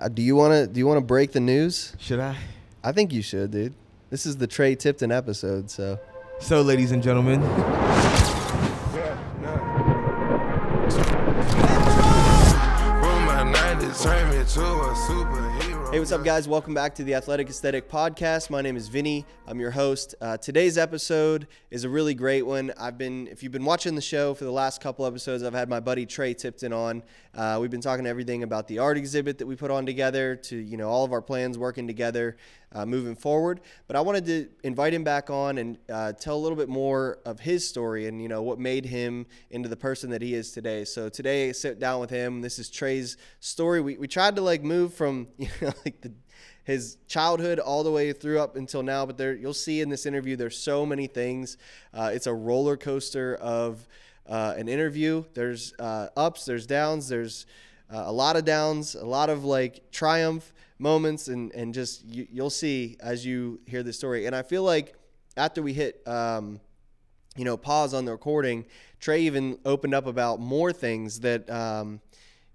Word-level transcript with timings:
Uh, 0.00 0.08
do 0.08 0.22
you 0.22 0.34
want 0.34 0.54
to 0.54 0.66
do 0.66 0.78
you 0.78 0.86
want 0.86 0.96
to 0.96 1.04
break 1.04 1.32
the 1.32 1.40
news? 1.40 1.94
Should 1.98 2.20
I? 2.20 2.34
I 2.82 2.92
think 2.92 3.12
you 3.12 3.20
should, 3.20 3.50
dude. 3.50 3.74
This 4.08 4.24
is 4.24 4.38
the 4.38 4.46
Tre 4.46 4.74
Tipton 4.74 5.12
episode, 5.12 5.70
so 5.70 5.98
So, 6.40 6.62
ladies 6.62 6.90
and 6.90 7.02
gentlemen, 7.02 7.42
From 7.42 7.50
my 13.26 13.44
90s, 15.90 15.96
turn 15.96 15.98
me 15.98 15.98
to 15.98 15.98
a 15.98 15.98
superhero. 15.98 15.98
Hey, 15.98 15.98
what's 15.98 16.12
up, 16.12 16.24
guys? 16.24 16.48
Welcome 16.48 16.74
back 16.74 16.94
to 16.96 17.04
the 17.04 17.14
Athletic 17.14 17.48
Aesthetic 17.48 17.88
Podcast. 17.88 18.50
My 18.50 18.62
name 18.62 18.76
is 18.76 18.88
Vinny. 18.88 19.26
I'm 19.46 19.58
your 19.60 19.72
host. 19.72 20.14
Uh, 20.20 20.36
today's 20.36 20.78
episode 20.78 21.48
is 21.70 21.84
a 21.84 21.88
really 21.88 22.14
great 22.14 22.42
one. 22.46 22.72
I've 22.78 22.96
been, 22.96 23.26
if 23.28 23.42
you've 23.42 23.52
been 23.52 23.64
watching 23.64 23.96
the 23.96 24.00
show 24.00 24.34
for 24.34 24.44
the 24.44 24.52
last 24.52 24.80
couple 24.80 25.04
episodes, 25.04 25.42
I've 25.42 25.54
had 25.54 25.68
my 25.68 25.80
buddy 25.80 26.06
Tre 26.06 26.34
Tipton 26.34 26.72
on. 26.72 27.02
Uh, 27.34 27.58
we've 27.60 27.70
been 27.70 27.80
talking 27.80 28.06
everything 28.06 28.42
about 28.44 28.68
the 28.68 28.78
art 28.78 28.98
exhibit 28.98 29.38
that 29.38 29.46
we 29.46 29.56
put 29.56 29.70
on 29.70 29.86
together, 29.86 30.36
to 30.36 30.56
you 30.56 30.76
know 30.76 30.88
all 30.88 31.04
of 31.04 31.12
our 31.12 31.22
plans 31.22 31.58
working 31.58 31.86
together, 31.86 32.36
uh, 32.72 32.86
moving 32.86 33.14
forward. 33.14 33.60
But 33.86 33.96
I 33.96 34.00
wanted 34.00 34.26
to 34.26 34.48
invite 34.62 34.94
him 34.94 35.04
back 35.04 35.30
on 35.30 35.58
and 35.58 35.78
uh, 35.92 36.12
tell 36.12 36.36
a 36.36 36.42
little 36.42 36.56
bit 36.56 36.68
more 36.68 37.18
of 37.24 37.40
his 37.40 37.66
story 37.68 38.06
and 38.06 38.20
you 38.22 38.28
know 38.28 38.42
what 38.42 38.58
made 38.58 38.84
him 38.84 39.26
into 39.50 39.68
the 39.68 39.76
person 39.76 40.10
that 40.10 40.22
he 40.22 40.34
is 40.34 40.52
today. 40.52 40.84
So 40.84 41.08
today, 41.08 41.48
I 41.48 41.52
sit 41.52 41.78
down 41.78 42.00
with 42.00 42.10
him. 42.10 42.40
This 42.40 42.58
is 42.58 42.70
Tre's 42.70 43.16
story. 43.40 43.80
We 43.80 43.96
we 43.96 44.08
tried 44.08 44.36
to 44.36 44.42
like 44.42 44.62
move 44.62 44.94
from 44.94 45.28
you 45.38 45.48
know 45.60 45.72
like 45.84 46.00
the 46.00 46.12
his 46.64 46.98
childhood 47.08 47.58
all 47.58 47.82
the 47.82 47.90
way 47.90 48.12
through 48.12 48.38
up 48.38 48.56
until 48.56 48.82
now. 48.82 49.04
But 49.04 49.18
there, 49.18 49.34
you'll 49.34 49.54
see 49.54 49.80
in 49.80 49.88
this 49.88 50.06
interview, 50.06 50.36
there's 50.36 50.58
so 50.58 50.86
many 50.86 51.06
things. 51.06 51.56
Uh, 51.92 52.10
it's 52.14 52.26
a 52.26 52.34
roller 52.34 52.76
coaster 52.76 53.34
of 53.36 53.86
uh, 54.28 54.54
an 54.56 54.68
interview. 54.68 55.24
There's 55.34 55.74
uh, 55.78 56.08
ups, 56.16 56.44
there's 56.44 56.66
downs, 56.66 57.08
there's 57.08 57.46
uh, 57.92 58.04
a 58.06 58.12
lot 58.12 58.36
of 58.36 58.44
downs, 58.44 58.94
a 58.94 59.04
lot 59.04 59.30
of 59.30 59.44
like 59.44 59.90
triumph 59.90 60.52
moments, 60.78 61.28
and 61.28 61.52
and 61.52 61.74
just 61.74 62.04
you, 62.04 62.26
you'll 62.30 62.50
see 62.50 62.96
as 63.00 63.24
you 63.26 63.60
hear 63.66 63.82
the 63.82 63.92
story. 63.92 64.26
And 64.26 64.34
I 64.34 64.42
feel 64.42 64.62
like 64.62 64.94
after 65.36 65.62
we 65.62 65.72
hit. 65.72 66.06
Um, 66.06 66.60
you 67.36 67.44
know, 67.44 67.56
pause 67.56 67.94
on 67.94 68.04
the 68.04 68.12
recording. 68.12 68.64
Tre 68.98 69.22
even 69.22 69.58
opened 69.64 69.94
up 69.94 70.06
about 70.06 70.40
more 70.40 70.72
things 70.72 71.20
that 71.20 71.48
um, 71.48 72.00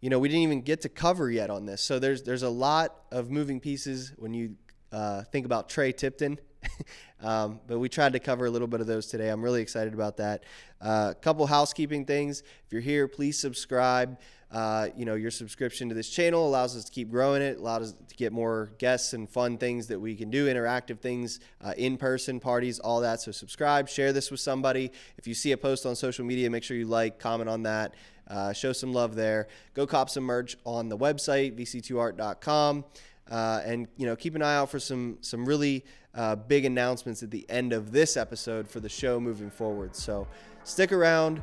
you 0.02 0.10
know 0.10 0.20
we 0.20 0.28
didn't 0.28 0.44
even 0.44 0.62
get 0.62 0.82
to 0.82 0.90
cover 0.90 1.32
yet 1.32 1.50
on 1.50 1.66
this. 1.66 1.82
So 1.82 1.98
there's 1.98 2.24
there's 2.24 2.44
a 2.44 2.50
lot 2.50 2.96
of 3.12 3.32
moving 3.32 3.60
pieces 3.60 4.14
when 4.18 4.34
you 4.34 4.56
uh, 4.92 5.24
think 5.24 5.46
about 5.46 5.70
Tre 5.70 5.92
Tipton. 5.92 6.40
um, 7.22 7.60
but 7.68 7.80
we 7.80 7.90
tried 7.90 8.14
to 8.14 8.20
cover 8.20 8.46
a 8.46 8.50
little 8.50 8.68
bit 8.68 8.82
of 8.82 8.88
those 8.88 9.08
today. 9.08 9.30
I'm 9.30 9.44
really 9.44 9.62
excited 9.62 9.94
about 9.94 10.18
that. 10.18 10.44
A 10.82 10.86
uh, 10.86 11.14
couple 11.14 11.46
housekeeping 11.48 12.06
things. 12.06 12.42
If 12.42 12.72
you're 12.72 12.82
here, 12.82 13.08
please 13.08 13.40
subscribe. 13.40 14.20
Uh, 14.52 14.88
you 14.96 15.06
know, 15.06 15.16
your 15.16 15.32
subscription 15.32 15.90
to 15.90 15.96
this 15.96 16.10
channel 16.10 16.48
allows 16.48 16.76
us 16.78 16.86
to 16.86 16.92
keep 16.92 17.10
growing 17.10 17.42
it, 17.42 17.58
allows 17.58 17.90
us 17.90 17.96
to 18.08 18.16
get 18.16 18.32
more 18.32 18.72
guests 18.78 19.14
and 19.14 19.30
fun 19.30 19.58
things 19.58 19.88
that 19.88 20.00
we 20.00 20.16
can 20.16 20.30
do, 20.30 20.48
interactive 20.48 21.00
things, 21.00 21.40
uh, 21.64 21.74
in 21.78 21.98
person 21.98 22.40
parties, 22.40 22.80
all 22.80 23.02
that. 23.02 23.22
So, 23.22 23.32
subscribe, 23.32 23.90
share 23.90 24.14
this 24.14 24.32
with 24.32 24.40
somebody. 24.40 24.92
If 25.18 25.28
you 25.28 25.34
see 25.34 25.52
a 25.52 25.58
post 25.58 25.86
on 25.86 25.96
social 25.96 26.26
media, 26.26 26.50
make 26.50 26.64
sure 26.64 26.78
you 26.78 26.86
like, 26.86 27.20
comment 27.20 27.50
on 27.50 27.64
that, 27.64 27.96
uh, 28.28 28.54
show 28.54 28.72
some 28.72 28.94
love 28.94 29.16
there. 29.16 29.48
Go 29.74 29.86
cop 29.86 30.10
some 30.10 30.24
merch 30.24 30.58
on 30.64 30.90
the 30.90 30.98
website, 30.98 31.58
vc2art.com. 31.58 32.86
Uh, 33.30 33.62
and 33.66 33.88
you 33.98 34.06
know, 34.06 34.16
keep 34.16 34.36
an 34.36 34.42
eye 34.42 34.56
out 34.56 34.70
for 34.70 34.80
some 34.80 35.18
some 35.22 35.46
really 35.46 35.84
uh, 36.14 36.36
big 36.36 36.66
announcements 36.66 37.24
at 37.24 37.32
the 37.32 37.46
end 37.50 37.74
of 37.74 37.92
this 37.92 38.16
episode 38.18 38.68
for 38.68 38.80
the 38.80 38.90
show 38.90 39.20
moving 39.20 39.50
forward. 39.50 39.96
So 39.96 40.28
stick 40.64 40.92
around, 40.92 41.42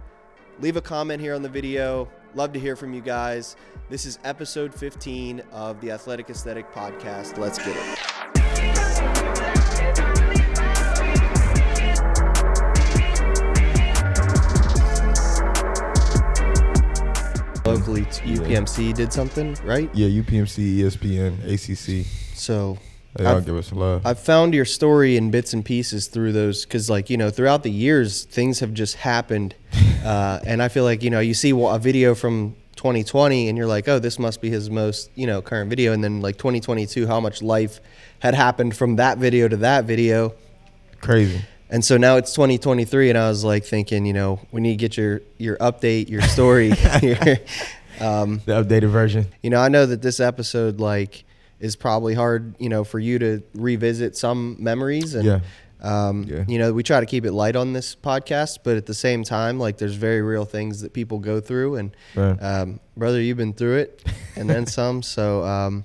leave 0.61 0.77
a 0.77 0.81
comment 0.81 1.21
here 1.21 1.35
on 1.35 1.43
the 1.43 1.49
video. 1.49 2.09
Love 2.35 2.53
to 2.53 2.61
hear 2.61 2.77
from 2.77 2.95
you 2.95 3.01
guys. 3.01 3.57
This 3.91 4.07
is 4.07 4.19
episode 4.25 4.75
15 4.75 5.43
of 5.53 5.81
the 5.81 5.91
Athletic 5.91 6.31
Aesthetic 6.31 6.73
Podcast. 6.73 7.37
Let's 7.39 7.59
get 7.59 7.77
it. 7.77 9.03
Locally, 17.65 18.03
UPMC 18.03 18.93
did 18.93 19.13
something, 19.13 19.57
right? 19.65 19.89
yeah, 19.95 20.09
UPMC, 20.09 20.79
ESPN, 20.79 21.39
ACC, 21.45 22.05
So 22.35 22.77
they 23.15 23.25
all 23.25 23.37
I've- 23.37 23.47
give 23.47 23.57
us 23.57 23.73
love. 23.73 24.03
I've 24.05 24.19
found 24.19 24.53
your 24.53 24.65
story 24.65 25.17
in 25.17 25.31
bits 25.31 25.53
and 25.55 25.65
pieces 25.65 26.09
through 26.09 26.33
those 26.33 26.65
because, 26.65 26.91
like, 26.91 27.09
you 27.09 27.17
know, 27.17 27.31
throughout 27.31 27.63
the 27.63 27.71
years, 27.71 28.25
things 28.25 28.59
have 28.61 28.75
just 28.75 28.97
happened. 28.97 29.55
Uh, 30.05 30.41
and 30.47 30.63
I 30.63 30.69
feel 30.69 30.85
like, 30.85 31.03
you 31.03 31.11
know, 31.11 31.21
you 31.21 31.35
see 31.35 31.51
a 31.51 31.79
video 31.79 32.15
from 32.15 32.57
2020 32.77 33.49
and 33.49 33.57
you're 33.57 33.67
like, 33.67 33.89
oh, 33.89 33.99
this 33.99 34.19
must 34.19 34.41
be 34.41 34.51
his 34.51 34.69
most, 34.71 35.11
you 35.15 35.27
know, 35.27 35.41
current 35.43 35.71
video. 35.71 35.93
And 35.93 36.03
then, 36.03 36.21
like, 36.21 36.37
2022, 36.39 37.07
how 37.07 37.21
much 37.21 37.43
life 37.43 37.81
had 38.19 38.35
happened 38.35 38.77
from 38.77 38.97
that 38.97 39.19
video 39.19 39.49
to 39.49 39.57
that 39.59 39.85
video. 39.85 40.35
Crazy. 41.01 41.43
And 41.71 41.85
so 41.85 41.97
now 41.97 42.17
it's 42.17 42.35
2023, 42.35 43.09
and 43.09 43.19
I 43.19 43.29
was 43.29 43.45
like 43.45 43.65
thinking, 43.65 44.05
you 44.05 44.13
know, 44.13 44.41
we 44.53 44.61
need 44.61 44.73
to 44.73 44.77
get 44.77 44.97
your 44.97 45.23
your 45.39 45.57
update, 45.57 46.09
your 46.11 46.23
story. 46.23 46.71
Um, 48.01 48.41
The 48.47 48.53
updated 48.53 48.91
version. 48.91 49.27
you 49.43 49.51
know, 49.51 49.61
I 49.61 49.69
know 49.69 49.87
that 49.87 50.03
this 50.03 50.19
episode 50.19 50.81
like 50.81 51.25
is 51.61 51.77
probably 51.77 52.15
hard, 52.15 52.55
you 52.59 52.69
know, 52.69 52.85
for 52.85 52.99
you 52.99 53.19
to 53.21 53.43
revisit 53.55 54.17
some 54.17 54.57
memories 54.59 55.15
and 55.15 55.25
Yeah. 55.25 55.41
Um, 55.83 56.25
Yeah. 56.25 56.45
you 56.49 56.59
know, 56.59 56.73
we 56.73 56.83
try 56.83 57.01
to 57.01 57.07
keep 57.07 57.25
it 57.25 57.33
light 57.33 57.57
on 57.57 57.73
this 57.73 57.95
podcast, 57.95 58.59
but 58.65 58.77
at 58.77 58.87
the 58.87 58.95
same 58.95 59.25
time, 59.25 59.59
like 59.59 59.79
there's 59.79 59.95
very 59.97 60.23
real 60.23 60.45
things 60.45 60.81
that 60.81 60.93
people 60.93 61.19
go 61.19 61.41
through 61.41 61.77
and 61.77 61.97
um, 62.17 62.81
brother, 62.97 63.21
you've 63.21 63.37
been 63.37 63.53
through 63.53 63.77
it 63.79 64.03
and 64.37 64.49
then 64.49 64.67
some. 64.79 65.03
So 65.03 65.45
um, 65.45 65.85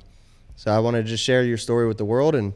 so 0.55 0.71
I 0.71 0.79
want 0.79 0.95
to 0.95 1.03
just 1.03 1.23
share 1.23 1.43
your 1.43 1.57
story 1.57 1.87
with 1.87 1.97
the 1.97 2.05
world 2.05 2.35
and 2.35 2.53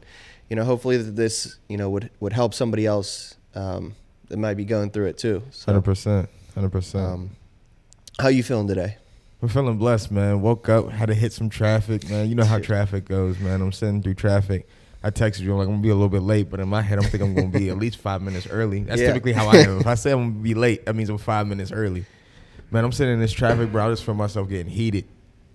you 0.48 0.56
know, 0.56 0.64
hopefully 0.64 0.98
that 0.98 1.16
this, 1.16 1.56
you 1.68 1.76
know, 1.76 1.88
would 1.90 2.10
would 2.20 2.32
help 2.32 2.52
somebody 2.54 2.84
else 2.86 3.36
um, 3.54 3.94
that 4.28 4.36
might 4.38 4.54
be 4.54 4.64
going 4.64 4.90
through 4.90 5.06
it 5.06 5.18
too. 5.18 5.42
Hundred 5.66 5.82
percent. 5.82 6.28
Hundred 6.54 6.70
percent. 6.70 7.04
um, 7.06 7.30
how 8.20 8.28
you 8.28 8.42
feeling 8.42 8.68
today? 8.68 8.96
I'm 9.40 9.48
feeling 9.48 9.76
blessed, 9.78 10.10
man. 10.12 10.40
Woke 10.42 10.68
up, 10.68 10.90
had 10.90 11.06
to 11.08 11.14
hit 11.14 11.32
some 11.32 11.48
traffic, 11.48 12.08
man. 12.08 12.28
You 12.28 12.34
know 12.36 12.44
how 12.44 12.58
traffic 12.60 13.06
goes, 13.06 13.38
man. 13.40 13.60
I'm 13.62 13.72
sitting 13.72 14.00
through 14.02 14.14
traffic. 14.14 14.68
I 15.04 15.10
texted 15.10 15.40
you, 15.40 15.52
I'm 15.52 15.58
like, 15.58 15.66
I'm 15.66 15.72
gonna 15.74 15.82
be 15.82 15.88
a 15.88 15.94
little 15.94 16.08
bit 16.08 16.22
late, 16.22 16.48
but 16.50 16.60
in 16.60 16.68
my 16.68 16.80
head, 16.82 16.98
I'm 16.98 17.04
thinking 17.04 17.22
I'm 17.30 17.34
gonna 17.34 17.48
be 17.58 17.70
at 17.70 17.78
least 17.78 17.98
five 17.98 18.22
minutes 18.22 18.46
early. 18.48 18.84
That's 18.84 19.00
Yeah. 19.00 19.08
typically 19.08 19.32
how 19.32 19.48
I 19.48 19.56
am. 19.58 19.80
If 19.80 19.86
I 19.86 19.94
say 19.96 20.12
I'm 20.12 20.30
gonna 20.32 20.42
be 20.42 20.54
late, 20.54 20.86
that 20.86 20.94
means 20.94 21.08
I'm 21.10 21.18
five 21.18 21.46
minutes 21.46 21.72
early. 21.72 22.04
Man, 22.70 22.84
I'm 22.84 22.92
sitting 22.92 23.14
in 23.14 23.20
this 23.20 23.32
traffic, 23.32 23.70
bro. 23.72 23.86
I 23.86 23.90
just 23.90 24.04
feel 24.04 24.14
myself 24.14 24.48
getting 24.48 24.72
heated. 24.72 25.04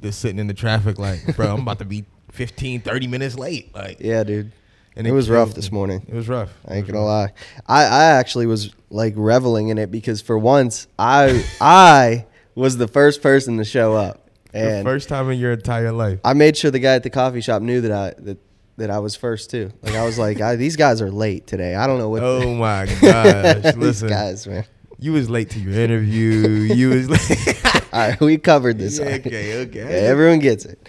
Just 0.02 0.20
sitting 0.20 0.38
in 0.38 0.48
the 0.48 0.54
traffic, 0.54 1.00
like, 1.00 1.36
bro, 1.36 1.54
I'm 1.54 1.62
about 1.62 1.80
to 1.80 1.86
be 1.86 2.06
15, 2.32 2.82
30 2.82 3.08
minutes 3.08 3.36
late. 3.36 3.74
Like, 3.74 3.98
Yeah, 4.00 4.24
dude. 4.24 4.52
and 4.96 5.08
it 5.08 5.12
was 5.12 5.30
rough 5.30 5.54
this 5.56 5.72
morning. 5.72 6.06
It 6.08 6.14
was 6.14 6.28
rough. 6.30 6.52
I 6.68 6.76
ain't 6.76 6.86
gonna 6.88 7.00
rough. 7.00 7.08
lie. 7.08 7.34
I, 7.68 7.84
I 7.86 8.04
actually 8.20 8.46
was 8.48 8.72
like 8.90 9.14
reveling 9.16 9.70
in 9.70 9.78
it 9.78 9.90
because 9.92 10.22
for 10.22 10.38
once 10.38 10.88
I 11.00 11.44
I 11.62 12.26
was 12.54 12.78
the 12.78 12.88
first 12.88 13.22
person 13.24 13.58
to 13.58 13.64
show 13.64 13.94
up. 13.96 14.30
The 14.52 14.60
And 14.60 14.86
first 14.86 15.10
time 15.10 15.30
in 15.32 15.40
your 15.40 15.52
entire 15.54 15.92
life. 15.92 16.20
I 16.24 16.34
made 16.34 16.58
sure 16.58 16.70
the 16.72 16.80
guy 16.80 16.94
at 16.96 17.04
the 17.04 17.10
coffee 17.10 17.42
shop 17.42 17.62
knew 17.62 17.82
that 17.82 17.92
I 17.92 18.14
that, 18.24 18.38
that 18.78 18.90
I 18.92 19.00
was 19.00 19.16
first 19.16 19.50
too. 19.50 19.72
Like 19.82 19.96
I 19.96 20.06
was 20.06 20.18
like, 20.20 20.40
I, 20.42 20.56
these 20.56 20.76
guys 20.76 21.02
are 21.02 21.12
late 21.12 21.48
today. 21.48 21.76
I 21.76 21.88
don't 21.88 21.98
know 22.00 22.10
what 22.10 22.24
Oh 22.24 22.54
my 22.56 22.86
gosh! 23.02 23.64
these 23.64 23.76
Listen, 23.78 24.10
guys, 24.10 24.48
man. 24.48 24.66
you 25.00 25.14
was 25.14 25.30
late 25.30 25.50
to 25.52 25.60
your 25.60 25.74
interview. 25.74 26.74
You 26.74 26.90
was 26.90 27.10
late. 27.30 27.66
All 27.94 28.00
right, 28.10 28.20
we 28.20 28.38
covered 28.38 28.78
this. 28.78 29.00
Yeah, 29.00 29.06
okay, 29.16 29.62
okay. 29.62 29.80
Yeah, 29.80 30.08
everyone 30.10 30.40
gets 30.40 30.66
it. 30.66 30.80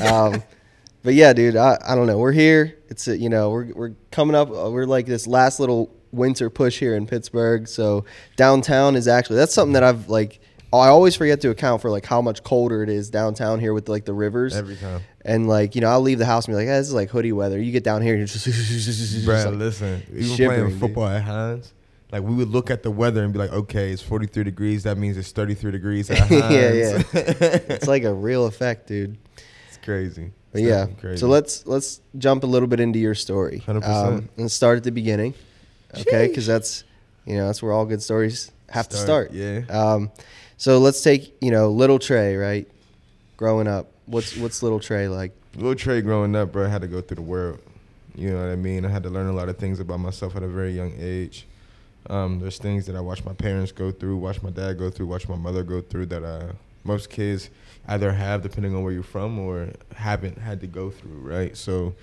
Um, 0.00 0.42
but 1.02 1.14
yeah, 1.14 1.32
dude, 1.32 1.56
I, 1.56 1.78
I 1.86 1.94
don't 1.94 2.06
know. 2.06 2.18
We're 2.18 2.32
here. 2.32 2.76
It's 2.88 3.06
a, 3.08 3.16
you 3.16 3.28
know 3.28 3.50
we're 3.50 3.72
we're 3.74 3.92
coming 4.10 4.34
up. 4.34 4.50
uh, 4.50 4.70
We're 4.70 4.86
like 4.86 5.06
this 5.06 5.26
last 5.26 5.60
little 5.60 5.94
winter 6.10 6.50
push 6.50 6.78
here 6.78 6.94
in 6.96 7.06
Pittsburgh. 7.06 7.68
So 7.68 8.04
downtown 8.36 8.96
is 8.96 9.06
actually 9.06 9.36
that's 9.36 9.54
something 9.54 9.74
that 9.74 9.84
I've 9.84 10.08
like. 10.08 10.40
I 10.70 10.88
always 10.88 11.16
forget 11.16 11.40
to 11.42 11.50
account 11.50 11.80
for 11.80 11.90
like 11.90 12.04
how 12.04 12.20
much 12.20 12.42
colder 12.42 12.82
it 12.82 12.90
is 12.90 13.08
downtown 13.08 13.58
here 13.58 13.72
with 13.72 13.88
like 13.88 14.04
the 14.04 14.12
rivers. 14.12 14.54
Every 14.54 14.76
time. 14.76 15.00
And 15.28 15.46
like 15.46 15.74
you 15.74 15.82
know, 15.82 15.88
I'll 15.88 16.00
leave 16.00 16.18
the 16.18 16.24
house 16.24 16.46
and 16.46 16.52
be 16.52 16.56
like, 16.56 16.66
"Yeah, 16.66 16.78
this 16.78 16.88
is 16.88 16.94
like 16.94 17.10
hoodie 17.10 17.32
weather." 17.32 17.60
You 17.60 17.70
get 17.70 17.84
down 17.84 18.00
here, 18.00 18.14
and 18.14 18.20
you're 18.20 18.26
just, 18.26 18.44
just 18.46 19.24
Bro, 19.26 19.44
like- 19.44 19.54
listen, 19.54 20.02
even 20.10 20.36
playing 20.36 20.68
dude. 20.70 20.80
football 20.80 21.06
at 21.06 21.22
Heinz, 21.22 21.74
like 22.10 22.22
we 22.22 22.34
would 22.34 22.48
look 22.48 22.70
at 22.70 22.82
the 22.82 22.90
weather 22.90 23.22
and 23.22 23.32
be 23.32 23.38
like, 23.38 23.52
okay, 23.52 23.90
it's 23.90 24.00
43 24.00 24.44
degrees. 24.44 24.84
That 24.84 24.96
means 24.96 25.18
it's 25.18 25.30
33 25.32 25.70
degrees. 25.70 26.08
Yeah, 26.30 26.50
yeah. 26.50 27.02
it's 27.12 27.86
like 27.86 28.04
a 28.04 28.14
real 28.14 28.46
effect, 28.46 28.86
dude. 28.86 29.18
it's 29.68 29.76
crazy. 29.84 30.32
It's 30.54 30.62
yeah, 30.62 30.86
crazy. 30.98 31.18
so 31.18 31.28
let's 31.28 31.66
let's 31.66 32.00
jump 32.16 32.42
a 32.42 32.46
little 32.46 32.68
bit 32.68 32.80
into 32.80 32.98
your 32.98 33.14
story. 33.14 33.62
100%. 33.66 33.84
Um, 33.86 34.28
and 34.38 34.50
start 34.50 34.78
at 34.78 34.84
the 34.84 34.92
beginning, 34.92 35.34
okay? 35.94 36.28
Because 36.28 36.46
that's 36.46 36.84
you 37.26 37.36
know 37.36 37.46
that's 37.46 37.62
where 37.62 37.72
all 37.72 37.84
good 37.84 38.02
stories 38.02 38.50
have 38.70 38.88
to 38.88 38.96
start. 38.96 39.32
Yeah. 39.32 39.60
Um, 39.68 40.10
so 40.56 40.78
let's 40.78 41.02
take 41.02 41.36
you 41.42 41.50
know 41.50 41.70
little 41.70 41.98
Tre, 41.98 42.34
right? 42.36 42.66
Growing 43.36 43.68
up, 43.68 43.92
what's 44.08 44.36
what's 44.36 44.62
little 44.62 44.80
Tre 44.80 45.08
like? 45.08 45.32
Little 45.54 45.74
Tre 45.74 46.00
growing 46.00 46.34
up, 46.34 46.52
bro, 46.52 46.66
I 46.66 46.68
had 46.68 46.82
to 46.82 46.88
go 46.88 47.00
through 47.00 47.16
the 47.16 47.22
world. 47.22 47.60
You 48.14 48.30
know 48.30 48.40
what 48.40 48.50
I 48.50 48.56
mean? 48.56 48.84
I 48.84 48.88
had 48.88 49.02
to 49.04 49.10
learn 49.10 49.28
a 49.28 49.32
lot 49.32 49.48
of 49.48 49.58
things 49.58 49.78
about 49.78 50.00
myself 50.00 50.34
at 50.34 50.42
a 50.42 50.48
very 50.48 50.72
young 50.72 50.92
age. 50.98 51.46
Um, 52.10 52.40
there's 52.40 52.58
things 52.58 52.86
that 52.86 52.96
I 52.96 53.00
watched 53.00 53.24
my 53.24 53.34
parents 53.34 53.70
go 53.70 53.92
through, 53.92 54.16
watched 54.16 54.42
my 54.42 54.50
dad 54.50 54.78
go 54.78 54.90
through, 54.90 55.06
watched 55.06 55.28
my 55.28 55.36
mother 55.36 55.62
go 55.62 55.80
through 55.80 56.06
that 56.06 56.24
uh, 56.24 56.52
most 56.84 57.10
kids 57.10 57.50
either 57.86 58.12
have, 58.12 58.42
depending 58.42 58.74
on 58.74 58.82
where 58.82 58.92
you're 58.92 59.02
from, 59.02 59.38
or 59.38 59.68
haven't 59.94 60.38
had 60.38 60.60
to 60.62 60.66
go 60.66 60.90
through, 60.90 61.18
right? 61.18 61.56
So 61.56 61.94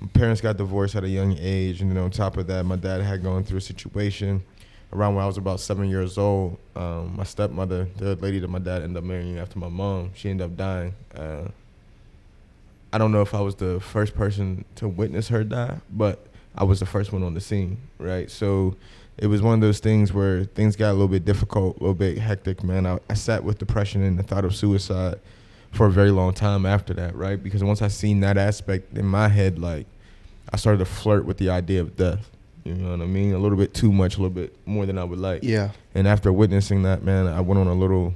my 0.00 0.08
parents 0.08 0.40
got 0.40 0.56
divorced 0.56 0.94
at 0.94 1.04
a 1.04 1.08
young 1.08 1.36
age, 1.40 1.80
and 1.80 1.90
then 1.90 1.98
on 1.98 2.10
top 2.10 2.36
of 2.36 2.46
that, 2.48 2.64
my 2.64 2.76
dad 2.76 3.00
had 3.00 3.22
gone 3.22 3.44
through 3.44 3.58
a 3.58 3.62
situation 3.62 4.42
around 4.96 5.14
when 5.14 5.24
I 5.24 5.26
was 5.26 5.36
about 5.36 5.60
seven 5.60 5.88
years 5.88 6.18
old. 6.18 6.58
Um, 6.74 7.16
my 7.16 7.24
stepmother, 7.24 7.88
the 7.96 8.16
lady 8.16 8.38
that 8.38 8.48
my 8.48 8.58
dad 8.58 8.82
ended 8.82 8.96
up 8.96 9.04
marrying 9.04 9.38
after 9.38 9.58
my 9.58 9.68
mom, 9.68 10.10
she 10.14 10.30
ended 10.30 10.46
up 10.46 10.56
dying. 10.56 10.94
Uh, 11.14 11.48
I 12.92 12.98
don't 12.98 13.12
know 13.12 13.20
if 13.20 13.34
I 13.34 13.40
was 13.40 13.56
the 13.56 13.80
first 13.80 14.14
person 14.14 14.64
to 14.76 14.88
witness 14.88 15.28
her 15.28 15.44
die, 15.44 15.78
but 15.90 16.26
I 16.56 16.64
was 16.64 16.80
the 16.80 16.86
first 16.86 17.12
one 17.12 17.22
on 17.22 17.34
the 17.34 17.40
scene, 17.40 17.78
right? 17.98 18.30
So 18.30 18.76
it 19.18 19.26
was 19.26 19.42
one 19.42 19.54
of 19.54 19.60
those 19.60 19.80
things 19.80 20.12
where 20.12 20.44
things 20.44 20.76
got 20.76 20.90
a 20.90 20.92
little 20.92 21.08
bit 21.08 21.24
difficult, 21.24 21.76
a 21.76 21.80
little 21.80 21.94
bit 21.94 22.18
hectic, 22.18 22.62
man. 22.62 22.86
I, 22.86 22.98
I 23.10 23.14
sat 23.14 23.44
with 23.44 23.58
depression 23.58 24.02
and 24.02 24.18
the 24.18 24.22
thought 24.22 24.44
of 24.44 24.54
suicide 24.54 25.20
for 25.72 25.86
a 25.86 25.90
very 25.90 26.10
long 26.10 26.32
time 26.32 26.64
after 26.64 26.94
that, 26.94 27.14
right? 27.14 27.42
Because 27.42 27.62
once 27.62 27.82
I 27.82 27.88
seen 27.88 28.20
that 28.20 28.38
aspect 28.38 28.96
in 28.96 29.06
my 29.06 29.28
head, 29.28 29.58
like 29.58 29.86
I 30.52 30.56
started 30.56 30.78
to 30.78 30.84
flirt 30.84 31.24
with 31.26 31.38
the 31.38 31.50
idea 31.50 31.80
of 31.80 31.96
death. 31.96 32.30
You 32.66 32.74
know 32.74 32.90
what 32.90 33.00
I 33.00 33.06
mean? 33.06 33.32
A 33.32 33.38
little 33.38 33.56
bit 33.56 33.74
too 33.74 33.92
much, 33.92 34.16
a 34.16 34.18
little 34.18 34.34
bit 34.34 34.56
more 34.66 34.86
than 34.86 34.98
I 34.98 35.04
would 35.04 35.20
like. 35.20 35.44
Yeah. 35.44 35.70
And 35.94 36.08
after 36.08 36.32
witnessing 36.32 36.82
that, 36.82 37.02
man, 37.02 37.26
I 37.26 37.40
went 37.40 37.60
on 37.60 37.68
a 37.68 37.74
little 37.74 38.14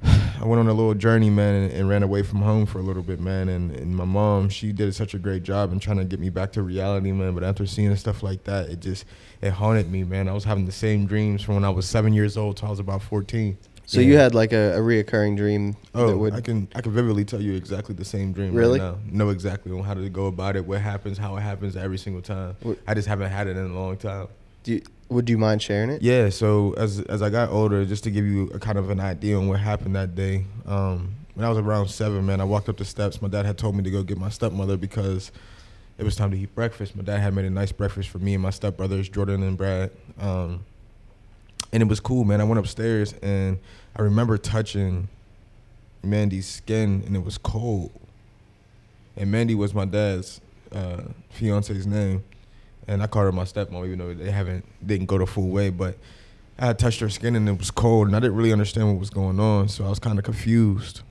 I 0.02 0.44
went 0.44 0.60
on 0.60 0.68
a 0.68 0.72
little 0.72 0.94
journey, 0.94 1.28
man, 1.28 1.64
and, 1.64 1.72
and, 1.72 1.88
ran 1.88 2.02
away 2.02 2.22
from 2.22 2.40
home 2.40 2.64
for 2.66 2.78
a 2.78 2.82
little 2.82 3.02
bit, 3.02 3.20
man. 3.20 3.48
And, 3.48 3.72
and 3.72 3.94
my 3.94 4.04
mom, 4.04 4.48
she 4.48 4.72
did 4.72 4.94
such 4.94 5.12
a 5.12 5.18
great 5.18 5.42
job 5.42 5.72
in 5.72 5.80
trying 5.80 5.98
to 5.98 6.04
get 6.04 6.20
me 6.20 6.30
back 6.30 6.52
to 6.52 6.62
reality, 6.62 7.12
man. 7.12 7.34
But 7.34 7.44
after 7.44 7.66
seeing 7.66 7.94
stuff 7.96 8.22
like 8.22 8.44
that, 8.44 8.70
it 8.70 8.80
just 8.80 9.04
it 9.42 9.50
haunted 9.50 9.90
me, 9.90 10.04
man. 10.04 10.28
I 10.28 10.32
was 10.32 10.44
having 10.44 10.66
the 10.66 10.72
same 10.72 11.06
dreams 11.06 11.42
from 11.42 11.56
when 11.56 11.64
I 11.64 11.70
was 11.70 11.86
seven 11.86 12.12
years 12.12 12.36
old 12.36 12.56
till 12.56 12.68
I 12.68 12.70
was 12.70 12.80
about 12.80 13.02
fourteen. 13.02 13.58
So 13.90 14.00
yeah. 14.00 14.06
you 14.06 14.18
had 14.18 14.36
like 14.36 14.52
a, 14.52 14.76
a 14.76 14.78
reoccurring 14.78 15.36
dream. 15.36 15.76
Oh, 15.96 16.16
would... 16.16 16.32
I 16.32 16.40
can 16.40 16.68
I 16.76 16.80
can 16.80 16.92
vividly 16.92 17.24
tell 17.24 17.42
you 17.42 17.54
exactly 17.54 17.92
the 17.92 18.04
same 18.04 18.32
dream. 18.32 18.54
Really? 18.54 18.78
Right 18.78 18.92
now. 18.92 18.98
Know 19.10 19.30
exactly 19.30 19.72
on 19.72 19.82
how 19.82 19.94
to 19.94 20.08
go 20.08 20.26
about 20.26 20.54
it, 20.54 20.64
what 20.64 20.80
happens, 20.80 21.18
how 21.18 21.36
it 21.36 21.40
happens 21.40 21.74
every 21.74 21.98
single 21.98 22.22
time. 22.22 22.54
What? 22.62 22.78
I 22.86 22.94
just 22.94 23.08
haven't 23.08 23.32
had 23.32 23.48
it 23.48 23.56
in 23.56 23.68
a 23.68 23.74
long 23.74 23.96
time. 23.96 24.28
Do 24.62 24.74
you, 24.74 24.82
would 25.08 25.28
you 25.28 25.38
mind 25.38 25.60
sharing 25.60 25.90
it? 25.90 26.02
Yeah. 26.02 26.28
So 26.28 26.72
as 26.76 27.00
as 27.00 27.20
I 27.20 27.30
got 27.30 27.50
older, 27.50 27.84
just 27.84 28.04
to 28.04 28.12
give 28.12 28.24
you 28.24 28.48
a 28.54 28.60
kind 28.60 28.78
of 28.78 28.90
an 28.90 29.00
idea 29.00 29.36
on 29.36 29.48
what 29.48 29.58
happened 29.58 29.96
that 29.96 30.14
day. 30.14 30.44
Um, 30.66 31.16
when 31.34 31.44
I 31.44 31.48
was 31.48 31.58
around 31.58 31.88
seven, 31.88 32.24
man, 32.24 32.40
I 32.40 32.44
walked 32.44 32.68
up 32.68 32.76
the 32.76 32.84
steps. 32.84 33.20
My 33.20 33.26
dad 33.26 33.44
had 33.44 33.58
told 33.58 33.74
me 33.74 33.82
to 33.82 33.90
go 33.90 34.04
get 34.04 34.18
my 34.18 34.28
stepmother 34.28 34.76
because 34.76 35.32
it 35.98 36.04
was 36.04 36.14
time 36.14 36.30
to 36.30 36.38
eat 36.38 36.54
breakfast. 36.54 36.94
My 36.94 37.02
dad 37.02 37.18
had 37.18 37.34
made 37.34 37.44
a 37.44 37.50
nice 37.50 37.72
breakfast 37.72 38.08
for 38.08 38.20
me 38.20 38.34
and 38.34 38.42
my 38.42 38.50
stepbrothers, 38.50 39.10
Jordan 39.10 39.42
and 39.42 39.58
Brad. 39.58 39.90
Um, 40.20 40.64
and 41.72 41.82
it 41.82 41.88
was 41.88 42.00
cool, 42.00 42.24
man. 42.24 42.40
I 42.40 42.44
went 42.44 42.58
upstairs 42.58 43.12
and 43.22 43.58
I 43.96 44.02
remember 44.02 44.38
touching 44.38 45.08
Mandy's 46.02 46.46
skin 46.46 47.02
and 47.06 47.16
it 47.16 47.24
was 47.24 47.38
cold. 47.38 47.92
And 49.16 49.30
Mandy 49.30 49.54
was 49.54 49.74
my 49.74 49.84
dad's 49.84 50.40
uh, 50.72 51.02
fiance's 51.30 51.86
name 51.86 52.24
and 52.90 53.02
I 53.02 53.06
called 53.06 53.26
her 53.26 53.32
my 53.32 53.44
stepmom, 53.44 53.86
even 53.86 53.98
though 53.98 54.12
they 54.12 54.30
haven't 54.30 54.64
didn't 54.84 55.06
go 55.06 55.18
the 55.18 55.26
full 55.26 55.48
way. 55.48 55.70
But 55.70 55.96
I 56.58 56.66
had 56.66 56.78
touched 56.78 57.00
her 57.00 57.08
skin 57.08 57.36
and 57.36 57.48
it 57.48 57.56
was 57.58 57.70
cold, 57.70 58.08
and 58.08 58.16
I 58.16 58.20
didn't 58.20 58.36
really 58.36 58.52
understand 58.52 58.88
what 58.88 58.98
was 58.98 59.10
going 59.10 59.38
on, 59.38 59.68
so 59.68 59.84
I 59.84 59.88
was 59.88 59.98
kind 59.98 60.18
of 60.18 60.24
confused. 60.24 61.02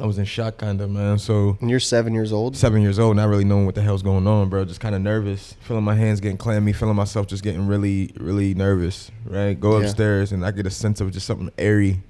I 0.00 0.06
was 0.06 0.18
in 0.18 0.24
shock, 0.24 0.58
kind 0.58 0.80
of 0.80 0.90
man. 0.90 1.18
So 1.18 1.56
and 1.60 1.68
you're 1.68 1.80
seven 1.80 2.14
years 2.14 2.32
old. 2.32 2.56
Seven 2.56 2.82
years 2.82 2.98
old, 2.98 3.16
not 3.16 3.28
really 3.28 3.44
knowing 3.44 3.66
what 3.66 3.74
the 3.74 3.82
hell's 3.82 4.02
going 4.02 4.26
on, 4.26 4.48
bro. 4.48 4.64
Just 4.64 4.80
kind 4.80 4.94
of 4.94 5.00
nervous, 5.00 5.54
feeling 5.60 5.84
my 5.84 5.94
hands 5.94 6.20
getting 6.20 6.36
clammy, 6.36 6.72
feeling 6.72 6.96
myself 6.96 7.26
just 7.26 7.42
getting 7.42 7.66
really, 7.66 8.12
really 8.16 8.54
nervous. 8.54 9.10
Right, 9.24 9.58
go 9.58 9.78
yeah. 9.78 9.84
upstairs 9.86 10.32
and 10.32 10.44
I 10.44 10.50
get 10.52 10.66
a 10.66 10.70
sense 10.70 11.00
of 11.00 11.10
just 11.10 11.26
something 11.26 11.50
airy 11.58 12.00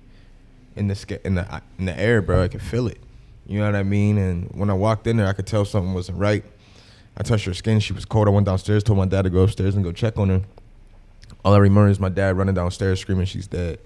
in 0.76 0.88
the 0.88 1.20
in 1.24 1.34
the 1.34 1.54
uh, 1.54 1.60
in 1.78 1.86
the 1.86 1.98
air, 1.98 2.22
bro. 2.22 2.42
I 2.42 2.48
could 2.48 2.62
feel 2.62 2.86
it. 2.86 2.98
You 3.46 3.60
know 3.60 3.66
what 3.66 3.76
I 3.76 3.82
mean? 3.82 4.18
And 4.18 4.50
when 4.52 4.68
I 4.68 4.74
walked 4.74 5.06
in 5.06 5.16
there, 5.16 5.26
I 5.26 5.32
could 5.32 5.46
tell 5.46 5.64
something 5.64 5.94
wasn't 5.94 6.18
right. 6.18 6.44
I 7.16 7.22
touched 7.22 7.46
her 7.46 7.54
skin. 7.54 7.80
She 7.80 7.92
was 7.92 8.04
cold. 8.04 8.28
I 8.28 8.30
went 8.30 8.46
downstairs, 8.46 8.84
told 8.84 8.98
my 8.98 9.06
dad 9.06 9.22
to 9.22 9.30
go 9.30 9.42
upstairs 9.42 9.74
and 9.74 9.82
go 9.82 9.90
check 9.90 10.18
on 10.18 10.28
her. 10.28 10.42
All 11.44 11.54
I 11.54 11.58
remember 11.58 11.88
is 11.88 11.98
my 11.98 12.10
dad 12.10 12.36
running 12.36 12.54
downstairs 12.54 13.00
screaming 13.00 13.26
she's 13.26 13.46
dead. 13.46 13.78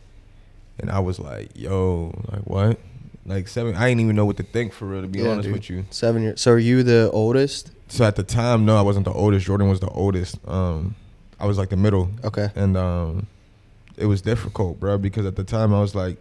And 0.78 0.90
I 0.90 0.98
was 0.98 1.18
like, 1.18 1.50
yo, 1.54 2.12
like 2.30 2.42
what? 2.42 2.78
Like 3.24 3.46
seven 3.48 3.74
I 3.74 3.88
didn't 3.88 4.00
even 4.00 4.16
know 4.16 4.24
what 4.24 4.36
to 4.38 4.42
think 4.42 4.72
for 4.72 4.86
real, 4.86 5.02
to 5.02 5.08
be 5.08 5.20
yeah, 5.20 5.30
honest 5.30 5.46
dude. 5.46 5.52
with 5.52 5.70
you. 5.70 5.84
Seven 5.90 6.22
years. 6.22 6.40
So 6.40 6.52
are 6.52 6.58
you 6.58 6.82
the 6.82 7.10
oldest? 7.12 7.70
So 7.88 8.04
at 8.04 8.16
the 8.16 8.22
time, 8.22 8.64
no, 8.64 8.76
I 8.76 8.82
wasn't 8.82 9.04
the 9.04 9.12
oldest. 9.12 9.46
Jordan 9.46 9.68
was 9.68 9.80
the 9.80 9.88
oldest. 9.88 10.36
Um, 10.48 10.96
I 11.38 11.46
was 11.46 11.58
like 11.58 11.68
the 11.68 11.76
middle. 11.76 12.10
Okay. 12.24 12.48
And 12.54 12.76
um, 12.76 13.26
it 13.96 14.06
was 14.06 14.22
difficult, 14.22 14.80
bro, 14.80 14.98
because 14.98 15.26
at 15.26 15.36
the 15.36 15.44
time 15.44 15.74
I 15.74 15.80
was 15.80 15.94
like, 15.94 16.16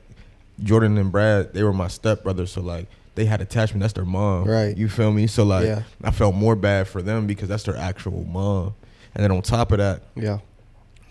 Jordan 0.62 0.98
and 0.98 1.12
Brad, 1.12 1.53
they 1.53 1.63
were 1.63 1.74
my 1.74 1.88
stepbrothers. 1.88 2.50
So 2.50 2.62
like 2.62 2.88
they 3.15 3.25
had 3.25 3.42
attachment. 3.42 3.81
That's 3.81 3.94
their 3.94 4.06
mom. 4.06 4.45
Right. 4.45 4.77
You 4.77 4.89
feel 4.89 5.12
me? 5.12 5.27
So 5.27 5.44
like, 5.44 5.65
yeah. 5.65 5.83
I 6.04 6.12
felt 6.12 6.36
more 6.36 6.56
bad 6.56 6.88
for 6.88 7.01
them 7.01 7.27
because 7.27 7.50
that's 7.50 7.63
their 7.63 7.77
actual 7.77 8.24
mom. 8.25 8.75
And 9.13 9.24
then 9.24 9.31
on 9.31 9.42
top 9.42 9.71
of 9.71 9.80
that, 9.80 10.04
yeah, 10.15 10.39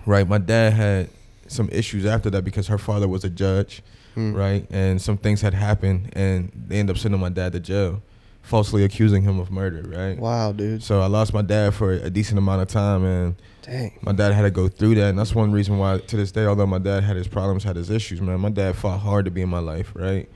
right. 0.07 0.27
My 0.27 0.39
dad 0.39 0.73
had 0.73 1.11
some 1.49 1.69
issues 1.71 2.07
after 2.07 2.31
that 2.31 2.45
because 2.45 2.69
her 2.69 2.79
father 2.79 3.07
was 3.07 3.25
a 3.25 3.31
judge, 3.31 3.83
mm. 4.17 4.35
right, 4.35 4.67
and 4.71 5.01
some 5.01 5.17
things 5.17 5.41
had 5.41 5.55
happened, 5.55 6.13
and 6.15 6.51
they 6.69 6.79
ended 6.79 6.97
up 6.97 7.01
sending 7.01 7.21
my 7.21 7.29
dad 7.29 7.53
to 7.53 7.61
jail, 7.61 8.03
falsely 8.43 8.85
accusing 8.85 9.23
him 9.23 9.39
of 9.39 9.51
murder, 9.51 9.83
right. 9.89 10.19
Wow, 10.19 10.53
dude. 10.53 10.83
So 10.83 11.01
I 11.01 11.07
lost 11.07 11.33
my 11.33 11.43
dad 11.43 11.75
for 11.75 11.93
a 11.93 12.11
decent 12.11 12.39
amount 12.39 12.63
of 12.63 12.69
time, 12.69 13.05
and 13.05 13.35
Dang. 13.63 13.99
my 14.03 14.13
dad 14.13 14.33
had 14.33 14.43
to 14.43 14.51
go 14.51 14.69
through 14.69 14.95
that, 14.97 15.11
and 15.11 15.19
that's 15.19 15.35
one 15.35 15.53
reason 15.53 15.79
why 15.79 15.99
to 15.99 16.17
this 16.17 16.33
day, 16.33 16.47
although 16.47 16.67
my 16.67 16.79
dad 16.79 17.05
had 17.05 17.17
his 17.17 17.29
problems, 17.29 17.65
had 17.65 17.77
his 17.77 17.91
issues, 17.91 18.21
man, 18.21 18.41
my 18.41 18.51
dad 18.51 18.77
fought 18.77 19.01
hard 19.01 19.25
to 19.25 19.31
be 19.31 19.43
in 19.43 19.49
my 19.49 19.61
life, 19.61 19.93
right. 19.95 20.29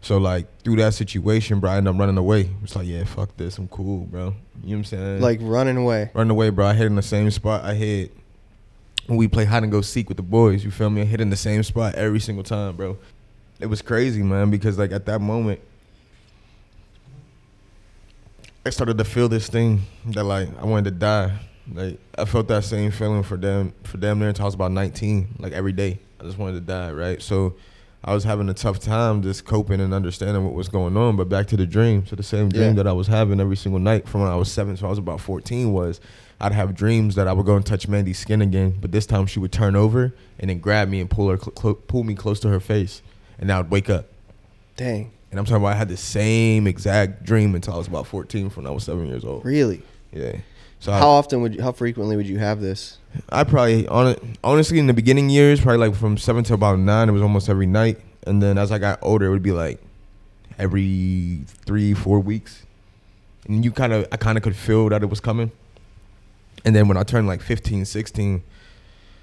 So 0.00 0.18
like 0.18 0.46
through 0.62 0.76
that 0.76 0.94
situation, 0.94 1.60
bro, 1.60 1.72
I 1.72 1.76
ended 1.78 1.92
up 1.92 2.00
running 2.00 2.18
away. 2.18 2.50
It's 2.62 2.76
like, 2.76 2.86
yeah, 2.86 3.04
fuck 3.04 3.36
this, 3.36 3.58
I'm 3.58 3.68
cool, 3.68 4.04
bro. 4.04 4.20
You 4.20 4.26
know 4.26 4.34
what 4.62 4.72
I'm 4.72 4.84
saying? 4.84 5.20
Like 5.20 5.40
running 5.42 5.76
away. 5.76 6.10
Running 6.14 6.30
away, 6.30 6.50
bro. 6.50 6.66
I 6.66 6.74
hit 6.74 6.86
in 6.86 6.94
the 6.94 7.02
same 7.02 7.30
spot 7.30 7.64
I 7.64 7.74
hit 7.74 8.12
when 9.06 9.16
we 9.16 9.26
play 9.26 9.44
hide 9.44 9.62
and 9.62 9.72
go 9.72 9.80
seek 9.80 10.08
with 10.08 10.16
the 10.16 10.22
boys. 10.22 10.64
You 10.64 10.70
feel 10.70 10.90
me? 10.90 11.02
I 11.02 11.04
hit 11.04 11.20
in 11.20 11.30
the 11.30 11.36
same 11.36 11.62
spot 11.62 11.94
every 11.94 12.20
single 12.20 12.44
time, 12.44 12.76
bro. 12.76 12.96
It 13.60 13.66
was 13.66 13.82
crazy, 13.82 14.22
man, 14.22 14.50
because 14.50 14.78
like 14.78 14.92
at 14.92 15.06
that 15.06 15.20
moment, 15.20 15.60
I 18.64 18.70
started 18.70 18.98
to 18.98 19.04
feel 19.04 19.28
this 19.28 19.48
thing 19.48 19.82
that 20.06 20.24
like 20.24 20.48
I 20.60 20.64
wanted 20.64 20.84
to 20.84 20.90
die. 20.92 21.38
Like 21.72 21.98
I 22.16 22.24
felt 22.24 22.48
that 22.48 22.64
same 22.64 22.90
feeling 22.90 23.22
for 23.22 23.36
them 23.36 23.72
for 23.84 23.96
them 23.96 24.20
near 24.20 24.28
until 24.28 24.44
I 24.44 24.46
was 24.46 24.54
about 24.54 24.72
19. 24.72 25.36
Like 25.38 25.52
every 25.52 25.72
day, 25.72 25.98
I 26.20 26.24
just 26.24 26.38
wanted 26.38 26.54
to 26.54 26.60
die, 26.60 26.92
right? 26.92 27.20
So 27.20 27.54
I 28.04 28.14
was 28.14 28.24
having 28.24 28.48
a 28.48 28.54
tough 28.54 28.78
time 28.78 29.22
just 29.22 29.44
coping 29.44 29.80
and 29.80 29.92
understanding 29.92 30.44
what 30.44 30.54
was 30.54 30.68
going 30.68 30.96
on. 30.96 31.16
But 31.16 31.28
back 31.28 31.46
to 31.48 31.56
the 31.56 31.66
dream. 31.66 32.06
So 32.06 32.14
the 32.14 32.22
same 32.22 32.48
dream 32.48 32.68
yeah. 32.68 32.72
that 32.74 32.86
I 32.86 32.92
was 32.92 33.06
having 33.06 33.40
every 33.40 33.56
single 33.56 33.80
night 33.80 34.08
from 34.08 34.20
when 34.20 34.30
I 34.30 34.36
was 34.36 34.52
seven, 34.52 34.76
so 34.76 34.86
I 34.86 34.90
was 34.90 34.98
about 34.98 35.20
fourteen, 35.20 35.72
was 35.72 36.00
I'd 36.40 36.52
have 36.52 36.74
dreams 36.74 37.16
that 37.16 37.26
I 37.26 37.32
would 37.32 37.46
go 37.46 37.56
and 37.56 37.66
touch 37.66 37.88
Mandy's 37.88 38.18
skin 38.18 38.40
again, 38.40 38.78
but 38.80 38.92
this 38.92 39.06
time 39.06 39.26
she 39.26 39.40
would 39.40 39.50
turn 39.50 39.74
over 39.74 40.14
and 40.38 40.50
then 40.50 40.60
grab 40.60 40.88
me 40.88 41.00
and 41.00 41.10
pull 41.10 41.30
her, 41.30 41.38
cl- 41.38 41.74
pull 41.74 42.04
me 42.04 42.14
close 42.14 42.38
to 42.40 42.48
her 42.48 42.60
face, 42.60 43.02
and 43.38 43.50
I 43.52 43.58
would 43.58 43.70
wake 43.70 43.90
up. 43.90 44.06
Dang. 44.76 45.10
And 45.30 45.38
I'm 45.38 45.44
talking 45.44 45.62
about 45.62 45.74
I 45.74 45.76
had 45.76 45.88
the 45.88 45.96
same 45.96 46.66
exact 46.66 47.24
dream 47.24 47.54
until 47.54 47.74
I 47.74 47.78
was 47.78 47.86
about 47.86 48.06
14, 48.06 48.50
when 48.50 48.66
I 48.66 48.70
was 48.70 48.84
seven 48.84 49.06
years 49.06 49.24
old. 49.24 49.44
Really? 49.44 49.82
Yeah. 50.12 50.36
So 50.80 50.92
how 50.92 50.98
I, 50.98 51.02
often 51.02 51.42
would 51.42 51.54
you, 51.56 51.62
how 51.62 51.72
frequently 51.72 52.16
would 52.16 52.26
you 52.26 52.38
have 52.38 52.60
this? 52.60 52.98
I 53.30 53.44
probably 53.44 53.88
on 53.88 54.16
honestly 54.44 54.78
in 54.78 54.86
the 54.86 54.94
beginning 54.94 55.28
years, 55.28 55.60
probably 55.60 55.88
like 55.88 55.98
from 55.98 56.16
seven 56.16 56.44
to 56.44 56.54
about 56.54 56.78
nine, 56.78 57.08
it 57.08 57.12
was 57.12 57.22
almost 57.22 57.48
every 57.48 57.66
night. 57.66 57.98
And 58.26 58.42
then 58.42 58.58
as 58.58 58.70
I 58.70 58.78
got 58.78 58.98
older, 59.02 59.26
it 59.26 59.30
would 59.30 59.42
be 59.42 59.52
like 59.52 59.80
every 60.58 61.40
three, 61.46 61.94
four 61.94 62.20
weeks. 62.20 62.64
And 63.46 63.64
you 63.64 63.72
kind 63.72 63.92
of, 63.92 64.06
I 64.12 64.16
kind 64.16 64.38
of 64.38 64.44
could 64.44 64.54
feel 64.54 64.88
that 64.90 65.02
it 65.02 65.06
was 65.06 65.20
coming. 65.20 65.50
And 66.64 66.76
then 66.76 66.86
when 66.86 66.96
I 66.96 67.02
turned 67.02 67.26
like 67.26 67.40
15, 67.40 67.84
16, 67.84 68.42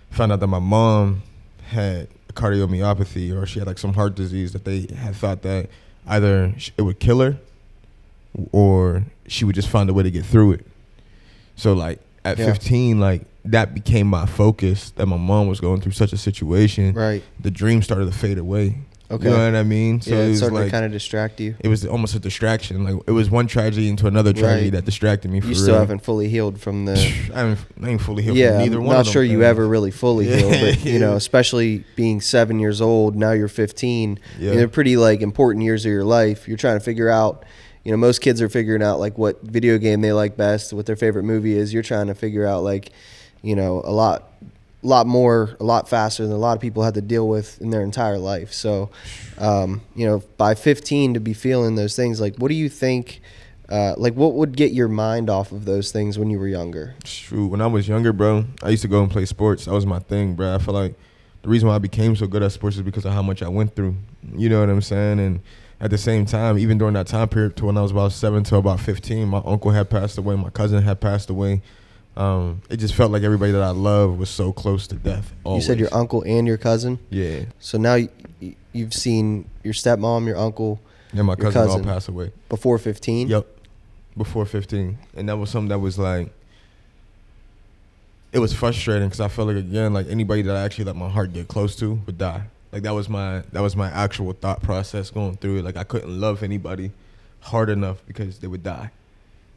found 0.10 0.32
out 0.32 0.40
that 0.40 0.48
my 0.48 0.60
mom 0.60 1.22
had 1.68 2.08
cardiomyopathy 2.36 3.36
or 3.36 3.46
she 3.46 3.60
had 3.60 3.68
like 3.68 3.78
some 3.78 3.94
heart 3.94 4.16
disease 4.16 4.54
that 4.54 4.66
they 4.66 4.88
had 4.96 5.16
thought 5.16 5.42
that 5.42 5.70
either 6.08 6.54
it 6.78 6.82
would 6.82 7.00
kill 7.00 7.20
her 7.20 7.38
or 8.52 9.04
she 9.28 9.46
would 9.46 9.56
just 9.56 9.70
find 9.70 9.90
a 9.90 9.94
way 9.94 10.04
to 10.04 10.12
get 10.12 10.26
through 10.26 10.54
it. 10.54 10.66
So 11.56 11.74
like 11.74 12.00
at 12.24 12.38
yeah. 12.38 12.46
15, 12.46 13.00
like 13.00 13.24
that 13.46 13.74
became 13.74 14.08
my 14.08 14.26
focus 14.26 14.90
that 14.92 15.06
my 15.06 15.18
mom 15.18 15.48
was 15.48 15.60
going 15.60 15.82
through 15.82 15.94
such 15.94 16.14
a 16.14 16.18
situation. 16.18 16.94
Right. 16.94 17.24
The 17.40 17.52
dream 17.52 17.82
started 17.82 18.06
to 18.06 18.12
fade 18.12 18.38
away. 18.38 18.80
Okay. 19.10 19.26
You 19.26 19.30
know 19.30 19.46
what 19.46 19.56
I 19.56 19.64
mean? 19.64 20.02
So 20.02 20.12
yeah, 20.12 20.24
it, 20.24 20.32
it 20.32 20.38
started 20.38 20.56
like, 20.56 20.66
to 20.66 20.72
kind 20.72 20.86
of 20.86 20.92
distract 20.92 21.40
you. 21.40 21.56
It 21.60 21.68
was 21.68 21.86
almost 21.86 22.16
a 22.16 22.20
distraction. 22.20 22.84
Like 22.84 23.04
it 23.08 23.12
was 23.12 23.30
one 23.30 23.46
tragedy 23.46 23.88
into 23.88 24.08
another 24.08 24.34
tragedy 24.34 24.66
right. 24.66 24.72
that 24.74 24.86
distracted 24.86 25.30
me. 25.30 25.42
For 25.42 25.48
you 25.48 25.56
still 25.56 25.68
real. 25.70 25.80
haven't 25.80 26.00
fully 26.00 26.28
healed 26.28 26.60
from 26.60 26.86
the. 26.86 26.94
I, 27.36 27.88
ain't 27.88 28.02
fully 28.02 28.24
healed. 28.24 28.38
Yeah, 28.38 28.52
from 28.52 28.60
neither 28.60 28.78
I'm 28.78 28.86
one. 28.86 28.96
Not 28.96 29.06
sure 29.06 29.24
you 29.24 29.40
things. 29.40 29.44
ever 29.44 29.68
really 29.68 29.92
fully 29.92 30.26
healed, 30.36 30.54
but 30.60 30.84
you 30.84 30.98
know, 30.98 31.16
especially 31.16 31.84
being 31.96 32.20
seven 32.20 32.60
years 32.60 32.82
old. 32.82 33.16
Now 33.16 33.32
you're 33.32 33.48
15. 33.48 34.20
Yeah. 34.40 34.54
They're 34.54 34.68
pretty 34.68 34.98
like 34.98 35.22
important 35.22 35.64
years 35.64 35.86
of 35.86 35.92
your 35.92 36.06
life. 36.06 36.48
You're 36.48 36.58
trying 36.58 36.80
to 36.80 36.84
figure 36.84 37.10
out 37.10 37.46
you 37.84 37.92
know 37.92 37.98
most 37.98 38.20
kids 38.20 38.42
are 38.42 38.50
figuring 38.50 38.82
out 38.82 39.00
like 39.00 39.18
what 39.18 39.42
video 39.44 39.78
game 39.78 40.02
they 40.02 40.12
like 40.12 40.36
best 40.36 40.74
what 40.74 40.88
their 40.88 40.96
favorite 40.96 41.22
movie 41.22 41.56
is 41.56 41.72
you're 41.72 41.84
trying 41.84 42.08
to 42.08 42.16
figure 42.16 42.44
out 42.44 42.64
like 42.64 42.92
you 43.44 43.56
know 43.56 43.82
a 43.86 43.92
lot 43.92 44.34
a 44.86 44.88
lot 44.88 45.08
more, 45.08 45.58
a 45.60 45.64
lot 45.64 45.90
faster 45.90 46.24
than 46.24 46.32
a 46.32 46.38
lot 46.38 46.56
of 46.56 46.62
people 46.62 46.84
had 46.84 46.94
to 46.94 47.02
deal 47.02 47.28
with 47.28 47.60
in 47.60 47.72
their 47.72 47.82
entire 47.82 48.20
life. 48.20 48.54
So, 48.54 48.92
um, 49.40 49.82
you 49.96 50.06
know, 50.06 50.22
by 50.38 50.54
15 50.54 51.16
to 51.16 51.20
be 51.20 51.34
feeling 51.34 51.74
those 51.74 51.96
things, 51.96 52.22
like, 52.22 52.36
what 52.38 52.50
do 52.50 52.54
you 52.54 52.70
think? 52.70 53.20
Uh, 53.68 53.96
like, 53.98 54.14
what 54.14 54.36
would 54.36 54.56
get 54.56 54.74
your 54.74 54.88
mind 54.88 55.28
off 55.28 55.52
of 55.52 55.66
those 55.66 55.92
things 55.92 56.20
when 56.20 56.30
you 56.30 56.38
were 56.38 56.48
younger? 56.48 56.94
True. 57.04 57.48
When 57.48 57.62
I 57.62 57.68
was 57.68 57.88
younger, 57.88 58.14
bro, 58.14 58.46
I 58.62 58.70
used 58.70 58.84
to 58.84 58.88
go 58.88 59.02
and 59.02 59.12
play 59.12 59.26
sports. 59.26 59.66
That 59.66 59.74
was 59.74 59.88
my 59.88 59.98
thing, 59.98 60.36
bro. 60.36 60.54
I 60.54 60.60
feel 60.60 60.76
like 60.76 60.94
the 61.42 61.50
reason 61.50 61.68
why 61.68 61.76
I 61.76 61.80
became 61.80 62.16
so 62.16 62.28
good 62.28 62.44
at 62.44 62.52
sports 62.52 62.76
is 62.76 62.84
because 62.84 63.06
of 63.06 63.14
how 63.14 63.24
much 63.24 63.42
I 63.42 63.50
went 63.50 63.76
through. 63.76 63.96
You 64.36 64.50
know 64.50 64.60
what 64.60 64.70
I'm 64.70 64.82
saying? 64.82 65.20
And 65.20 65.40
at 65.80 65.90
the 65.90 65.98
same 65.98 66.28
time, 66.28 66.60
even 66.60 66.78
during 66.78 66.94
that 66.94 67.08
time 67.08 67.28
period, 67.28 67.56
to 67.58 67.66
when 67.66 67.78
I 67.78 67.82
was 67.82 67.92
about 67.92 68.12
seven 68.12 68.44
to 68.46 68.58
about 68.58 68.80
15, 68.82 69.28
my 69.28 69.42
uncle 69.44 69.72
had 69.72 69.90
passed 69.90 70.20
away, 70.20 70.36
my 70.36 70.52
cousin 70.52 70.84
had 70.84 71.02
passed 71.02 71.32
away. 71.32 71.64
Um, 72.18 72.62
it 72.70 72.78
just 72.78 72.94
felt 72.94 73.12
like 73.12 73.24
everybody 73.24 73.52
that 73.52 73.62
I 73.62 73.72
love 73.72 74.18
was 74.18 74.30
so 74.30 74.54
close 74.54 74.88
to 74.88 74.96
death. 74.96 75.34
You 75.46 75.60
said 75.62 75.80
your 75.80 75.94
uncle 75.94 76.24
and 76.26 76.48
your 76.48 76.58
cousin. 76.58 77.00
yeah, 77.10 77.42
So 77.60 77.78
now 77.78 77.96
y- 77.96 78.10
y- 78.42 78.56
you've 78.72 78.94
seen 78.94 79.50
your 79.64 79.74
stepmom, 79.74 80.26
your 80.26 80.38
uncle 80.38 80.80
and 81.12 81.26
my 81.26 81.34
Your 81.34 81.52
cousins 81.52 81.66
cousin. 81.68 81.82
all 81.88 81.94
passed 81.94 82.08
away. 82.08 82.32
before 82.50 82.78
15. 82.78 83.28
Yep. 83.28 83.46
Before 84.18 84.46
15. 84.46 84.98
And 85.18 85.28
that 85.28 85.36
was 85.38 85.50
something 85.50 85.68
that 85.70 85.80
was 85.80 86.00
like, 86.00 86.32
it 88.32 88.40
was 88.40 88.54
frustrating 88.54 89.08
because 89.08 89.20
I 89.22 89.28
felt 89.28 89.48
like, 89.48 89.58
again, 89.58 89.94
like 89.94 90.08
anybody 90.10 90.42
that 90.44 90.56
I 90.56 90.62
actually 90.64 90.86
let 90.86 90.96
my 90.96 91.10
heart 91.10 91.34
get 91.34 91.48
close 91.48 91.76
to 91.78 92.00
would 92.06 92.18
die. 92.18 92.44
Like 92.72 92.84
that 92.84 92.94
was 92.94 93.08
my 93.08 93.44
that 93.54 93.62
was 93.62 93.76
my 93.78 93.90
actual 93.90 94.34
thought 94.34 94.62
process 94.62 95.10
going 95.10 95.38
through 95.38 95.58
it. 95.60 95.64
Like 95.66 95.78
I 95.78 95.84
couldn't 95.86 96.20
love 96.20 96.44
anybody 96.44 96.92
hard 97.42 97.70
enough 97.70 97.98
because 98.06 98.40
they 98.40 98.48
would 98.48 98.64
die. 98.64 98.92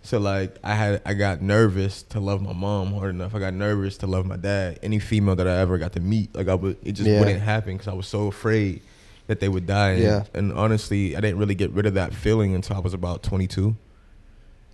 So 0.03 0.19
like 0.19 0.57
I 0.65 0.75
had 0.75 1.03
I 1.05 1.15
got 1.15 1.43
nervous 1.43 2.03
to 2.05 2.21
love 2.21 2.41
my 2.41 2.53
mom 2.53 2.93
hard 2.95 3.11
enough. 3.11 3.35
I 3.35 3.39
got 3.41 3.53
nervous 3.55 3.99
to 3.99 4.07
love 4.07 4.25
my 4.27 4.37
dad. 4.37 4.79
Any 4.83 4.99
female 4.99 5.37
that 5.37 5.47
I 5.47 5.59
ever 5.59 5.77
got 5.77 5.93
to 5.95 6.01
meet, 6.01 6.35
like 6.35 6.49
I 6.49 6.55
would, 6.55 6.77
it 6.83 6.93
just 6.93 7.09
Yeah. 7.09 7.19
wouldn't 7.19 7.41
happen 7.41 7.75
because 7.75 7.89
I 7.89 7.93
was 7.95 8.07
so 8.07 8.27
afraid 8.29 8.81
that 9.27 9.41
they 9.41 9.49
would 9.49 9.67
die. 9.67 9.91
And, 9.91 10.03
Yeah. 10.03 10.25
and 10.35 10.53
honestly, 10.53 11.15
I 11.17 11.21
didn't 11.21 11.39
really 11.39 11.55
get 11.55 11.71
rid 11.73 11.85
of 11.85 11.95
that 11.95 12.15
feeling 12.15 12.55
until 12.55 12.77
I 12.77 12.81
was 12.81 12.95
about 12.95 13.23
22, 13.23 13.77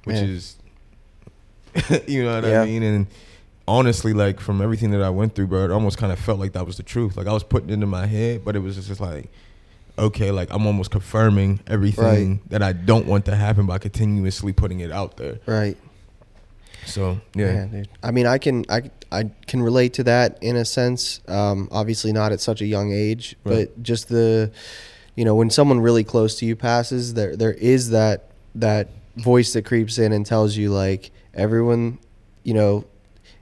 which 0.05 0.15
Man. 0.17 0.29
is, 0.31 0.57
you 2.07 2.23
know 2.25 2.35
what 2.41 2.45
Yeah. 2.45 2.63
I 2.63 2.67
mean. 2.67 2.83
And 2.85 3.07
honestly, 3.67 4.13
like 4.13 4.39
from 4.39 4.61
everything 4.63 4.93
that 4.93 5.03
I 5.03 5.11
went 5.11 5.35
through, 5.35 5.49
bro, 5.49 5.65
it 5.65 5.71
almost 5.73 5.99
kind 5.99 6.13
of 6.13 6.19
felt 6.21 6.39
like 6.39 6.53
that 6.53 6.67
was 6.67 6.77
the 6.77 6.83
truth. 6.85 7.17
Like 7.17 7.27
I 7.27 7.33
was 7.33 7.43
putting 7.43 7.71
it 7.71 7.73
into 7.73 7.87
my 7.87 8.07
head, 8.07 8.45
but 8.45 8.55
it 8.55 8.61
was 8.61 8.77
just 8.77 9.01
like, 9.01 9.31
okay, 9.99 10.31
like 10.31 10.49
I'm 10.53 10.67
almost 10.67 10.91
confirming 10.91 11.61
everything 11.67 12.41
that 12.49 12.63
I 12.63 12.73
don't 12.73 13.07
want 13.07 13.25
to 13.27 13.35
happen 13.37 13.67
by 13.67 13.79
continuously 13.79 14.53
putting 14.53 14.81
it 14.81 14.91
out 14.93 15.17
there. 15.17 15.39
Right. 15.47 15.77
So 16.87 17.21
yeah. 17.35 17.85
I 18.03 18.11
mean, 18.11 18.27
I 18.27 18.39
can 18.39 18.65
I 18.69 18.91
I 19.11 19.31
can 19.47 19.63
relate 19.63 19.95
to 19.95 20.05
that 20.05 20.39
in 20.43 20.57
a 20.57 20.65
sense. 20.65 21.21
Um, 21.29 21.69
obviously 21.71 22.13
not 22.13 22.33
at 22.33 22.41
such 22.41 22.61
a 22.61 22.67
young 22.67 22.93
age, 22.93 23.37
Right. 23.45 23.69
but 23.73 23.83
just 23.83 24.09
the, 24.09 24.51
you 25.15 25.25
know, 25.25 25.35
when 25.35 25.49
someone 25.51 25.81
really 25.81 26.05
close 26.05 26.39
to 26.41 26.47
you 26.47 26.57
passes, 26.57 27.15
there 27.15 27.37
there 27.37 27.53
is 27.55 27.91
that 27.91 28.31
that 28.57 28.89
voice 29.17 29.53
that 29.55 29.65
creeps 29.65 29.99
in 29.99 30.13
and 30.13 30.27
tells 30.27 30.57
you 30.57 30.71
like 30.71 31.11
everyone, 31.33 31.99
you 32.43 32.53
know, 32.53 32.85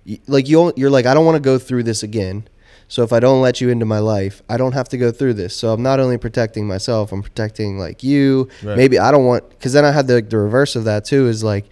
y- 0.06 0.20
like 0.28 0.48
you 0.48 0.72
you're 0.76 0.90
like 0.90 1.06
I 1.06 1.14
don't 1.14 1.24
want 1.26 1.36
to 1.36 1.40
go 1.42 1.58
through 1.58 1.82
this 1.82 2.02
again. 2.04 2.46
So 2.92 3.02
if 3.02 3.10
I 3.10 3.20
don't 3.20 3.40
let 3.40 3.62
you 3.62 3.70
into 3.70 3.86
my 3.86 4.00
life, 4.00 4.42
I 4.50 4.58
don't 4.58 4.72
have 4.72 4.86
to 4.90 4.98
go 4.98 5.10
through 5.10 5.32
this. 5.32 5.56
So 5.56 5.72
I'm 5.72 5.82
not 5.82 5.98
only 5.98 6.18
protecting 6.18 6.66
myself, 6.66 7.10
I'm 7.10 7.22
protecting 7.22 7.78
like 7.78 8.02
you. 8.02 8.50
Right. 8.62 8.76
Maybe 8.76 8.98
I 8.98 9.10
don't 9.10 9.24
want 9.24 9.48
because 9.48 9.72
then 9.72 9.86
I 9.86 9.92
had 9.92 10.06
the 10.08 10.20
the 10.20 10.36
reverse 10.36 10.76
of 10.76 10.84
that 10.84 11.06
too. 11.06 11.26
Is 11.26 11.42
like, 11.42 11.64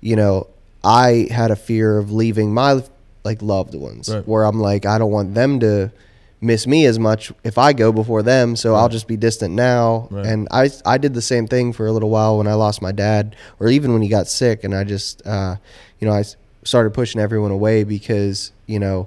you 0.00 0.16
know, 0.16 0.48
I 0.82 1.28
had 1.30 1.52
a 1.52 1.56
fear 1.56 1.98
of 1.98 2.10
leaving 2.10 2.52
my 2.52 2.82
like 3.22 3.42
loved 3.42 3.76
ones, 3.76 4.12
Right. 4.12 4.26
where 4.26 4.42
I'm 4.42 4.58
like 4.58 4.86
I 4.86 4.98
don't 4.98 5.12
want 5.12 5.34
them 5.34 5.60
to 5.60 5.92
miss 6.40 6.66
me 6.66 6.84
as 6.86 6.98
much 6.98 7.30
if 7.44 7.58
I 7.58 7.72
go 7.72 7.92
before 7.92 8.24
them. 8.24 8.56
So 8.56 8.74
I'll 8.74 8.88
just 8.88 9.06
be 9.06 9.16
distant 9.16 9.54
now. 9.54 10.08
Right. 10.10 10.26
And 10.26 10.48
I 10.50 10.68
I 10.84 10.98
did 10.98 11.14
the 11.14 11.22
same 11.22 11.46
thing 11.46 11.74
for 11.74 11.86
a 11.86 11.92
little 11.92 12.10
while 12.10 12.38
when 12.38 12.48
I 12.48 12.54
lost 12.54 12.82
my 12.82 12.90
dad, 12.90 13.36
or 13.60 13.68
even 13.68 13.92
when 13.92 14.02
he 14.02 14.08
got 14.08 14.26
sick, 14.26 14.64
and 14.64 14.74
I 14.74 14.82
just 14.82 15.24
uh, 15.24 15.54
you 16.00 16.08
know 16.08 16.12
I 16.12 16.24
started 16.64 16.92
pushing 16.92 17.20
everyone 17.20 17.52
away 17.52 17.84
because 17.84 18.50
you 18.66 18.80
know 18.80 19.06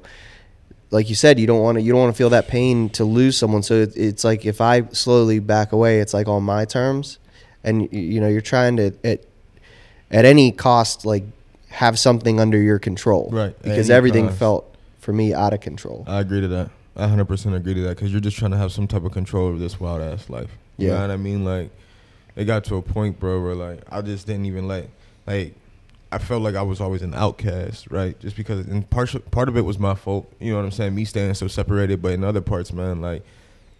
like 0.92 1.10
you 1.10 1.16
said, 1.16 1.40
you 1.40 1.48
don't 1.48 1.62
want 1.62 1.78
to 1.78 1.82
you 1.82 1.92
don't 1.92 2.02
want 2.02 2.14
to 2.14 2.18
feel 2.18 2.30
that 2.32 2.48
pain 2.48 2.90
to 2.92 3.04
lose 3.06 3.38
someone. 3.38 3.64
So 3.64 3.76
it, 3.76 3.96
it's 3.96 4.24
like 4.24 4.46
if 4.46 4.60
I 4.62 4.84
slowly 4.92 5.40
back 5.40 5.72
away, 5.72 6.00
it's 6.00 6.14
like 6.14 6.28
on 6.28 6.44
my 6.44 6.66
terms, 6.66 7.20
and 7.64 7.92
you 7.94 8.20
know 8.20 8.28
you're 8.28 8.42
trying 8.42 8.78
to 8.78 8.94
at 9.04 9.26
at 10.12 10.26
any 10.26 10.52
cost 10.52 11.06
like 11.06 11.24
have 11.70 12.00
something 12.00 12.40
under 12.40 12.60
your 12.60 12.80
control, 12.80 13.30
Right, 13.32 13.56
Because 13.62 13.92
everything 13.92 14.26
cost. 14.28 14.40
felt 14.40 14.76
for 15.00 15.14
me 15.14 15.36
out 15.36 15.54
of 15.54 15.62
control. 15.62 16.04
I 16.08 16.20
agree 16.20 16.42
to 16.42 16.48
that. 16.48 16.72
I 16.96 17.06
100% 17.06 17.56
agree 17.56 17.76
to 17.76 17.82
that 17.82 17.90
because 17.96 18.12
you're 18.12 18.20
just 18.20 18.36
trying 18.36 18.50
to 18.52 18.58
have 18.58 18.72
some 18.72 18.88
type 18.88 19.04
of 19.04 19.12
control 19.12 19.46
over 19.48 19.60
this 19.60 19.80
wild 19.80 20.02
ass 20.02 20.30
life. 20.32 20.50
You 20.78 20.88
Yeah. 20.88 20.96
know 20.96 21.02
what 21.02 21.12
I 21.12 21.18
mean? 21.18 21.46
Like, 21.46 21.70
it 22.36 22.46
got 22.46 22.64
to 22.66 22.76
a 22.78 22.82
point, 22.82 23.20
bro, 23.20 23.40
where 23.42 23.54
like 23.54 23.82
I 23.92 24.02
just 24.02 24.26
didn't 24.26 24.46
even 24.46 24.68
let 24.68 24.90
like 25.28 25.54
I 26.12 26.18
felt 26.18 26.42
like 26.42 26.56
I 26.56 26.64
was 26.64 26.82
always 26.82 27.02
an 27.02 27.14
outcast, 27.14 27.92
right? 27.92 28.20
Just 28.20 28.36
because, 28.36 28.66
and 28.68 28.90
part 28.90 29.14
part 29.32 29.48
of 29.48 29.58
it 29.58 29.62
was 29.62 29.78
my 29.78 29.94
fault. 29.96 30.32
You 30.40 30.52
know 30.52 30.58
what 30.58 30.66
I'm 30.66 30.72
saying? 30.72 30.96
Me 30.96 31.06
staying 31.06 31.34
so 31.36 31.48
separated, 31.48 32.02
but 32.02 32.14
in 32.14 32.24
other 32.24 32.42
parts, 32.42 32.74
man, 32.74 33.02
like 33.02 33.24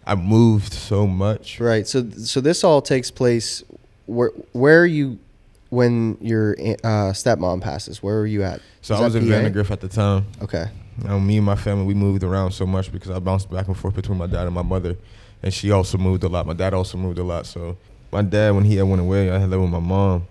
I 0.06 0.14
moved 0.14 0.72
so 0.72 1.06
much. 1.06 1.58
Right. 1.60 1.86
So 1.88 2.08
so 2.10 2.40
this 2.40 2.62
all 2.62 2.82
takes 2.82 3.10
place. 3.10 3.64
Where 4.06 4.30
where 4.52 4.80
are 4.80 4.86
you 4.86 5.18
when 5.70 6.18
your 6.20 6.52
uh, 6.60 7.12
stepmom 7.12 7.62
passes? 7.62 8.02
Where 8.02 8.16
were 8.16 8.26
you 8.26 8.42
at? 8.44 8.60
So 8.82 8.94
Is 8.94 9.00
I 9.00 9.04
was 9.04 9.14
in 9.16 9.24
PA? 9.24 9.34
Vandergrift 9.34 9.70
at 9.70 9.80
the 9.80 9.88
time. 9.88 10.26
Okay. 10.42 10.66
Um, 11.06 11.26
me 11.26 11.38
and 11.38 11.46
my 11.46 11.56
family, 11.56 11.84
we 11.84 11.94
moved 11.94 12.22
around 12.22 12.52
so 12.52 12.66
much 12.66 12.92
because 12.92 13.10
I 13.10 13.18
bounced 13.18 13.50
back 13.50 13.68
and 13.68 13.76
forth 13.76 13.94
between 13.94 14.18
my 14.18 14.26
dad 14.26 14.46
and 14.46 14.54
my 14.54 14.62
mother, 14.62 14.96
and 15.42 15.52
she 15.54 15.70
also 15.70 15.96
moved 15.96 16.24
a 16.24 16.28
lot. 16.28 16.46
My 16.46 16.52
dad 16.52 16.74
also 16.74 16.98
moved 16.98 17.18
a 17.18 17.24
lot. 17.24 17.46
So 17.46 17.76
my 18.12 18.22
dad, 18.22 18.54
when 18.54 18.64
he 18.64 18.76
had 18.76 18.86
went 18.86 19.00
away, 19.00 19.30
I 19.30 19.38
had 19.38 19.48
lived 19.48 19.62
with 19.62 19.70
my 19.70 19.78
mom, 19.78 20.26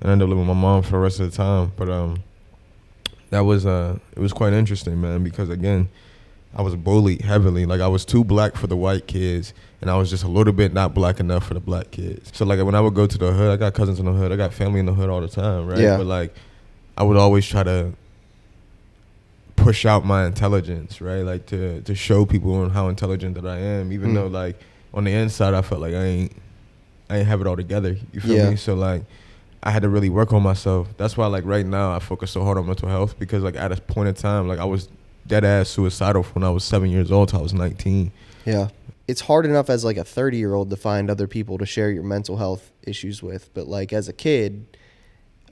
and 0.00 0.10
I 0.10 0.12
ended 0.12 0.26
up 0.26 0.30
living 0.30 0.46
with 0.46 0.56
my 0.56 0.60
mom 0.60 0.82
for 0.82 0.92
the 0.92 0.98
rest 0.98 1.20
of 1.20 1.30
the 1.30 1.36
time. 1.36 1.72
But 1.76 1.88
um, 1.88 2.22
that 3.30 3.40
was 3.40 3.66
uh, 3.66 3.98
it 4.16 4.20
was 4.20 4.32
quite 4.32 4.52
interesting, 4.52 5.00
man, 5.00 5.22
because 5.24 5.48
again, 5.50 5.88
I 6.54 6.62
was 6.62 6.76
bullied 6.76 7.22
heavily. 7.22 7.66
Like 7.66 7.80
I 7.80 7.88
was 7.88 8.04
too 8.04 8.24
black 8.24 8.56
for 8.56 8.66
the 8.66 8.76
white 8.76 9.06
kids, 9.06 9.52
and 9.80 9.90
I 9.90 9.96
was 9.96 10.10
just 10.10 10.22
a 10.24 10.28
little 10.28 10.52
bit 10.52 10.72
not 10.72 10.94
black 10.94 11.18
enough 11.20 11.46
for 11.46 11.54
the 11.54 11.60
black 11.60 11.90
kids. 11.90 12.30
So 12.34 12.44
like 12.44 12.62
when 12.64 12.74
I 12.74 12.80
would 12.80 12.94
go 12.94 13.06
to 13.06 13.18
the 13.18 13.32
hood, 13.32 13.50
I 13.52 13.56
got 13.56 13.74
cousins 13.74 13.98
in 13.98 14.06
the 14.06 14.12
hood, 14.12 14.30
I 14.32 14.36
got 14.36 14.52
family 14.54 14.80
in 14.80 14.86
the 14.86 14.94
hood 14.94 15.10
all 15.10 15.20
the 15.20 15.28
time, 15.28 15.66
right? 15.66 15.80
Yeah. 15.80 15.96
But 15.96 16.06
like, 16.06 16.34
I 16.96 17.02
would 17.02 17.16
always 17.16 17.44
try 17.46 17.62
to 17.64 17.92
push 19.56 19.86
out 19.86 20.04
my 20.04 20.26
intelligence, 20.26 21.00
right? 21.00 21.22
Like 21.22 21.46
to 21.46 21.80
to 21.82 21.94
show 21.94 22.26
people 22.26 22.68
how 22.68 22.88
intelligent 22.88 23.34
that 23.36 23.46
I 23.46 23.58
am, 23.58 23.92
even 23.92 24.10
Mm. 24.10 24.14
though 24.14 24.26
like 24.26 24.56
on 24.92 25.04
the 25.04 25.12
inside 25.12 25.54
I 25.54 25.62
felt 25.62 25.80
like 25.80 25.94
I 25.94 26.04
ain't 26.04 26.32
I 27.10 27.18
ain't 27.18 27.26
have 27.28 27.40
it 27.40 27.46
all 27.46 27.56
together. 27.56 27.96
You 28.12 28.20
feel 28.20 28.36
Yeah. 28.36 28.50
me? 28.50 28.56
So 28.56 28.74
like 28.74 29.02
I 29.66 29.70
had 29.70 29.82
to 29.82 29.88
really 29.88 30.10
work 30.10 30.32
on 30.32 30.42
myself. 30.42 30.88
That's 30.98 31.16
why 31.16 31.26
like 31.26 31.44
right 31.46 31.64
now 31.66 31.92
I 31.94 31.98
focus 31.98 32.30
so 32.30 32.44
hard 32.44 32.58
on 32.58 32.66
mental 32.66 32.88
health 32.88 33.18
because 33.18 33.42
like 33.42 33.56
at 33.56 33.72
a 33.72 33.80
point 33.80 34.08
in 34.08 34.14
time 34.14 34.46
like 34.46 34.58
I 34.58 34.64
was 34.64 34.88
dead 35.26 35.42
ass 35.44 35.70
suicidal 35.70 36.22
from 36.22 36.42
when 36.42 36.48
I 36.48 36.52
was 36.52 36.64
seven 36.64 36.90
years 36.90 37.10
old 37.10 37.30
till 37.30 37.40
I 37.40 37.42
was 37.42 37.54
nineteen. 37.54 38.12
Yeah. 38.44 38.68
It's 39.08 39.22
hard 39.22 39.44
enough 39.46 39.68
as 39.70 39.84
like 39.84 39.96
a 39.98 40.04
30 40.04 40.36
year 40.38 40.54
old 40.54 40.70
to 40.70 40.76
find 40.76 41.10
other 41.10 41.26
people 41.26 41.58
to 41.58 41.66
share 41.66 41.90
your 41.90 42.02
mental 42.02 42.36
health 42.36 42.70
issues 42.86 43.22
with, 43.22 43.52
but 43.54 43.66
like 43.66 43.92
as 43.92 44.08
a 44.08 44.12
kid, 44.12 44.66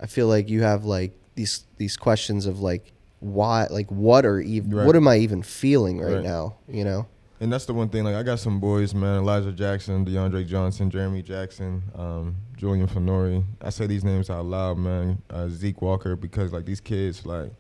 I 0.01 0.07
feel 0.07 0.27
like 0.27 0.49
you 0.49 0.63
have 0.63 0.85
like 0.85 1.13
these 1.35 1.65
these 1.79 1.97
questions 1.97 2.45
of 2.47 2.61
like 2.61 2.93
why 3.21 3.67
like 3.71 3.91
what 3.91 4.27
are 4.27 4.41
even 4.41 4.75
Right. 4.75 4.87
what 4.87 4.97
am 4.97 5.09
I 5.09 5.17
even 5.19 5.43
feeling 5.43 6.01
right, 6.01 6.17
Right. 6.17 6.23
now, 6.25 6.57
you 6.69 6.85
know? 6.85 7.07
And 7.43 7.53
that's 7.53 7.65
the 7.67 7.75
one 7.75 7.89
thing. 7.89 8.05
Like 8.05 8.15
I 8.15 8.23
got 8.23 8.39
some 8.39 8.61
boys, 8.61 8.95
man. 8.95 9.19
Elijah 9.19 9.51
Jackson, 9.51 10.07
DeAndre 10.07 10.47
Johnson, 10.47 10.89
Jeremy 10.91 11.23
Jackson, 11.23 11.83
um, 11.97 12.37
Julian 12.57 12.87
Fenori. 12.87 13.43
I 13.61 13.71
say 13.71 13.89
these 13.89 14.05
names 14.05 14.31
out 14.31 14.45
loud, 14.45 14.79
man. 14.79 15.21
Uh, 15.29 15.49
Zeke 15.49 15.83
Walker, 15.83 16.15
because 16.15 16.53
like 16.53 16.67
these 16.67 16.81
kids, 16.81 17.27
like 17.27 17.51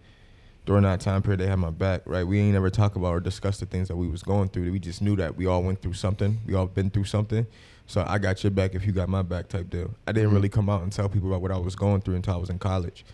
during 0.66 0.84
that 0.84 1.00
time 1.00 1.20
period, 1.20 1.40
they 1.40 1.48
had 1.48 1.58
my 1.58 1.70
back. 1.70 2.02
Right? 2.06 2.22
We 2.24 2.38
ain't 2.38 2.52
never 2.52 2.70
talk 2.70 2.94
about 2.94 3.08
or 3.08 3.18
discuss 3.18 3.58
the 3.58 3.66
things 3.66 3.88
that 3.88 3.96
we 3.96 4.06
was 4.06 4.22
going 4.22 4.50
through. 4.50 4.70
We 4.70 4.78
just 4.78 5.02
knew 5.02 5.16
that 5.16 5.36
we 5.36 5.46
all 5.46 5.64
went 5.64 5.82
through 5.82 5.94
something. 5.94 6.38
We 6.46 6.54
all 6.54 6.66
been 6.66 6.88
through 6.88 7.06
something. 7.06 7.44
So 7.88 8.04
I 8.06 8.18
got 8.18 8.44
your 8.44 8.52
back 8.52 8.76
if 8.76 8.86
you 8.86 8.92
got 8.92 9.08
my 9.08 9.22
back, 9.22 9.48
type 9.48 9.68
deal. 9.68 9.92
I 10.06 10.12
didn't 10.12 10.30
Mhm. 10.30 10.34
really 10.34 10.48
come 10.48 10.70
out 10.70 10.82
and 10.84 10.92
tell 10.92 11.08
people 11.08 11.28
about 11.28 11.42
what 11.42 11.50
I 11.50 11.58
was 11.58 11.74
going 11.74 12.02
through 12.02 12.14
until 12.14 12.34
I 12.34 12.36
was 12.38 12.50
in 12.50 12.60
college, 12.60 13.04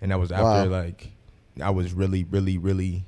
and 0.00 0.10
that 0.10 0.18
was 0.18 0.32
after 0.32 0.70
Wow. 0.70 0.78
like 0.84 1.10
I 1.60 1.68
was 1.68 1.92
really, 1.92 2.24
really, 2.24 2.56
really. 2.56 3.04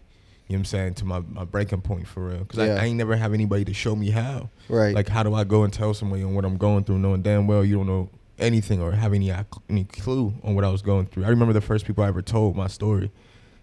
You 0.48 0.54
know 0.54 0.58
what 0.58 0.60
I'm 0.60 0.64
saying? 0.66 0.94
To 0.94 1.04
my, 1.04 1.20
my 1.20 1.44
breaking 1.44 1.80
point 1.80 2.06
for 2.06 2.28
real. 2.28 2.38
Because 2.38 2.58
Yeah. 2.58 2.74
I, 2.74 2.82
I 2.82 2.84
ain't 2.84 2.96
never 2.96 3.16
have 3.16 3.34
anybody 3.34 3.64
to 3.64 3.74
show 3.74 3.96
me 3.96 4.10
how. 4.10 4.48
Right. 4.68 4.94
Like, 4.94 5.08
how 5.08 5.22
do 5.22 5.34
I 5.34 5.44
go 5.44 5.64
and 5.64 5.72
tell 5.72 5.92
somebody 5.92 6.22
on 6.22 6.34
what 6.34 6.44
I'm 6.44 6.56
going 6.56 6.84
through, 6.84 6.98
knowing 6.98 7.22
damn 7.22 7.46
well 7.46 7.64
you 7.64 7.76
don't 7.76 7.86
know 7.86 8.10
anything 8.38 8.80
or 8.80 8.92
have 8.92 9.12
any 9.12 9.32
any 9.68 9.84
clue 9.84 10.34
on 10.44 10.54
what 10.54 10.64
I 10.64 10.68
was 10.68 10.82
going 10.82 11.06
through? 11.06 11.24
I 11.24 11.28
remember 11.28 11.52
the 11.52 11.60
first 11.60 11.84
people 11.84 12.04
I 12.04 12.08
ever 12.08 12.22
told 12.22 12.56
my 12.56 12.68
story. 12.68 13.04
You 13.04 13.08
know 13.08 13.10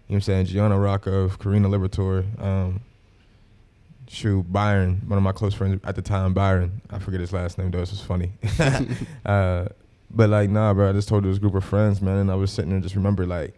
what 0.06 0.14
I'm 0.16 0.20
saying? 0.22 0.46
Gianna 0.46 0.78
Rocco, 0.78 1.30
Karina 1.30 1.68
Libertor, 1.68 2.24
um, 2.42 2.80
shoot, 4.06 4.44
Byron, 4.52 5.00
one 5.06 5.16
of 5.16 5.22
my 5.22 5.32
close 5.32 5.54
friends 5.54 5.80
at 5.84 5.96
the 5.96 6.02
time, 6.02 6.34
Byron. 6.34 6.82
I 6.90 6.98
forget 6.98 7.20
his 7.20 7.32
last 7.32 7.56
name 7.56 7.70
though. 7.70 7.80
This 7.80 7.92
was 7.92 8.02
funny. 8.02 8.32
uh, 9.24 9.68
but 10.10 10.28
like, 10.28 10.50
nah, 10.50 10.74
bro. 10.74 10.90
I 10.90 10.92
just 10.92 11.08
told 11.08 11.24
this 11.24 11.38
group 11.38 11.54
of 11.54 11.64
friends, 11.64 12.02
man, 12.02 12.18
and 12.18 12.30
I 12.30 12.34
was 12.34 12.52
sitting 12.52 12.70
there, 12.70 12.80
just 12.80 12.94
remember 12.94 13.24
like 13.26 13.56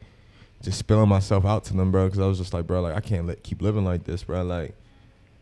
just 0.66 0.78
spilling 0.78 1.08
myself 1.08 1.44
out 1.46 1.64
to 1.64 1.74
them, 1.74 1.90
bro. 1.90 2.04
Because 2.06 2.18
I 2.20 2.26
was 2.26 2.36
just 2.38 2.52
like, 2.52 2.66
bro, 2.66 2.82
like 2.82 2.94
I 2.94 3.00
can't 3.00 3.26
let, 3.26 3.42
keep 3.42 3.62
living 3.62 3.84
like 3.84 4.04
this, 4.04 4.24
bro. 4.24 4.42
Like, 4.44 4.74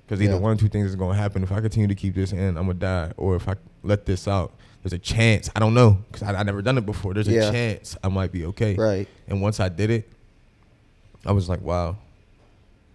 because 0.07 0.21
either 0.23 0.35
Yeah. 0.35 0.39
one 0.39 0.53
or 0.53 0.57
two 0.57 0.69
things 0.69 0.89
is 0.91 0.97
gonna 0.97 1.15
happen. 1.17 1.43
If 1.43 1.51
I 1.51 1.61
continue 1.61 1.89
to 1.89 1.95
keep 1.95 2.15
this 2.15 2.33
in, 2.33 2.57
I'm 2.57 2.67
gonna 2.67 2.75
die, 2.75 3.13
or 3.17 3.35
if 3.37 3.49
I 3.49 3.55
let 3.83 4.07
this 4.07 4.29
out, 4.29 4.53
there's 4.83 4.93
a 4.93 4.99
chance. 4.99 5.51
I 5.57 5.61
don't 5.61 5.75
know 5.75 5.99
because 6.13 6.23
I, 6.23 6.35
I 6.39 6.43
never 6.45 6.63
done 6.63 6.79
it 6.79 6.87
before. 6.87 7.15
There's 7.15 7.27
Yeah. 7.27 7.49
a 7.49 7.53
chance 7.53 7.97
I 8.05 8.09
might 8.09 8.31
be 8.33 8.45
okay. 8.47 8.75
Right. 8.77 9.09
And 9.27 9.41
once 9.41 9.59
I 9.61 9.69
did 9.69 9.91
it, 9.91 10.09
I 11.27 11.33
was 11.33 11.49
like, 11.49 11.63
wow. 11.63 11.97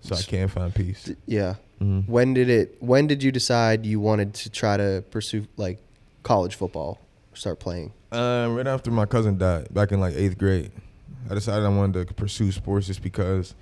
So 0.01 0.15
I 0.15 0.21
can't 0.21 0.49
find 0.49 0.73
peace. 0.73 1.11
Yeah. 1.25 1.55
Mhm. 1.81 2.07
When 2.07 2.33
did 2.33 2.49
it? 2.49 2.77
When 2.79 3.07
did 3.07 3.23
you 3.23 3.31
decide 3.31 3.85
you 3.85 3.99
wanted 3.99 4.33
to 4.35 4.49
try 4.49 4.77
to 4.77 5.03
pursue 5.11 5.47
like 5.57 5.79
college 6.23 6.55
football, 6.55 6.99
start 7.33 7.59
playing? 7.59 7.91
Uh, 8.11 8.47
right 8.51 8.67
after 8.67 8.91
my 8.91 9.05
cousin 9.05 9.37
died, 9.37 9.73
back 9.73 9.91
in 9.91 9.99
like 9.99 10.13
eighth 10.15 10.37
grade, 10.37 10.71
I 11.29 11.33
decided 11.35 11.65
I 11.65 11.69
wanted 11.69 12.07
to 12.07 12.13
pursue 12.13 12.51
sports 12.51 12.87
just 12.87 13.01
because 13.03 13.53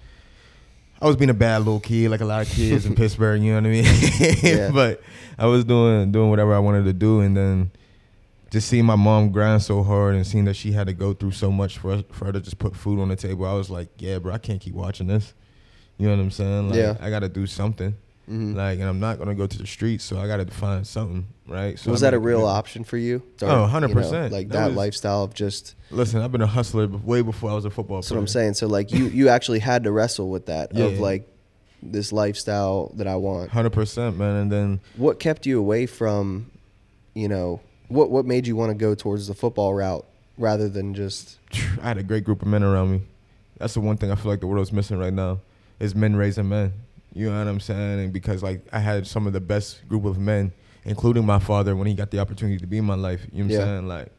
I 1.02 1.06
was 1.06 1.16
being 1.16 1.30
a 1.30 1.34
bad 1.36 1.60
little 1.60 1.80
kid, 1.80 2.10
like 2.10 2.22
a 2.22 2.26
lot 2.26 2.42
of 2.42 2.50
kids 2.52 2.86
in 2.86 2.96
Pittsburgh. 3.02 3.42
You 3.42 3.52
know 3.54 3.62
what 3.62 3.68
I 3.68 3.70
mean? 3.70 4.38
Yeah. 4.42 4.72
but 4.74 5.02
I 5.38 5.46
was 5.46 5.64
doing 5.66 6.12
doing 6.12 6.30
whatever 6.30 6.54
I 6.56 6.60
wanted 6.60 6.86
to 6.86 6.94
do, 6.94 7.20
and 7.22 7.36
then 7.36 7.72
just 8.50 8.70
seeing 8.70 8.86
my 8.86 8.96
mom 8.96 9.32
grind 9.32 9.62
so 9.62 9.84
hard 9.84 10.16
and 10.16 10.26
seeing 10.26 10.46
that 10.46 10.56
she 10.56 10.72
had 10.72 10.88
to 10.88 10.94
go 10.94 11.14
through 11.14 11.32
so 11.32 11.52
much 11.52 11.78
for 11.78 11.92
us, 11.92 12.04
for 12.12 12.26
her 12.26 12.32
to 12.32 12.40
just 12.40 12.58
put 12.58 12.76
food 12.76 13.00
on 13.00 13.10
the 13.10 13.16
table, 13.16 13.46
I 13.46 13.54
was 13.54 13.70
like, 13.70 13.90
yeah, 13.98 14.20
bro, 14.20 14.34
I 14.34 14.38
can't 14.38 14.62
keep 14.62 14.74
watching 14.74 15.08
this. 15.08 15.34
You 15.98 16.08
know 16.08 16.16
what 16.16 16.22
I'm 16.22 16.32
saying? 16.32 16.70
Like, 16.70 16.78
Yeah. 16.78 16.96
I 17.02 17.10
got 17.10 17.20
to 17.20 17.30
do 17.30 17.46
something. 17.46 17.96
Mhm. 18.30 18.56
Like, 18.56 18.80
and 18.80 18.90
I'm 18.90 19.00
not 19.00 19.20
gonna 19.20 19.36
go 19.36 19.48
to 19.48 19.58
the 19.58 19.66
streets, 19.68 20.04
so 20.04 20.20
I 20.20 20.28
got 20.28 20.38
to 20.38 20.46
find 20.48 20.86
something, 20.86 21.28
right? 21.48 21.80
So 21.80 21.92
was 21.92 22.04
I 22.04 22.08
that 22.12 22.14
a 22.18 22.20
real 22.20 22.46
option 22.46 22.84
for 22.84 22.98
you? 22.98 23.22
Oh, 23.42 23.46
you 23.46 23.52
know, 23.54 23.64
100%. 23.68 24.32
like 24.32 24.50
That 24.50 24.54
that, 24.54 24.68
was- 24.68 24.76
lifestyle 24.76 25.24
of 25.24 25.34
just. 25.34 25.76
Listen, 25.92 26.22
I've 26.22 26.32
been 26.34 26.42
a 26.42 26.48
hustler 26.48 26.88
way 26.88 27.22
before 27.22 27.52
I 27.52 27.54
was 27.54 27.64
a 27.64 27.70
football 27.70 27.98
That's 27.98 28.10
player. 28.10 28.18
what 28.20 28.24
I'm 28.24 28.28
saying. 28.28 28.56
So 28.56 28.68
like 28.68 28.92
you, 28.92 29.06
you 29.06 29.30
actually 29.30 29.60
had 29.60 29.86
to 29.86 29.92
wrestle 29.94 30.30
with 30.30 30.48
that 30.48 30.72
of 30.72 30.94
Yeah. 30.96 31.00
like 31.00 31.26
this 31.82 32.12
lifestyle 32.12 32.92
that 32.96 33.08
I 33.08 33.16
want. 33.16 33.52
Hundred 33.52 33.72
percent, 33.72 34.18
man. 34.18 34.36
And 34.36 34.52
then 34.52 34.80
What 34.98 35.20
kept 35.20 35.46
you 35.46 35.58
away 35.60 35.86
from, 35.86 36.52
you 37.14 37.30
know, 37.30 37.62
what 37.88 38.12
what 38.12 38.26
made 38.26 38.46
you 38.48 38.58
want 38.58 38.72
to 38.72 38.76
go 38.76 38.94
towards 38.94 39.28
the 39.28 39.34
football 39.36 39.74
route 39.74 40.06
rather 40.38 40.68
than 40.68 40.94
just 40.94 41.38
I 41.82 41.88
had 41.88 41.98
a 41.98 42.04
great 42.04 42.26
group 42.26 42.42
of 42.42 42.48
men 42.50 42.62
around 42.64 42.92
me. 42.92 43.02
That's 43.58 43.74
the 43.76 43.80
one 43.80 43.96
thing 43.96 44.12
I 44.12 44.16
feel 44.16 44.30
like 44.32 44.42
the 44.42 44.48
world's 44.48 44.74
missing 44.74 44.98
right 44.98 45.14
now 45.14 45.40
is 45.80 45.96
men 45.96 46.18
raising 46.18 46.50
men. 46.50 46.74
You 47.18 47.30
know 47.32 47.40
what 47.40 47.48
I'm 47.48 47.60
saying? 47.60 48.00
And 48.00 48.14
because 48.14 48.44
like 48.44 48.62
I 48.72 48.80
had 48.80 49.08
some 49.08 49.26
of 49.28 49.34
the 49.34 49.40
best 49.42 49.88
group 49.90 50.06
of 50.06 50.18
men, 50.18 50.52
including 50.86 51.26
my 51.26 51.40
father, 51.40 51.76
when 51.76 51.88
he 51.88 51.94
got 51.94 52.12
the 52.12 52.20
opportunity 52.20 52.58
to 52.60 52.68
be 52.68 52.78
in 52.78 52.86
my 52.86 52.96
life. 52.96 53.26
You 53.32 53.44
know 53.44 53.48
what 53.48 53.54
Yeah. 53.54 53.60
I'm 53.60 53.66
saying? 53.68 53.88
Like, 53.88 54.12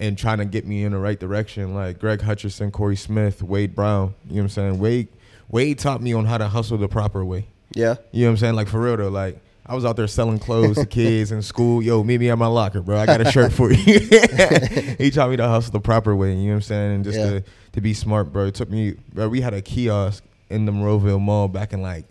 and 0.00 0.18
trying 0.18 0.38
to 0.38 0.44
get 0.44 0.66
me 0.66 0.84
in 0.84 0.92
the 0.92 0.98
right 0.98 1.18
direction. 1.20 1.74
Like 1.74 1.98
Greg 2.00 2.20
Hutcherson, 2.20 2.72
Corey 2.72 2.96
Smith, 2.96 3.42
Wade 3.42 3.74
Brown. 3.74 4.14
You 4.28 4.36
know 4.36 4.38
what 4.38 4.42
I'm 4.44 4.48
saying? 4.48 4.78
Wade 4.80 5.08
Wade 5.48 5.78
taught 5.78 6.00
me 6.02 6.12
on 6.14 6.24
how 6.24 6.38
to 6.38 6.48
hustle 6.48 6.78
the 6.78 6.88
proper 6.88 7.24
way. 7.24 7.46
yeah 7.74 7.96
You 8.10 8.22
know 8.22 8.28
what 8.28 8.30
I'm 8.32 8.36
saying? 8.38 8.54
Like 8.54 8.68
for 8.68 8.80
real 8.80 8.96
though, 8.96 9.08
like 9.08 9.38
I 9.66 9.74
was 9.74 9.84
out 9.86 9.96
there 9.96 10.06
selling 10.08 10.38
clothes 10.38 10.76
to 10.76 10.84
kids 11.00 11.30
in 11.32 11.40
school. 11.42 11.82
Yo, 11.82 12.02
meet 12.02 12.18
me 12.20 12.28
at 12.30 12.36
my 12.36 12.46
locker, 12.48 12.80
bro. 12.82 12.98
I 12.98 13.06
got 13.06 13.20
a 13.20 13.30
shirt 13.30 13.52
for 13.52 13.70
you. 13.72 13.98
he 14.98 15.10
taught 15.10 15.30
me 15.30 15.36
to 15.36 15.46
hustle 15.48 15.72
the 15.72 15.80
proper 15.80 16.14
way. 16.16 16.30
You 16.34 16.42
know 16.44 16.48
what 16.48 16.54
I'm 16.56 16.62
saying? 16.62 16.94
And 16.96 17.04
just 17.04 17.18
Yeah. 17.18 17.30
to 17.30 17.44
to 17.72 17.80
be 17.80 17.94
smart, 17.94 18.32
bro. 18.32 18.46
It 18.46 18.54
took 18.54 18.70
me, 18.70 18.96
bro. 19.12 19.28
We 19.28 19.40
had 19.40 19.54
a 19.54 19.62
kiosk 19.62 20.22
in 20.50 20.64
the 20.66 20.72
Monroeville 20.72 21.20
Mall 21.20 21.48
back 21.48 21.72
in 21.72 21.80
like 21.82 22.04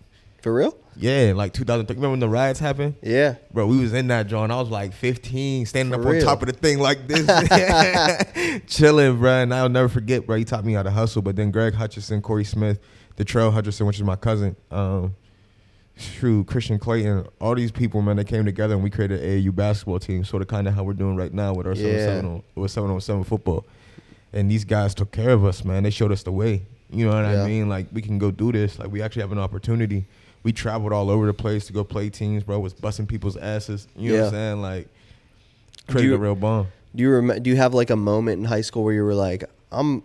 for 0.43 0.53
real? 0.53 0.77
yeah, 0.95 1.33
like 1.35 1.53
2003. 1.53 1.95
Remember 1.95 2.11
when 2.11 2.19
the 2.19 2.29
riots 2.29 2.59
happened? 2.59 2.93
Yeah. 3.01 3.35
Bro, 3.51 3.65
we 3.65 3.79
was 3.79 3.93
in 3.93 4.07
that 4.09 4.27
joint. 4.27 4.51
I 4.51 4.57
was 4.59 4.69
like 4.69 4.93
15, 4.93 5.65
standing 5.65 5.99
For 5.99 6.07
up 6.07 6.15
on 6.15 6.21
top 6.21 6.41
of 6.43 6.47
the 6.47 6.53
thing 6.53 6.77
like 6.77 7.07
this, 7.07 7.25
chilling, 8.67 9.17
bro. 9.17 9.41
And 9.41 9.53
I'll 9.53 9.69
never 9.69 9.89
forget, 9.89 10.25
bro. 10.27 10.35
He 10.37 10.45
taught 10.45 10.63
me 10.65 10.73
how 10.73 10.83
to 10.83 10.91
hustle. 10.91 11.21
But 11.23 11.35
then 11.35 11.49
Greg 11.49 11.73
Hutchison, 11.73 12.21
Corey 12.21 12.43
Smith, 12.43 12.79
the 13.15 13.25
Trail 13.25 13.49
Hutchison, 13.51 13.87
which 13.87 13.97
is 13.97 14.03
my 14.03 14.15
cousin, 14.15 14.55
um, 14.71 15.15
True, 15.95 16.43
Christian 16.43 16.79
Clayton, 16.79 17.27
all 17.39 17.53
these 17.53 17.71
people, 17.71 18.01
man, 18.01 18.15
they 18.15 18.23
came 18.23 18.45
together 18.45 18.73
and 18.73 18.83
we 18.83 18.89
created 18.89 19.21
an 19.21 19.29
AAU 19.43 19.55
basketball 19.55 19.99
team. 19.99 20.23
Sort 20.23 20.41
of 20.41 20.47
kind 20.47 20.67
of 20.67 20.73
how 20.73 20.83
we're 20.83 20.93
doing 20.93 21.15
right 21.15 21.31
now 21.31 21.53
with 21.53 21.67
our 21.67 21.73
Yeah. 21.73 22.15
7 22.17 22.43
with 22.55 22.71
707 22.71 23.23
football. 23.25 23.65
And 24.33 24.49
these 24.49 24.65
guys 24.65 24.95
took 24.95 25.11
care 25.11 25.29
of 25.29 25.45
us, 25.45 25.63
man. 25.63 25.83
They 25.83 25.91
showed 25.91 26.11
us 26.11 26.23
the 26.23 26.31
way. 26.31 26.65
You 26.89 27.05
know 27.05 27.13
what 27.13 27.31
Yeah. 27.31 27.43
I 27.43 27.47
mean? 27.47 27.69
Like 27.69 27.87
we 27.93 28.01
can 28.01 28.17
go 28.17 28.31
do 28.31 28.51
this. 28.51 28.79
Like 28.79 28.91
we 28.91 29.03
actually 29.03 29.21
have 29.21 29.31
an 29.31 29.37
opportunity. 29.39 30.05
We 30.43 30.51
traveled 30.51 30.91
all 30.93 31.09
over 31.09 31.25
the 31.25 31.33
place 31.33 31.65
to 31.67 31.73
go 31.73 31.83
play 31.83 32.09
teams, 32.09 32.43
bro. 32.43 32.59
Was 32.59 32.73
busting 32.73 33.07
people's 33.07 33.37
asses. 33.37 33.87
You 33.95 34.11
know 34.13 34.17
what 34.19 34.25
I'm 34.27 34.31
saying? 34.33 34.61
Like 34.61 34.87
created 35.87 36.09
you- 36.09 36.15
a 36.15 36.17
real 36.19 36.35
bond. 36.35 36.67
Do 36.95 37.01
you 37.01 37.11
rem- 37.15 37.41
do 37.41 37.49
you 37.49 37.55
have 37.55 37.73
like 37.73 37.89
a 37.89 37.95
moment 37.95 38.39
in 38.39 38.45
high 38.45 38.61
school 38.61 38.83
where 38.83 38.93
you 38.93 39.03
were 39.03 39.15
like, 39.15 39.43
I'm 39.71 40.03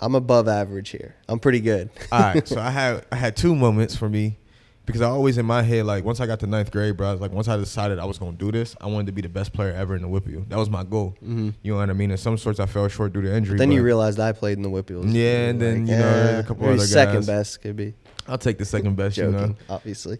I'm 0.00 0.14
above 0.14 0.48
average 0.48 0.90
here. 0.90 1.14
I'm 1.28 1.38
pretty 1.38 1.60
good. 1.60 1.88
All 2.12 2.20
right, 2.20 2.46
so 2.46 2.60
I 2.60 2.70
had 2.70 3.06
I 3.10 3.16
had 3.16 3.36
two 3.36 3.54
moments 3.54 3.96
for 3.96 4.08
me 4.08 4.36
because 4.86 5.00
I 5.02 5.08
always 5.08 5.38
in 5.38 5.46
my 5.46 5.62
head 5.62 5.86
like 5.86 6.04
once 6.04 6.20
I 6.20 6.26
got 6.26 6.40
to 6.40 6.46
ninth 6.46 6.70
grade, 6.72 6.96
bro, 6.98 7.08
I 7.08 7.12
was 7.12 7.20
like 7.22 7.32
once 7.32 7.48
I 7.48 7.56
decided 7.56 7.98
I 7.98 8.04
was 8.04 8.18
gonna 8.18 8.32
do 8.36 8.50
this, 8.52 8.76
I 8.82 8.86
wanted 8.88 9.06
to 9.06 9.12
be 9.12 9.22
the 9.22 9.28
best 9.30 9.52
player 9.54 9.72
ever 9.72 9.94
in 9.96 10.02
the 10.02 10.08
WPIAL. 10.08 10.48
That 10.50 10.58
was 10.58 10.68
my 10.68 10.84
goal. 10.84 11.16
Mhm. 11.24 11.54
You 11.62 11.72
know 11.72 11.78
what 11.78 11.88
I 11.88 11.92
mean? 11.94 12.10
In 12.10 12.16
some 12.18 12.36
sorts, 12.36 12.60
I 12.60 12.66
fell 12.66 12.86
short 12.88 13.12
due 13.14 13.22
to 13.22 13.34
injury. 13.34 13.56
Then 13.56 13.70
you 13.72 13.82
realized 13.82 14.20
I 14.20 14.32
played 14.32 14.58
in 14.58 14.62
the 14.62 14.68
WPIALs. 14.70 15.12
Yeah, 15.14 15.48
and 15.48 15.60
then, 15.62 15.86
you 15.86 15.94
know, 15.96 16.02
there's 16.02 16.44
a 16.44 16.48
couple 16.48 16.66
other 16.68 16.78
second 16.80 17.14
guys. 17.14 17.26
best 17.26 17.62
could 17.62 17.76
be. 17.76 17.94
I'll 18.30 18.38
take 18.38 18.58
the 18.58 18.64
second 18.64 18.96
best. 18.96 19.16
You 19.16 19.30
know, 19.30 19.56
obviously. 19.68 20.18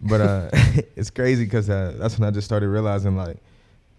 but 0.00 0.20
uh, 0.20 0.50
it's 0.96 1.10
crazy 1.10 1.44
because 1.44 1.70
uh, 1.70 1.94
that's 1.96 2.18
when 2.18 2.28
I 2.28 2.32
just 2.32 2.44
started 2.44 2.68
realizing 2.68 3.16
like 3.16 3.36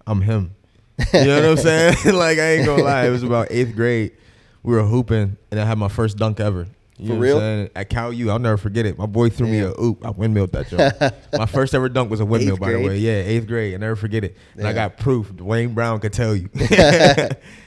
I'm 0.06 0.22
him. 0.22 0.56
You 1.14 1.26
know 1.26 1.42
what 1.42 1.50
I'm 1.52 1.58
saying? 1.58 1.96
like 2.16 2.38
I 2.38 2.52
ain't 2.58 2.66
gonna 2.68 2.84
lie, 2.84 3.08
it 3.08 3.10
was 3.10 3.24
about 3.24 3.48
eighth 3.50 3.76
grade. 3.76 4.12
We 4.62 4.76
were 4.76 4.84
hooping, 4.84 5.38
and 5.50 5.60
I 5.60 5.66
had 5.66 5.78
my 5.78 5.88
first 5.88 6.18
dunk 6.18 6.40
ever. 6.40 6.68
You 6.98 7.08
For 7.08 7.14
know 7.14 7.20
real? 7.20 7.36
What 7.36 7.44
I'm 7.44 7.58
saying? 7.58 7.70
At 7.76 7.90
Cal 7.90 8.14
U, 8.14 8.30
I'll 8.30 8.38
never 8.38 8.58
forget 8.58 8.86
it. 8.86 8.98
My 8.98 9.08
boy 9.08 9.30
threw 9.30 9.48
me 9.48 9.60
a 9.60 9.74
oop. 9.82 10.06
I 10.06 10.12
windmilled 10.12 10.52
that 10.52 10.68
joke. 10.68 11.14
my 11.38 11.48
first 11.48 11.74
ever 11.74 11.90
dunk 11.90 12.12
was 12.12 12.20
a 12.20 12.26
windmill, 12.26 12.54
Eighth 12.54 12.62
by 12.62 12.72
the 12.74 12.80
way. 12.84 12.98
Yeah, 13.00 13.14
eighth 13.14 13.48
grade. 13.48 13.74
I 13.74 13.78
never 13.78 13.96
forget 13.96 14.24
it. 14.24 14.38
And 14.56 14.68
I 14.68 14.74
got 14.74 14.98
proof. 14.98 15.32
Dwayne 15.34 15.74
Brown 15.74 16.00
could 16.00 16.14
tell 16.14 16.36
you. 16.36 16.50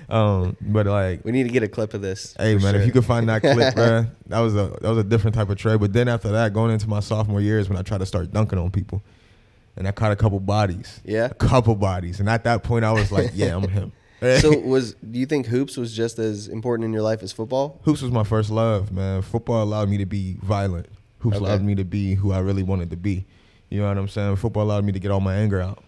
Um, 0.09 0.57
but 0.61 0.87
like, 0.87 1.25
We 1.25 1.33
need 1.33 1.45
to 1.45 1.49
get 1.53 1.63
a 1.63 1.69
clip 1.69 1.95
of 1.95 2.01
this. 2.03 2.35
Hey 2.39 2.55
man, 2.55 2.73
sure. 2.75 2.81
if 2.81 2.87
you 2.87 2.93
could 2.93 3.05
find 3.05 3.29
that 3.29 3.43
clip, 3.43 3.75
bro, 3.77 4.07
that 4.29 4.39
was 4.41 4.55
a 4.55 4.77
that 4.81 4.89
was 4.89 4.99
a 4.99 5.05
different 5.05 5.35
type 5.35 5.51
of 5.51 5.57
trade. 5.59 5.81
But 5.81 5.93
then 5.93 6.09
after 6.09 6.29
that, 6.31 6.53
going 6.53 6.71
into 6.73 6.89
my 6.89 7.01
sophomore 7.01 7.41
years, 7.41 7.69
when 7.69 7.77
I 7.79 7.83
tried 7.83 7.99
to 7.99 8.07
start 8.07 8.33
dunking 8.33 8.59
on 8.59 8.71
people, 8.71 9.03
and 9.77 9.87
I 9.89 9.93
caught 9.93 10.13
a 10.13 10.17
couple 10.17 10.41
bodies, 10.41 11.01
Yeah. 11.05 11.27
a 11.27 11.35
couple 11.35 11.75
bodies, 11.75 12.21
and 12.21 12.29
at 12.29 12.45
that 12.45 12.63
point, 12.63 12.85
I 12.85 12.93
was 12.93 13.11
like, 13.13 13.31
yeah, 13.35 13.57
I'm 13.57 13.69
him. 13.69 13.93
so 14.41 14.57
was 14.59 14.95
do 14.95 15.19
you 15.19 15.27
think 15.27 15.47
hoops 15.47 15.77
was 15.77 15.93
just 15.95 16.19
as 16.19 16.49
important 16.49 16.87
in 16.87 16.93
your 16.93 17.03
life 17.03 17.23
as 17.23 17.33
football? 17.33 17.81
hoops 17.85 18.01
was 18.03 18.11
my 18.13 18.25
first 18.25 18.51
love, 18.51 18.91
man. 18.93 19.21
Football 19.23 19.63
allowed 19.63 19.89
me 19.91 19.99
to 19.99 20.07
be 20.07 20.37
violent. 20.43 20.87
Hoops 21.19 21.37
Okay. 21.37 21.45
allowed 21.45 21.63
me 21.63 21.75
to 21.75 21.85
be 21.85 22.15
who 22.15 22.33
I 22.33 22.39
really 22.39 22.63
wanted 22.63 22.91
to 22.91 22.97
be. 22.97 23.27
You 23.69 23.81
know 23.81 23.89
what 23.89 23.99
I'm 23.99 24.09
saying? 24.09 24.37
Football 24.37 24.63
allowed 24.63 24.85
me 24.85 24.93
to 24.93 25.01
get 25.01 25.11
all 25.11 25.21
my 25.21 25.35
anger 25.35 25.61
out. 25.61 25.83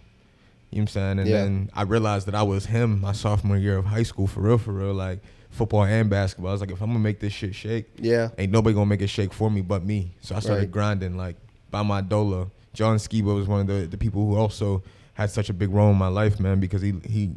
You 0.71 0.79
know 0.79 0.83
what 0.83 0.83
I'm 0.83 0.87
saying? 0.89 1.19
And 1.21 1.29
Yeah. 1.29 1.43
then 1.45 1.71
I 1.75 1.83
realized 1.83 2.27
that 2.27 2.35
I 2.35 2.43
was 2.43 2.67
him 2.67 3.01
my 3.01 3.13
sophomore 3.13 3.57
year 3.57 3.77
of 3.79 3.87
high 3.87 4.03
school, 4.03 4.27
for 4.27 4.41
real, 4.41 4.59
for 4.59 4.73
real. 4.73 4.93
Like 4.95 5.21
football 5.51 5.85
and 5.85 6.11
basketball. 6.11 6.51
I 6.51 6.53
was 6.53 6.61
like, 6.61 6.71
if 6.71 6.81
I'm 6.83 6.89
gonna 6.89 6.99
make 6.99 7.21
this 7.21 7.33
shit 7.33 7.55
shake, 7.55 7.87
Yeah. 7.99 8.29
ain't 8.39 8.53
nobody 8.53 8.75
gonna 8.75 8.87
make 8.87 9.01
it 9.01 9.09
shake 9.09 9.33
for 9.33 9.51
me 9.51 9.63
but 9.63 9.85
me. 9.85 10.13
So 10.21 10.37
I 10.37 10.41
started 10.41 10.61
Right. 10.63 10.71
grinding 10.71 11.17
like 11.17 11.37
by 11.71 11.83
my 11.83 12.03
dola. 12.03 12.51
John 12.75 12.99
Skiba 12.99 13.35
was 13.35 13.49
one 13.49 13.63
of 13.63 13.67
the, 13.67 13.87
the 13.87 13.97
people 13.99 14.27
who 14.27 14.37
also 14.37 14.83
had 15.15 15.31
such 15.31 15.49
a 15.49 15.55
big 15.55 15.71
role 15.71 15.91
in 15.91 15.97
my 15.97 16.09
life, 16.09 16.39
man, 16.39 16.61
because 16.61 16.83
he 16.83 16.95
he 17.09 17.31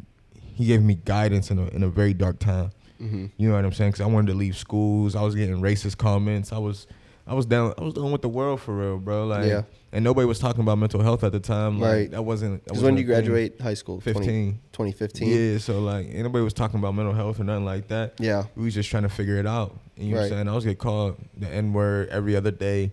he 0.54 0.66
gave 0.66 0.82
me 0.82 0.94
guidance 1.04 1.50
in 1.50 1.58
a 1.58 1.66
in 1.68 1.82
a 1.82 1.88
very 1.88 2.12
dark 2.14 2.38
time. 2.38 2.70
hmm 2.98 3.26
You 3.38 3.48
know 3.48 3.54
what 3.54 3.64
I'm 3.64 3.72
saying? 3.72 3.92
Because 3.92 4.02
I 4.02 4.06
wanted 4.06 4.30
to 4.32 4.38
leave 4.38 4.56
schools. 4.58 5.16
I 5.16 5.22
was 5.22 5.34
getting 5.34 5.56
racist 5.62 5.96
comments. 5.96 6.52
I 6.52 6.58
was 6.58 6.86
I 7.26 7.34
was 7.34 7.46
down. 7.46 7.72
I 7.78 7.82
was 7.84 7.94
down 7.94 8.10
with 8.10 8.22
the 8.22 8.28
world 8.28 8.60
for 8.60 8.74
real, 8.76 8.98
bro. 8.98 9.26
Like, 9.26 9.46
Yeah. 9.46 9.62
and 9.92 10.02
nobody 10.02 10.26
was 10.26 10.38
talking 10.40 10.60
about 10.62 10.78
mental 10.78 11.00
health 11.02 11.22
at 11.22 11.30
the 11.32 11.38
time. 11.40 11.78
Like, 11.80 11.92
Right. 11.92 12.10
That 12.10 12.22
wasn't. 12.22 12.64
that 12.64 12.70
Because 12.70 12.82
when 12.82 12.96
you 12.96 13.04
graduate 13.04 13.60
high 13.60 13.74
school? 13.74 14.00
20 14.00 14.58
2015? 14.72 15.28
Yeah. 15.28 15.58
So 15.58 15.80
like, 15.80 16.06
ain't 16.06 16.22
nobody 16.24 16.42
was 16.42 16.52
talking 16.52 16.78
about 16.80 16.94
mental 16.94 17.14
health 17.14 17.38
or 17.38 17.44
nothing 17.44 17.64
like 17.64 17.88
that. 17.88 18.14
Yeah. 18.18 18.44
We 18.56 18.64
was 18.64 18.74
just 18.74 18.90
trying 18.90 19.04
to 19.04 19.08
figure 19.08 19.36
it 19.36 19.46
out. 19.46 19.78
You 19.96 20.10
know 20.10 20.16
what 20.16 20.22
I'm 20.24 20.30
saying? 20.30 20.48
I 20.48 20.54
was 20.54 20.64
getting 20.64 20.76
called 20.78 21.16
the 21.36 21.48
N 21.48 21.72
word 21.72 22.08
every 22.08 22.34
other 22.34 22.50
day. 22.50 22.90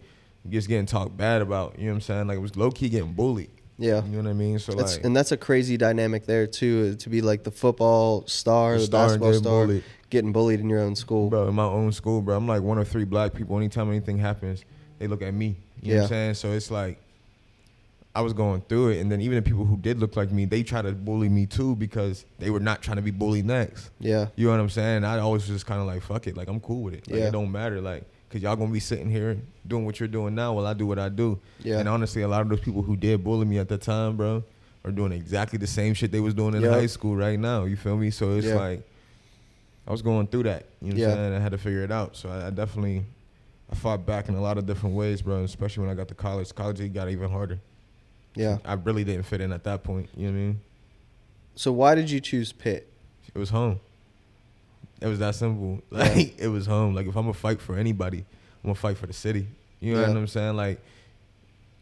Just 0.47 0.67
getting 0.67 0.85
talked 0.85 1.17
bad 1.17 1.41
about. 1.41 1.77
You 1.79 1.85
know 1.85 1.91
what 1.91 1.95
I'm 1.95 2.01
saying? 2.01 2.27
Like 2.27 2.37
it 2.37 2.41
was 2.41 2.55
low 2.55 2.69
key 2.71 2.89
getting 2.89 3.13
bullied. 3.13 3.49
Yeah. 3.79 4.03
You 4.05 4.11
know 4.17 4.23
what 4.23 4.29
I 4.29 4.33
mean? 4.33 4.59
So 4.59 4.73
That's, 4.73 4.97
like, 4.97 5.05
and 5.05 5.15
that's 5.15 5.31
a 5.31 5.37
crazy 5.37 5.77
dynamic 5.77 6.25
there 6.25 6.45
too, 6.47 6.95
to 6.95 7.09
be 7.09 7.21
like 7.21 7.43
the 7.45 7.51
football 7.51 8.27
star, 8.27 8.77
The 8.77 8.83
star 8.85 9.05
basketball 9.05 9.33
star, 9.33 9.65
bullied. 9.65 9.83
Getting 10.09 10.31
bullied 10.31 10.59
in 10.59 10.69
your 10.69 10.79
own 10.79 10.95
school. 10.95 11.29
bro, 11.29 11.47
in 11.47 11.55
my 11.55 11.63
own 11.65 11.91
school, 11.91 12.21
bro. 12.21 12.35
I'm 12.37 12.47
like 12.47 12.61
one 12.61 12.77
of 12.77 12.87
three 12.87 13.03
black 13.05 13.33
people. 13.33 13.57
Anytime 13.57 13.89
anything 13.89 14.17
happens, 14.17 14.63
they 14.97 15.07
look 15.07 15.21
at 15.21 15.33
me. 15.33 15.55
You 15.81 15.93
know 15.93 15.97
what 15.97 16.03
I'm 16.03 16.09
saying? 16.09 16.33
So 16.35 16.51
it's 16.51 16.71
like 16.71 16.99
I 18.15 18.21
was 18.21 18.33
going 18.33 18.61
through 18.67 18.89
it, 18.89 18.99
and 19.01 19.11
then 19.11 19.21
even 19.21 19.35
the 19.35 19.41
people 19.41 19.65
who 19.65 19.77
did 19.77 19.99
look 19.99 20.15
like 20.15 20.31
me, 20.31 20.45
they 20.45 20.63
try 20.63 20.81
to 20.81 20.91
bully 20.91 21.29
me 21.29 21.45
too 21.45 21.75
because 21.75 22.25
they 22.39 22.49
were 22.49 22.59
not 22.59 22.81
trying 22.81 22.97
to 22.97 23.03
be 23.03 23.11
bullied 23.11 23.45
next. 23.45 23.91
Yeah. 23.99 24.27
You 24.35 24.47
know 24.47 24.51
what 24.51 24.59
I'm 24.59 24.69
saying? 24.69 25.03
I 25.03 25.19
always 25.19 25.43
was 25.43 25.49
just 25.57 25.65
kind 25.65 25.79
of 25.79 25.87
like, 25.87 26.01
fuck 26.01 26.25
it, 26.27 26.35
like 26.35 26.47
I'm 26.47 26.59
cool 26.59 26.81
with 26.83 26.95
it. 26.95 27.07
Like 27.09 27.19
Yeah. 27.19 27.27
it 27.27 27.31
don't 27.31 27.51
matter, 27.51 27.81
like. 27.81 28.03
Cause 28.31 28.43
y'all 28.43 28.55
gonna 28.55 28.71
be 28.71 28.79
sitting 28.79 29.09
here 29.09 29.39
doing 29.65 29.87
what 29.87 29.99
you're 29.99 30.07
doing 30.07 30.35
now 30.35 30.53
while 30.53 30.67
I 30.67 30.75
do 30.75 30.85
what 30.85 30.99
I 30.99 31.09
do. 31.09 31.39
Yeah. 31.63 31.79
And 31.79 31.89
honestly, 31.89 32.21
a 32.21 32.27
lot 32.27 32.41
of 32.43 32.49
those 32.49 32.59
people 32.59 32.83
who 32.83 32.95
did 32.95 33.23
bully 33.23 33.43
me 33.47 33.57
at 33.57 33.67
the 33.69 33.77
time, 33.79 34.17
bro, 34.17 34.43
are 34.85 34.91
doing 34.91 35.11
exactly 35.13 35.57
the 35.57 35.65
same 35.65 35.95
shit 35.95 36.11
they 36.11 36.19
was 36.19 36.35
doing 36.35 36.53
in 36.53 36.61
Yup. 36.61 36.73
high 36.75 36.85
school 36.85 37.15
right 37.15 37.39
now. 37.39 37.63
You 37.63 37.75
feel 37.75 37.97
me? 37.97 38.11
So 38.11 38.35
it's 38.37 38.45
Yeah. 38.45 38.53
like 38.53 38.83
I 39.89 39.91
was 39.91 40.01
going 40.03 40.27
through 40.27 40.43
that. 40.43 40.67
You 40.81 40.93
know 40.93 41.01
what 41.07 41.09
I'm 41.11 41.15
saying? 41.17 41.33
I 41.33 41.39
had 41.39 41.51
to 41.51 41.57
figure 41.57 41.83
it 41.83 41.91
out. 41.91 42.15
So 42.15 42.29
I, 42.29 42.47
I 42.47 42.49
definitely 42.51 43.03
I 43.71 43.75
fought 43.75 44.05
back 44.05 44.29
in 44.29 44.35
a 44.35 44.41
lot 44.41 44.57
of 44.59 44.65
different 44.67 44.95
ways, 44.95 45.21
bro. 45.23 45.43
Especially 45.43 45.81
when 45.81 45.89
I 45.91 45.95
got 45.95 46.07
to 46.09 46.13
college. 46.15 46.53
College 46.53 46.79
it 46.79 46.89
got 46.93 47.09
even 47.09 47.29
harder. 47.29 47.59
Yeah. 48.35 48.59
I 48.63 48.73
really 48.73 49.03
didn't 49.03 49.23
fit 49.23 49.41
in 49.41 49.51
at 49.51 49.63
that 49.63 49.83
point. 49.83 50.09
You 50.15 50.27
know 50.27 50.33
what 50.33 50.37
I 50.37 50.41
mean? 50.41 50.61
So 51.55 51.71
why 51.71 51.95
did 51.95 52.09
you 52.09 52.19
choose 52.19 52.51
Pitt? 52.53 52.87
It 53.33 53.37
was 53.39 53.49
home. 53.49 53.79
It 55.01 55.07
was 55.07 55.19
that 55.19 55.35
simple. 55.35 55.81
Yeah. 55.91 55.97
Like 55.99 56.35
it 56.39 56.47
was 56.49 56.65
home. 56.67 56.93
Like 56.93 57.07
if 57.07 57.15
I'm 57.15 57.23
gonna 57.23 57.33
fight 57.33 57.59
for 57.59 57.75
anybody, 57.75 58.19
I'm 58.19 58.25
gonna 58.69 58.75
fight 58.75 58.97
for 58.97 59.07
the 59.07 59.13
city. 59.13 59.47
You 59.79 59.95
know 59.95 60.01
Yeah. 60.01 60.07
what 60.09 60.17
I'm 60.17 60.27
saying? 60.27 60.55
Like 60.55 60.79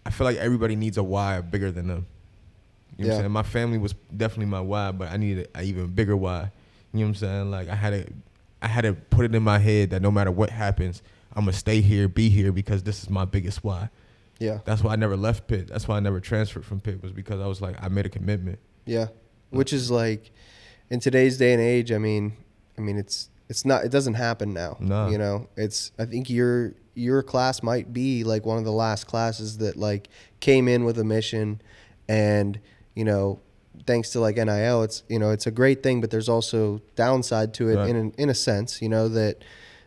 I 0.05 0.09
feel 0.11 0.25
like 0.25 0.37
everybody 0.37 0.75
needs 0.77 0.97
a 0.97 1.03
why 1.03 1.41
bigger 1.41 1.71
than 1.71 1.87
them. 1.87 2.05
You 2.97 3.03
know 3.03 3.07
what 3.09 3.11
Yeah. 3.11 3.13
I'm 3.15 3.19
saying? 3.23 3.31
My 3.31 3.43
family 3.43 3.77
was 3.77 3.93
definitely 4.15 4.45
my 4.45 4.61
why, 4.61 4.91
but 4.91 5.11
I 5.11 5.17
needed 5.17 5.49
an 5.53 5.65
even 5.65 5.87
bigger 5.87 6.15
why. 6.15 6.51
You 6.97 7.05
know 7.05 7.09
what 7.11 7.21
I'm 7.21 7.27
saying? 7.27 7.51
Like 7.51 7.69
I 7.69 7.75
had 7.75 7.89
to 7.91 8.13
I 8.61 8.67
had 8.67 8.81
to 8.81 8.93
put 8.93 9.25
it 9.25 9.35
in 9.35 9.43
my 9.43 9.59
head 9.59 9.91
that 9.91 10.01
no 10.01 10.11
matter 10.11 10.31
what 10.31 10.49
happens, 10.49 11.01
I'm 11.33 11.45
gonna 11.45 11.53
stay 11.53 11.81
here, 11.81 12.07
be 12.07 12.29
here 12.29 12.51
because 12.51 12.83
this 12.83 13.03
is 13.03 13.09
my 13.09 13.25
biggest 13.25 13.63
why. 13.63 13.89
Yeah. 14.39 14.59
That's 14.65 14.83
why 14.83 14.93
I 14.93 14.95
never 14.95 15.17
left 15.17 15.47
Pitt. 15.47 15.67
That's 15.67 15.87
why 15.87 15.97
I 15.97 15.99
never 15.99 16.19
transferred 16.19 16.65
from 16.65 16.79
Pitt 16.79 17.01
was 17.01 17.11
because 17.11 17.39
I 17.41 17.47
was 17.47 17.61
like 17.61 17.81
I 17.81 17.87
made 17.87 18.05
a 18.05 18.09
commitment. 18.09 18.59
Yeah. 18.85 19.07
Which 19.49 19.73
is 19.73 19.89
like 19.91 20.31
in 20.89 20.99
today's 20.99 21.37
day 21.37 21.53
and 21.53 21.61
age, 21.61 21.91
I 21.91 21.97
mean, 21.97 22.33
I 22.77 22.81
mean 22.81 22.97
it's 22.97 23.29
it's 23.49 23.65
not 23.65 23.83
it 23.83 23.89
doesn't 23.89 24.15
happen 24.15 24.53
now. 24.53 24.77
No. 24.79 25.09
You 25.09 25.17
know, 25.17 25.49
it's 25.55 25.91
I 25.97 26.05
think 26.05 26.29
your 26.29 26.73
your 26.97 27.21
class 27.21 27.61
might 27.61 27.93
be 27.93 28.23
like 28.23 28.45
one 28.45 28.57
of 28.57 28.65
the 28.65 28.71
last 28.71 29.05
classes 29.05 29.59
that 29.59 29.75
like 29.75 30.09
came 30.39 30.67
in 30.67 30.83
with 30.83 30.97
a 30.97 31.03
mission 31.03 31.61
and, 32.09 32.59
you 32.95 33.05
know, 33.05 33.39
thanks 33.85 34.09
to 34.11 34.19
like 34.19 34.35
NIL, 34.37 34.83
it's 34.83 35.03
you 35.09 35.19
know, 35.19 35.31
it's 35.31 35.47
a 35.47 35.51
great 35.51 35.83
thing, 35.83 36.01
but 36.01 36.09
there's 36.11 36.29
also 36.29 36.81
downside 36.95 37.53
to 37.55 37.69
it 37.69 37.75
Right. 37.75 37.89
in 37.89 37.95
an, 37.95 38.13
in 38.17 38.29
a 38.29 38.33
sense, 38.35 38.81
you 38.81 38.89
know, 38.89 39.07
that 39.09 39.43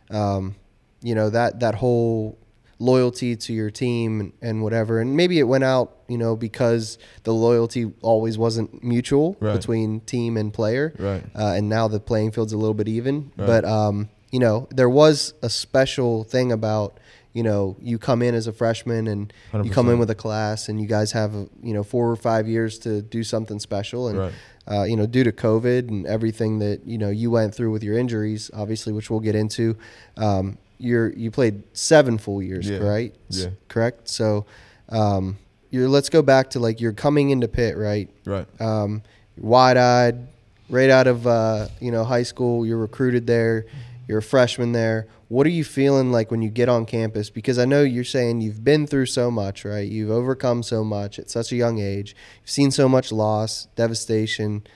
um, 0.09 0.55
you 1.01 1.15
know, 1.15 1.29
that 1.29 1.59
that 1.59 1.75
whole 1.75 2.37
loyalty 2.79 3.35
to 3.35 3.53
your 3.53 3.69
team 3.69 4.19
and, 4.19 4.33
and 4.41 4.63
whatever. 4.63 4.99
And 4.99 5.15
maybe 5.15 5.37
it 5.37 5.43
went 5.43 5.63
out, 5.63 5.97
you 6.07 6.17
know, 6.17 6.35
because 6.35 6.97
the 7.23 7.31
loyalty 7.33 7.91
always 8.01 8.37
wasn't 8.39 8.83
mutual 8.83 9.37
Right. 9.39 9.53
between 9.55 9.99
team 10.01 10.35
and 10.35 10.51
player. 10.51 10.91
Right. 10.97 11.23
Uh, 11.35 11.53
and 11.57 11.69
now 11.69 11.87
the 11.87 11.99
playing 11.99 12.31
field's 12.31 12.53
a 12.53 12.57
little 12.57 12.73
bit 12.73 12.87
even. 12.87 13.31
Right. 13.37 13.45
But, 13.45 13.65
um, 13.65 14.09
you 14.31 14.39
know, 14.39 14.67
there 14.71 14.89
was 14.89 15.35
a 15.43 15.49
special 15.49 16.23
thing 16.23 16.51
about, 16.51 16.99
you 17.33 17.43
know, 17.43 17.77
you 17.81 17.97
come 17.97 18.21
in 18.21 18.35
as 18.35 18.47
a 18.47 18.51
freshman 18.53 19.07
and 19.07 19.31
you 19.63 19.69
come 19.71 19.89
in 19.89 19.99
with 19.99 20.09
a 20.09 20.15
class 20.15 20.67
and 20.69 20.81
you 20.81 20.87
guys 20.87 21.11
have, 21.13 21.33
you 21.63 21.73
know, 21.73 21.83
four 21.83 22.09
or 22.11 22.15
five 22.15 22.47
years 22.47 22.77
to 22.79 23.01
do 23.01 23.23
something 23.23 23.59
special. 23.59 24.07
And, 24.09 24.17
Right. 24.19 24.33
uh, 24.67 24.83
you 24.83 24.95
know, 24.97 25.05
due 25.05 25.23
to 25.23 25.31
COVID 25.31 25.87
and 25.89 26.05
everything 26.05 26.59
that, 26.59 26.85
you 26.85 26.97
know, 26.97 27.09
you 27.09 27.31
went 27.31 27.55
through 27.55 27.71
with 27.71 27.83
your 27.83 27.97
injuries, 27.97 28.51
obviously, 28.53 28.91
which 28.93 29.09
we'll 29.09 29.21
get 29.21 29.35
into, 29.35 29.77
um, 30.17 30.57
you're, 30.77 31.13
you 31.13 31.31
played 31.31 31.63
seven 31.73 32.17
full 32.17 32.41
years, 32.41 32.69
Yeah. 32.69 32.79
right? 32.79 33.15
Yeah. 33.29 33.47
Correct. 33.69 34.09
So, 34.09 34.45
um, 34.89 35.37
you're, 35.69 35.87
let's 35.87 36.09
go 36.09 36.21
back 36.21 36.49
to 36.49 36.59
like 36.59 36.81
you're 36.81 36.91
coming 36.91 37.29
into 37.29 37.47
Pitt, 37.47 37.77
right? 37.77 38.09
Right. 38.25 38.45
um, 38.59 39.03
wide-eyed, 39.37 40.27
right 40.69 40.89
out 40.89 41.07
of 41.07 41.27
uh, 41.27 41.67
you 41.79 41.91
know 41.91 42.03
high 42.03 42.23
school. 42.23 42.65
You're 42.65 42.77
recruited 42.77 43.27
there. 43.27 43.65
You're 44.11 44.19
a 44.19 44.21
freshman 44.21 44.73
there. 44.73 45.07
What 45.29 45.47
are 45.47 45.51
you 45.51 45.63
feeling 45.63 46.11
like 46.11 46.31
when 46.31 46.41
you 46.41 46.49
get 46.49 46.67
on 46.67 46.85
campus? 46.85 47.29
Because 47.29 47.57
I 47.57 47.63
know 47.63 47.81
you're 47.81 48.03
saying 48.03 48.41
you've 48.41 48.61
been 48.61 48.85
through 48.85 49.05
so 49.05 49.31
much, 49.31 49.63
right? 49.63 49.89
You've 49.89 50.11
overcome 50.11 50.63
so 50.63 50.83
much 50.83 51.17
at 51.17 51.29
such 51.29 51.53
a 51.53 51.55
young 51.55 51.79
age. 51.79 52.13
You've 52.41 52.49
seen 52.49 52.71
so 52.71 52.89
much 52.89 53.13
loss, 53.13 53.69
devastation. 53.77 54.67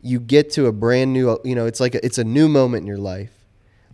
You 0.00 0.18
get 0.18 0.50
to 0.52 0.64
a 0.64 0.72
brand 0.72 1.12
new, 1.12 1.38
you 1.44 1.54
know, 1.54 1.66
it's 1.66 1.78
like 1.78 1.94
a, 1.94 2.02
it's 2.02 2.16
a 2.16 2.24
new 2.24 2.48
moment 2.48 2.80
in 2.80 2.86
your 2.86 2.96
life. 2.96 3.32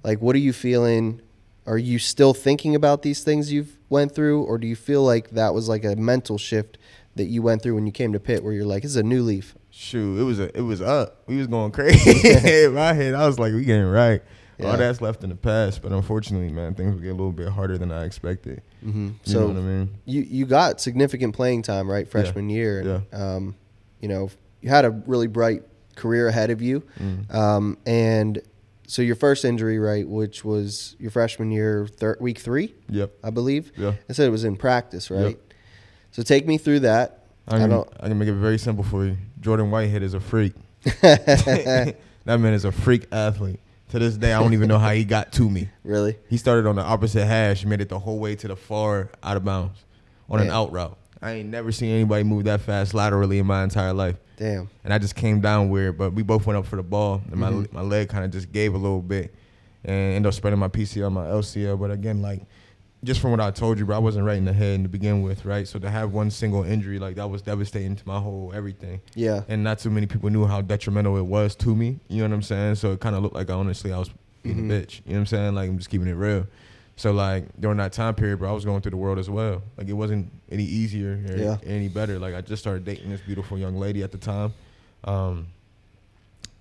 Like, 0.05 0.23
what 0.23 0.37
are 0.37 0.39
you 0.39 0.53
feeling? 0.53 1.21
Are 1.67 1.79
you 1.79 1.99
still 1.99 2.33
thinking 2.33 2.77
about 2.77 3.03
these 3.03 3.25
things 3.25 3.53
you've 3.53 3.77
went 3.89 4.15
through, 4.15 4.45
or 4.45 4.57
do 4.57 4.69
you 4.69 4.77
feel 4.77 5.03
like 5.03 5.31
that 5.31 5.53
was 5.53 5.69
like 5.69 5.85
a 5.85 5.97
mental 5.97 6.39
shift 6.39 6.79
that 7.17 7.25
you 7.25 7.43
went 7.43 7.61
through 7.61 7.75
when 7.75 7.87
you 7.87 7.93
came 7.93 8.13
to 8.13 8.21
Pitt, 8.21 8.45
where 8.45 8.53
you're 8.53 8.65
like, 8.65 8.85
"This 8.85 8.93
is 8.93 8.97
a 8.97 9.03
new 9.03 9.25
leaf." 9.25 9.57
Shoot, 9.69 10.21
it 10.21 10.23
was 10.23 10.39
a, 10.39 10.57
it 10.57 10.63
was 10.63 10.81
up. 10.81 11.25
We 11.27 11.39
was 11.39 11.49
going 11.49 11.73
crazy. 11.73 12.65
in 12.65 12.75
my 12.75 12.93
head, 12.93 13.15
I 13.15 13.27
was 13.27 13.41
like, 13.41 13.53
we 13.53 13.65
getting 13.65 13.83
right. 13.83 14.23
Yeah. 14.59 14.71
All 14.71 14.77
that's 14.79 15.01
left 15.03 15.23
in 15.23 15.29
the 15.31 15.37
past, 15.37 15.83
but 15.83 15.93
unfortunately, 15.93 16.49
man, 16.51 16.75
things 16.75 16.95
will 16.95 17.03
get 17.03 17.09
a 17.11 17.15
little 17.15 17.33
bit 17.33 17.49
harder 17.49 17.77
than 17.79 17.93
I 17.93 18.05
expected. 18.05 18.63
Mm-hmm. 18.85 19.07
You 19.07 19.15
So 19.25 19.41
know 19.41 19.47
what 19.49 19.57
I 19.57 19.61
mean? 19.61 19.91
you 20.07 20.23
you 20.23 20.47
got 20.47 20.81
significant 20.81 21.35
playing 21.35 21.63
time, 21.63 21.91
right, 21.91 22.09
freshman 22.09 22.49
year, 22.49 22.81
and 22.81 23.03
Yeah. 23.13 23.35
um, 23.35 23.55
you 24.01 24.09
know 24.09 24.31
you 24.63 24.69
had 24.71 24.85
a 24.87 24.91
really 24.91 25.27
bright 25.27 25.63
career 25.95 26.29
ahead 26.29 26.51
of 26.51 26.61
you, 26.63 26.83
Mm. 27.01 27.35
um, 27.35 27.79
and 27.87 28.41
so 28.87 29.03
your 29.03 29.17
first 29.17 29.45
injury, 29.45 29.79
right, 29.79 30.07
which 30.09 30.45
was 30.45 30.95
your 30.99 31.11
freshman 31.11 31.51
year, 31.51 31.87
thir- 31.87 32.17
week 32.21 32.39
three, 32.39 32.73
Yep. 32.89 33.13
I 33.25 33.31
believe. 33.31 33.73
Yeah. 33.77 33.93
I 34.09 34.13
said 34.13 34.27
it 34.27 34.31
was 34.31 34.45
in 34.45 34.57
practice, 34.57 35.11
right? 35.11 35.37
Yep. 35.37 35.41
So 36.13 36.23
take 36.23 36.47
me 36.47 36.57
through 36.57 36.81
that. 36.81 37.25
I 37.49 37.57
I 37.57 37.59
can, 37.59 37.71
don't. 37.71 37.89
I 38.01 38.09
can 38.09 38.19
make 38.19 38.29
it 38.29 38.35
very 38.35 38.59
simple 38.59 38.85
for 38.85 39.05
you. 39.05 39.17
Jordan 39.41 39.71
Whitehead 39.71 40.03
is 40.03 40.15
a 40.15 40.21
freak. 40.21 40.55
that 41.03 41.95
man 42.27 42.55
is 42.55 42.65
a 42.65 42.73
freak 42.73 43.07
athlete. 43.13 43.61
To 43.91 43.99
this 44.01 44.17
day, 44.17 44.33
I 44.33 44.41
don't 44.43 44.53
even 44.53 44.69
know 44.69 44.79
how 44.79 44.91
he 44.91 45.05
got 45.05 45.33
to 45.35 45.49
me. 45.49 45.69
really? 45.85 46.17
He 46.29 46.37
started 46.37 46.67
on 46.67 46.75
the 46.75 46.83
opposite 46.83 47.25
hash, 47.25 47.65
made 47.65 47.81
it 47.81 47.89
the 47.89 47.99
whole 48.01 48.19
way 48.19 48.35
to 48.37 48.49
the 48.49 48.57
far 48.57 49.11
out 49.23 49.37
of 49.37 49.45
bounds 49.45 49.85
on 50.29 50.41
an 50.41 50.51
out 50.51 50.73
route. 50.73 50.97
I 51.23 51.33
ain't 51.33 51.49
never 51.51 51.71
seen 51.73 51.91
anybody 51.91 52.25
move 52.25 52.45
that 52.45 52.61
fast 52.61 52.95
laterally 52.95 53.39
in 53.39 53.47
my 53.47 53.63
entire 53.63 53.93
life. 53.93 54.17
Damn. 54.37 54.69
and 54.85 54.93
I 54.93 54.99
just 54.99 55.15
came 55.15 55.41
down 55.41 55.71
weird. 55.71 55.97
But 55.97 56.13
we 56.13 56.23
both 56.23 56.45
went 56.47 56.59
up 56.59 56.67
for 56.67 56.77
the 56.77 56.83
ball, 56.83 57.23
and 57.31 57.37
my 57.41 57.51
Mhm. 57.51 57.73
my 57.73 57.81
leg 57.81 58.09
kind 58.11 58.23
of 58.25 58.31
just 58.33 58.53
gave 58.53 58.75
a 58.75 58.77
little 58.77 59.01
bit, 59.01 59.35
and 59.85 59.95
ended 60.15 60.27
up 60.29 60.35
spreading 60.35 60.59
my 60.59 60.69
PCL, 60.69 61.09
my 61.11 61.27
LCL. 61.31 61.79
But 61.79 61.91
again, 61.91 62.21
like 62.21 62.43
just 63.07 63.21
from 63.21 63.31
what 63.31 63.41
I 63.41 63.51
told 63.53 63.79
you, 63.79 63.87
bro, 63.87 63.97
I 63.97 64.01
wasn't 64.01 64.27
right 64.27 64.37
in 64.37 64.45
the 64.45 64.53
head 64.53 64.83
to 64.83 64.89
begin 64.89 65.23
with, 65.23 65.45
right? 65.45 65.67
So 65.67 65.79
to 65.79 65.89
have 65.89 66.13
one 66.13 66.31
single 66.31 66.65
injury 66.65 66.99
like 66.99 67.15
that 67.17 67.31
was 67.31 67.41
devastating 67.41 67.95
to 67.97 68.03
my 68.07 68.19
whole 68.19 68.53
everything, 68.55 69.01
Yeah. 69.15 69.43
and 69.49 69.63
not 69.65 69.79
too 69.79 69.91
many 69.91 70.07
people 70.07 70.29
knew 70.29 70.45
how 70.47 70.61
detrimental 70.61 71.17
it 71.17 71.25
was 71.27 71.55
to 71.57 71.75
me. 71.75 72.01
You 72.09 72.19
know 72.23 72.29
what 72.29 72.35
I'm 72.35 72.43
saying? 72.43 72.75
So 72.75 72.93
it 72.93 73.01
kind 73.01 73.15
of 73.17 73.23
looked 73.23 73.35
like 73.37 73.49
honestly 73.49 73.93
I 73.93 73.99
was 73.99 74.11
being 74.43 74.57
Mhm. 74.69 74.71
a 74.71 74.75
bitch. 74.87 75.01
You 75.07 75.13
know 75.13 75.15
what 75.15 75.19
I'm 75.21 75.27
saying? 75.27 75.55
Like 75.55 75.69
I'm 75.71 75.79
just 75.79 75.89
keeping 75.89 76.09
it 76.09 76.13
real. 76.15 76.47
So 76.97 77.13
like 77.13 77.45
during 77.61 77.77
that 77.79 77.93
time 77.93 78.15
period, 78.15 78.39
bro, 78.39 78.51
I 78.51 78.53
was 78.53 78.65
going 78.65 78.81
through 78.81 78.91
the 78.93 78.97
world 78.97 79.19
as 79.19 79.31
well. 79.31 79.63
Like 79.79 79.89
it 79.89 79.93
wasn't 79.93 80.31
any 80.51 80.65
easier 80.65 81.21
or 81.31 81.37
Yeah. 81.37 81.57
any 81.65 81.89
better. 81.89 82.19
Like 82.19 82.35
I 82.35 82.41
just 82.41 82.63
started 82.63 82.85
dating 82.85 83.11
this 83.11 83.21
beautiful 83.21 83.57
young 83.59 83.77
lady 83.79 84.03
at 84.03 84.13
the 84.13 84.19
time. 84.19 84.53
Um, 85.05 85.47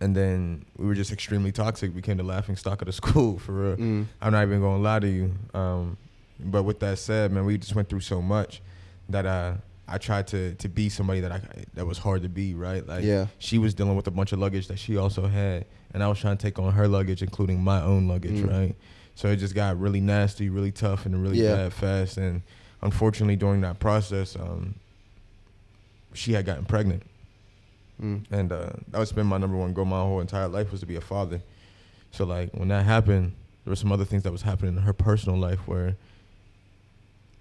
and 0.02 0.16
then 0.16 0.66
we 0.78 0.86
were 0.86 0.94
just 0.94 1.12
extremely 1.12 1.52
toxic. 1.52 1.90
We 1.92 2.02
Became 2.02 2.18
the 2.18 2.24
laughing 2.24 2.56
stock 2.58 2.82
of 2.82 2.86
the 2.88 2.92
school 3.02 3.40
for 3.40 3.52
real. 3.54 3.78
Mm. 3.78 4.06
I'm 4.22 4.32
not 4.34 4.44
even 4.44 4.60
gonna 4.62 4.82
lie 4.84 5.00
to 5.00 5.08
you. 5.08 5.32
Um, 5.54 5.98
but 6.40 6.64
with 6.64 6.80
that 6.80 6.98
said, 7.00 7.32
man, 7.32 7.46
we 7.46 7.58
just 7.58 7.76
went 7.76 7.90
through 7.90 8.02
so 8.02 8.22
much 8.22 8.62
that 9.10 9.26
uh, 9.26 9.54
I 9.88 9.98
tried 9.98 10.28
to 10.28 10.56
to 10.56 10.68
be 10.70 10.90
somebody 10.90 11.20
that 11.22 11.32
I 11.32 11.42
that 11.76 11.86
was 11.86 11.98
hard 11.98 12.24
to 12.24 12.30
be. 12.30 12.54
Right? 12.54 12.86
Like 12.86 13.04
Yeah. 13.04 13.28
she 13.40 13.58
was 13.58 13.74
dealing 13.74 13.96
with 13.96 14.08
a 14.08 14.12
bunch 14.12 14.32
of 14.32 14.40
luggage 14.40 14.68
that 14.68 14.80
she 14.80 14.98
also 14.98 15.28
had, 15.28 15.66
and 15.94 16.04
I 16.04 16.08
was 16.08 16.20
trying 16.20 16.38
to 16.38 16.42
take 16.42 16.60
on 16.60 16.74
her 16.74 16.88
luggage, 16.88 17.22
including 17.22 17.64
my 17.64 17.82
own 17.82 18.08
luggage. 18.08 18.40
Mm. 18.40 18.50
Right? 18.52 18.76
So 19.16 19.30
it 19.30 19.38
just 19.38 19.56
got 19.56 19.80
really 19.80 20.02
nasty, 20.02 20.50
really 20.50 20.72
tough, 20.72 21.06
and 21.06 21.22
really 21.22 21.42
Yeah. 21.42 21.56
bad 21.56 21.74
fast. 21.74 22.18
And 22.18 22.42
unfortunately, 22.82 23.38
during 23.38 23.62
that 23.62 23.80
process, 23.80 24.36
um, 24.36 24.76
she 26.14 26.34
had 26.34 26.46
gotten 26.46 26.66
pregnant 26.66 27.04
Mm. 28.02 28.26
and 28.30 28.52
uh, 28.52 28.72
that 28.90 29.00
was 29.00 29.14
been 29.14 29.26
my 29.26 29.38
number 29.38 29.56
one 29.56 29.72
goal 29.72 29.86
my 29.86 30.00
whole 30.02 30.20
entire 30.20 30.50
life 30.50 30.70
was 30.70 30.82
to 30.82 30.86
be 30.86 30.98
a 30.98 31.02
father. 31.02 31.42
So 32.12 32.26
like 32.26 32.50
when 32.54 32.68
that 32.68 32.84
happened, 32.86 33.32
there 33.64 33.72
were 33.72 33.76
some 33.78 33.90
other 33.94 34.04
things 34.04 34.24
that 34.24 34.34
was 34.34 34.42
happening 34.42 34.76
in 34.76 34.82
her 34.84 34.92
personal 34.92 35.40
life 35.40 35.60
where 35.66 35.96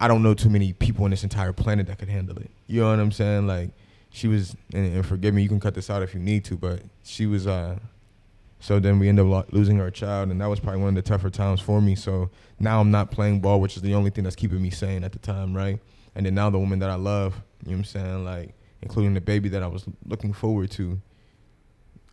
I 0.05 0.09
don't 0.09 0.23
know 0.23 0.35
too 0.35 0.51
many 0.51 0.75
people 0.75 1.05
on 1.05 1.11
this 1.11 1.23
entire 1.23 1.55
planet 1.55 1.87
that 1.87 1.99
could 1.99 2.11
handle 2.11 2.37
it. 2.37 2.51
You 2.67 2.83
know 2.83 2.91
what 2.91 3.01
I'm 3.01 3.11
saying? 3.11 3.47
Like 3.47 3.71
she 4.11 4.29
was, 4.29 4.55
and, 4.75 4.97
and 4.97 5.07
forgive 5.07 5.33
me, 5.33 5.43
you 5.43 5.49
can 5.49 5.61
cut 5.61 5.75
this 5.75 5.89
out 5.89 6.03
if 6.03 6.13
you 6.13 6.21
need 6.21 6.45
to, 6.45 6.57
but 6.57 6.83
she 7.05 7.25
was. 7.25 7.47
uh 7.47 7.79
So 8.61 8.81
then 8.81 8.99
we 8.99 9.09
ended 9.09 9.27
up 9.33 9.51
losing 9.51 9.81
our 9.81 9.91
child, 9.91 10.29
and 10.31 10.39
that 10.43 10.47
was 10.47 10.61
probably 10.61 10.81
one 10.83 10.91
of 10.91 10.95
the 10.95 11.03
tougher 11.03 11.31
times 11.31 11.61
for 11.63 11.81
me. 11.81 11.95
So 11.95 12.29
now 12.61 12.81
I'm 12.81 12.91
not 12.91 13.11
playing 13.11 13.41
ball, 13.41 13.63
which 13.63 13.77
is 13.77 13.83
the 13.83 13.95
only 13.95 14.11
thing 14.11 14.25
that's 14.25 14.37
keeping 14.37 14.61
me 14.61 14.71
sane 14.71 15.05
at 15.05 15.13
the 15.13 15.19
time, 15.19 15.57
right? 15.57 15.79
And 16.15 16.27
then 16.27 16.35
now 16.35 16.51
the 16.51 16.59
woman 16.59 16.81
that 16.81 16.91
I 16.91 16.97
love, 16.97 17.41
you 17.65 17.71
know 17.71 17.79
what 17.79 17.79
I'm 17.79 17.85
saying, 17.85 18.25
like 18.27 18.55
including 18.83 19.15
the 19.15 19.23
baby 19.23 19.49
that 19.49 19.63
I 19.63 19.67
was 19.69 19.87
looking 20.07 20.35
forward 20.35 20.71
to, 20.73 21.01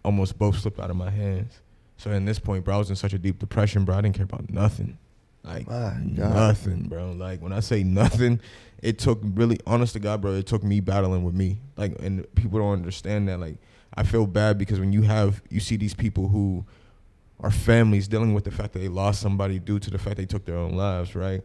almost 0.05 0.39
both 0.39 0.57
slipped 0.57 0.79
out 0.79 0.89
of 0.89 0.95
my 0.95 1.09
hands. 1.09 1.59
So 1.97 2.11
in 2.11 2.23
this 2.23 2.39
point, 2.39 2.63
bro, 2.63 2.75
I 2.75 2.77
was 2.79 2.89
in 2.89 2.95
such 2.95 3.13
a 3.13 3.19
deep 3.19 3.37
depression, 3.37 3.83
bro. 3.83 3.97
I 3.97 4.01
didn't 4.01 4.15
care 4.15 4.23
about 4.23 4.49
nothing. 4.49 4.97
Like 5.43 5.67
nothing, 5.69 6.83
bro. 6.87 7.11
Like 7.13 7.41
when 7.41 7.51
I 7.51 7.59
say 7.61 7.83
nothing, 7.83 8.39
it 8.81 8.99
took 8.99 9.19
really 9.23 9.59
honest 9.65 9.93
to 9.93 9.99
God, 9.99 10.21
bro, 10.21 10.33
it 10.33 10.45
took 10.47 10.63
me 10.63 10.79
battling 10.79 11.23
with 11.23 11.33
me. 11.33 11.59
Like 11.77 11.99
and 11.99 12.25
people 12.35 12.59
don't 12.59 12.73
understand 12.73 13.27
that. 13.27 13.39
Like 13.39 13.57
I 13.95 14.03
feel 14.03 14.27
bad 14.27 14.57
because 14.57 14.79
when 14.79 14.93
you 14.93 15.01
have 15.03 15.41
you 15.49 15.59
see 15.59 15.77
these 15.77 15.93
people 15.95 16.27
who 16.27 16.65
are 17.39 17.51
families 17.51 18.07
dealing 18.07 18.33
with 18.35 18.43
the 18.43 18.51
fact 18.51 18.73
that 18.73 18.79
they 18.79 18.87
lost 18.87 19.19
somebody 19.19 19.57
due 19.57 19.79
to 19.79 19.89
the 19.89 19.97
fact 19.97 20.17
they 20.17 20.25
took 20.27 20.45
their 20.45 20.57
own 20.57 20.73
lives, 20.73 21.15
right? 21.15 21.41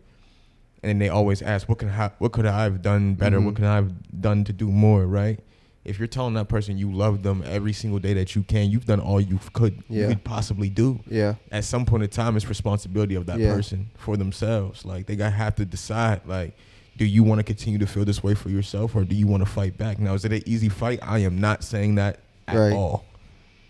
And 0.83 1.01
they 1.01 1.09
always 1.09 1.41
ask, 1.41 1.69
"What 1.69 1.79
can 1.79 1.89
I, 1.89 2.11
what 2.19 2.33
could 2.33 2.45
I 2.45 2.65
have 2.65 2.83
done 2.83 3.15
better? 3.15 3.41
Mhm. 3.41 3.47
What 3.47 3.55
could 3.57 3.65
I 3.65 3.77
have 3.77 4.21
done 4.21 4.45
to 4.45 4.53
do 4.53 4.69
more?" 4.71 5.07
Right? 5.07 5.41
If 5.87 5.99
you're 5.99 6.09
telling 6.09 6.35
that 6.35 6.49
person 6.49 6.77
you 6.77 6.93
love 6.93 7.23
them 7.23 7.43
every 7.47 7.73
single 7.73 7.99
day 7.99 8.13
that 8.15 8.35
you 8.35 8.43
can, 8.43 8.71
you've 8.71 8.85
done 8.87 9.01
all 9.01 9.21
you 9.21 9.39
could 9.53 9.83
Yeah. 9.89 10.03
you 10.03 10.09
could 10.09 10.25
possibly 10.25 10.69
do. 10.69 11.01
Yeah. 11.09 11.37
At 11.51 11.65
some 11.65 11.87
point 11.87 12.03
in 12.03 12.09
time, 12.11 12.37
it's 12.37 12.49
responsibility 12.49 13.15
of 13.15 13.27
that 13.27 13.39
Yeah. 13.39 13.55
person 13.55 13.91
for 13.97 14.17
themselves. 14.17 14.85
Like 14.85 15.07
they 15.07 15.17
gotta 15.17 15.35
have 15.37 15.55
to 15.57 15.65
decide, 15.65 16.21
like, 16.27 16.57
do 16.97 17.05
you 17.05 17.23
want 17.23 17.39
to 17.39 17.43
continue 17.45 17.79
to 17.79 17.87
feel 17.87 18.05
this 18.05 18.23
way 18.23 18.35
for 18.35 18.49
yourself, 18.51 18.95
or 18.97 19.05
do 19.05 19.15
you 19.15 19.27
want 19.27 19.43
to 19.45 19.49
fight 19.49 19.77
back? 19.79 19.99
Now, 19.99 20.15
is 20.15 20.25
it 20.25 20.33
an 20.33 20.43
easy 20.47 20.69
fight? 20.69 20.99
I 21.03 21.19
am 21.21 21.39
not 21.41 21.63
saying 21.63 21.95
that 21.97 22.19
at 22.49 22.57
Right. 22.57 22.73
all. 22.73 23.05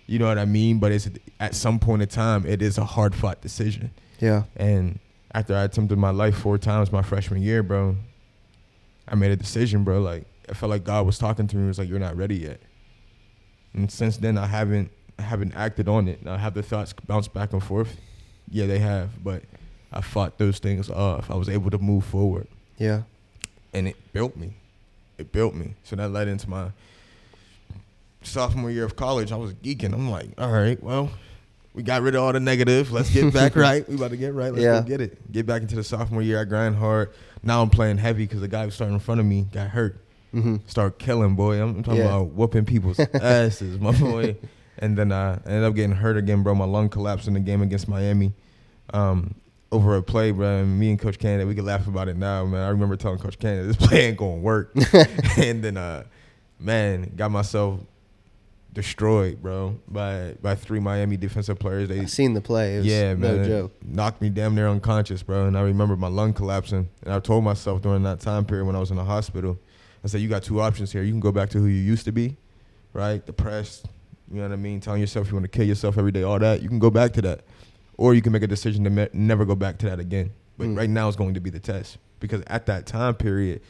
You 0.07 0.19
know 0.21 0.27
what 0.27 0.39
I 0.39 0.45
mean? 0.45 0.79
But 0.79 0.93
it's 0.93 1.09
at 1.41 1.55
some 1.55 1.79
point 1.81 2.03
in 2.03 2.09
time, 2.09 2.47
it 2.47 2.63
is 2.63 2.79
a 2.79 2.85
hard 2.85 3.15
fought 3.15 3.41
decision. 3.43 3.91
Yeah. 4.21 4.45
And 4.57 5.01
after 5.35 5.55
I 5.57 5.65
attempted 5.65 5.99
my 5.99 6.11
life 6.11 6.37
four 6.37 6.57
times 6.57 6.93
my 6.93 7.03
freshman 7.03 7.43
year, 7.43 7.63
bro, 7.63 7.97
I 9.09 9.17
made 9.17 9.33
a 9.33 9.37
decision, 9.37 9.83
bro. 9.85 10.01
Like 10.01 10.25
I 10.49 10.55
felt 10.55 10.71
like 10.71 10.85
God 10.85 11.07
was 11.07 11.19
talking 11.19 11.47
to 11.49 11.57
me. 11.57 11.63
He 11.63 11.69
was 11.69 11.79
like, 11.79 11.89
"You're 11.89 11.99
not 11.99 12.17
ready 12.17 12.37
yet." 12.37 12.61
And 13.75 13.91
since 13.91 14.17
then, 14.17 14.39
I 14.39 14.47
haven't 14.47 14.91
I 15.19 15.23
haven't 15.23 15.55
acted 15.55 15.89
on 15.89 16.09
it. 16.09 16.21
I 16.27 16.37
have 16.39 16.55
the 16.55 16.63
thoughts 16.63 16.93
bounce 17.07 17.29
back 17.29 17.53
and 17.53 17.63
forth. 17.63 17.97
Yeah, 18.51 18.67
they 18.67 18.79
have, 18.79 19.23
but 19.25 19.43
I 19.93 20.01
fought 20.03 20.39
those 20.39 20.59
things 20.59 20.89
off. 20.91 21.31
I 21.31 21.35
was 21.37 21.49
able 21.49 21.71
to 21.71 21.79
move 21.79 22.05
forward, 22.05 22.47
Yeah. 22.79 23.03
and 23.75 23.89
it 23.89 23.97
built 24.13 24.37
me. 24.37 24.55
It 25.19 25.33
built 25.33 25.55
me. 25.55 25.75
So 25.85 25.97
that 25.97 26.11
led 26.11 26.29
into 26.29 26.49
my 26.51 26.71
sophomore 28.23 28.71
year 28.71 28.85
of 28.85 28.97
college. 28.97 29.33
I 29.33 29.37
was 29.37 29.53
geeking. 29.55 29.93
I'm 29.93 30.11
like, 30.11 30.31
all 30.39 30.51
right, 30.53 30.81
well, 30.83 31.11
we 31.75 31.83
got 31.83 32.03
rid 32.03 32.15
of 32.15 32.23
all 32.23 32.33
the 32.33 32.41
negative. 32.41 32.93
Let's 32.93 33.11
get 33.11 33.33
back 33.33 33.57
right. 33.57 33.89
We 33.89 33.95
about 33.97 34.11
to 34.11 34.17
get 34.17 34.35
right. 34.35 34.53
Let's 34.53 34.63
Yeah. 34.65 34.81
go 34.81 34.87
get 34.87 35.01
it. 35.01 35.33
Get 35.33 35.47
back 35.47 35.63
into 35.63 35.77
the 35.77 35.85
sophomore 35.85 36.23
year. 36.23 36.41
I 36.41 36.45
grind 36.45 36.77
hard. 36.77 37.13
Now 37.43 37.63
I'm 37.63 37.71
playing 37.71 37.99
heavy 37.99 38.25
because 38.25 38.41
the 38.41 38.49
guy 38.49 38.65
who 38.65 38.71
started 38.71 38.95
in 38.95 39.01
front 39.01 39.21
of 39.21 39.27
me 39.27 39.47
got 39.53 39.69
hurt. 39.69 39.99
Mm-hmm. 40.37 40.57
Start 40.67 40.99
killing, 40.99 41.35
boy. 41.35 41.61
I'm, 41.63 41.83
talking 41.83 42.01
Yeah. 42.01 42.07
about 42.09 42.29
whooping 42.29 42.65
people's 42.67 42.99
asses, 43.15 43.79
my 43.81 43.93
boy. 43.93 44.37
And 44.79 44.97
then 44.99 45.11
I 45.13 45.35
ended 45.47 45.65
up 45.65 45.75
getting 45.75 45.97
hurt 45.97 46.17
again, 46.17 46.43
bro. 46.43 46.55
My 46.55 46.67
lung 46.67 46.89
collapsed 46.91 47.27
in 47.29 47.35
the 47.35 47.41
game 47.41 47.63
against 47.63 47.89
Miami. 47.89 48.35
Um, 48.93 49.35
over 49.73 49.97
a 49.97 50.03
play, 50.03 50.31
bro. 50.31 50.59
And 50.59 50.79
me 50.79 50.91
and 50.91 50.99
Coach 50.99 51.19
Canada, 51.19 51.47
we 51.47 51.55
can 51.55 51.65
laugh 51.65 51.87
about 51.87 52.09
it 52.09 52.17
now, 52.17 52.45
man. 52.45 52.63
I 52.63 52.69
remember 52.69 52.97
telling 52.97 53.19
Coach 53.19 53.39
Canada, 53.39 53.67
this 53.67 53.77
play 53.89 54.07
ain't 54.09 54.19
gonna 54.19 54.37
work. 54.37 54.73
and 55.39 55.65
then, 55.65 55.77
uh, 55.79 56.05
man, 56.61 57.13
got 57.17 57.31
myself 57.31 57.81
destroyed, 58.73 59.41
bro, 59.43 59.79
by 59.89 60.35
by 60.43 60.55
three 60.55 60.81
Miami 60.81 61.17
defensive 61.17 61.59
players. 61.59 61.89
They 61.89 62.01
I 62.01 62.05
seen 62.05 62.35
the 62.35 62.41
play. 62.43 62.79
Yeah, 62.81 63.15
no 63.15 63.37
man. 63.37 63.45
joke. 63.49 63.73
Knocked 63.83 64.21
me 64.21 64.29
damn 64.29 64.55
near 64.55 64.69
unconscious, 64.69 65.23
bro. 65.23 65.47
And 65.47 65.57
I 65.57 65.63
remember 65.63 65.97
my 65.97 66.09
lung 66.09 66.35
collapsing. 66.35 66.89
And 67.03 67.15
I 67.15 67.21
told 67.21 67.43
myself 67.45 67.81
during 67.81 68.03
that 68.03 68.21
time 68.21 68.45
period 68.45 68.67
when 68.67 68.77
I 68.77 68.81
was 68.81 68.91
in 68.91 68.97
the 68.99 69.05
hospital, 69.05 69.59
I 70.07 70.09
said, 70.09 70.21
you 70.21 70.29
got 70.29 70.45
two 70.45 70.61
options 70.61 70.93
here. 70.93 71.03
You 71.03 71.11
can 71.13 71.19
go 71.21 71.33
back 71.33 71.51
to 71.51 71.59
who 71.59 71.67
you 71.67 71.81
used 71.83 72.05
to 72.05 72.13
be, 72.13 72.37
right? 72.93 73.25
Depressed, 73.27 73.87
you 74.31 74.37
know 74.37 74.43
what 74.43 74.53
I 74.53 74.57
mean? 74.57 74.81
Telling 74.81 75.01
yourself 75.01 75.27
you 75.27 75.35
want 75.35 75.45
to 75.45 75.49
kill 75.49 75.67
yourself 75.67 75.99
every 75.99 76.13
day, 76.13 76.23
all 76.23 76.39
that. 76.39 76.63
You 76.63 76.69
can 76.69 76.79
go 76.79 76.91
back 76.91 77.13
to 77.15 77.23
that. 77.23 77.41
Or 77.97 78.15
you 78.15 78.23
can 78.23 78.31
make 78.33 78.43
a 78.43 78.47
decision 78.47 78.85
to 78.85 78.91
me- 78.91 79.09
never 79.13 79.45
go 79.45 79.57
back 79.57 79.79
to 79.79 79.87
that 79.87 79.99
again. 79.99 80.31
But 80.59 80.69
Mm. 80.69 80.77
right 80.79 80.89
now 80.91 81.09
is 81.09 81.17
going 81.17 81.35
to 81.35 81.41
be 81.41 81.51
the 81.51 81.59
test. 81.59 81.99
Because 82.21 82.43
at 82.47 82.67
that 82.67 82.87
time 82.87 83.15
period, 83.15 83.63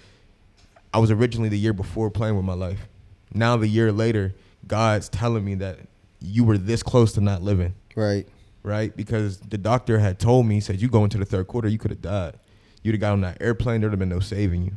I 0.92 0.98
was 0.98 1.10
originally 1.10 1.48
the 1.48 1.58
year 1.58 1.72
before 1.72 2.10
playing 2.10 2.36
with 2.36 2.44
my 2.44 2.52
life. 2.54 2.86
Now, 3.32 3.56
the 3.56 3.66
year 3.68 3.90
later, 3.90 4.34
God's 4.68 5.08
telling 5.08 5.42
me 5.44 5.54
that 5.56 5.78
you 6.20 6.44
were 6.44 6.58
this 6.58 6.82
close 6.82 7.12
to 7.14 7.20
not 7.22 7.42
living 7.42 7.74
Right. 7.94 8.26
right? 8.62 8.94
Because 8.96 9.38
the 9.38 9.58
doctor 9.58 9.98
had 10.00 10.18
told 10.18 10.46
me, 10.46 10.56
he 10.56 10.60
said, 10.60 10.82
you 10.82 10.88
go 10.88 11.02
into 11.04 11.16
the 11.18 11.24
third 11.24 11.46
quarter, 11.46 11.66
you 11.68 11.78
could 11.78 11.90
have 11.92 12.02
died. 12.02 12.34
You'd 12.82 12.92
have 12.94 13.00
got 13.00 13.12
on 13.12 13.20
that 13.22 13.38
airplane, 13.40 13.80
there'd 13.80 13.92
have 13.92 13.98
been 13.98 14.08
no 14.10 14.20
saving 14.20 14.64
you. 14.64 14.72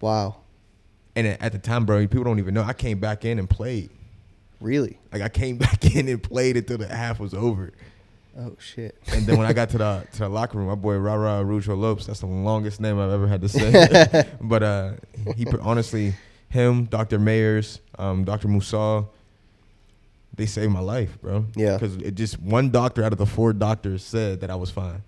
Wow. 0.00 0.36
And 1.16 1.26
at 1.26 1.52
the 1.52 1.58
time, 1.58 1.84
bro, 1.86 2.00
people 2.00 2.24
don't 2.24 2.38
even 2.38 2.54
know. 2.54 2.62
I 2.62 2.72
came 2.72 2.98
back 2.98 3.24
in 3.24 3.38
and 3.38 3.48
played. 3.48 3.90
Really? 4.60 4.98
Like 5.12 5.22
I 5.22 5.28
came 5.28 5.56
back 5.58 5.84
in 5.94 6.08
and 6.08 6.22
played 6.22 6.56
until 6.56 6.78
the 6.78 6.88
half 6.88 7.20
was 7.20 7.34
over. 7.34 7.72
Oh 8.36 8.56
shit. 8.58 8.96
And 9.12 9.26
then 9.26 9.38
when 9.38 9.46
I 9.46 9.52
got 9.52 9.70
to 9.70 9.78
the 9.78 10.06
to 10.12 10.18
the 10.20 10.28
locker 10.28 10.58
room, 10.58 10.66
my 10.66 10.74
boy 10.74 10.96
Rara 10.96 11.44
Rujo 11.44 11.78
Lopes, 11.78 12.06
that's 12.06 12.20
the 12.20 12.26
longest 12.26 12.80
name 12.80 12.98
I've 12.98 13.12
ever 13.12 13.28
had 13.28 13.40
to 13.42 13.48
say. 13.48 14.24
but 14.40 14.62
uh, 14.62 14.92
he 15.36 15.46
honestly, 15.60 16.14
him, 16.48 16.84
Dr. 16.86 17.18
Mayers, 17.18 17.80
um, 17.98 18.24
Dr. 18.24 18.48
Musal, 18.48 19.08
they 20.34 20.46
saved 20.46 20.72
my 20.72 20.80
life, 20.80 21.20
bro. 21.20 21.46
Yeah. 21.54 21.76
Because 21.76 21.96
it 21.96 22.16
just 22.16 22.40
one 22.40 22.70
doctor 22.70 23.04
out 23.04 23.12
of 23.12 23.18
the 23.18 23.26
four 23.26 23.52
doctors 23.52 24.04
said 24.04 24.40
that 24.40 24.50
I 24.50 24.56
was 24.56 24.70
fine. 24.70 25.02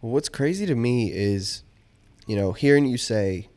Well, 0.00 0.12
what's 0.12 0.28
crazy 0.28 0.66
to 0.66 0.74
me 0.74 1.12
is, 1.12 1.62
you 2.26 2.34
know, 2.34 2.52
hearing 2.52 2.86
you 2.86 2.96
say 2.96 3.48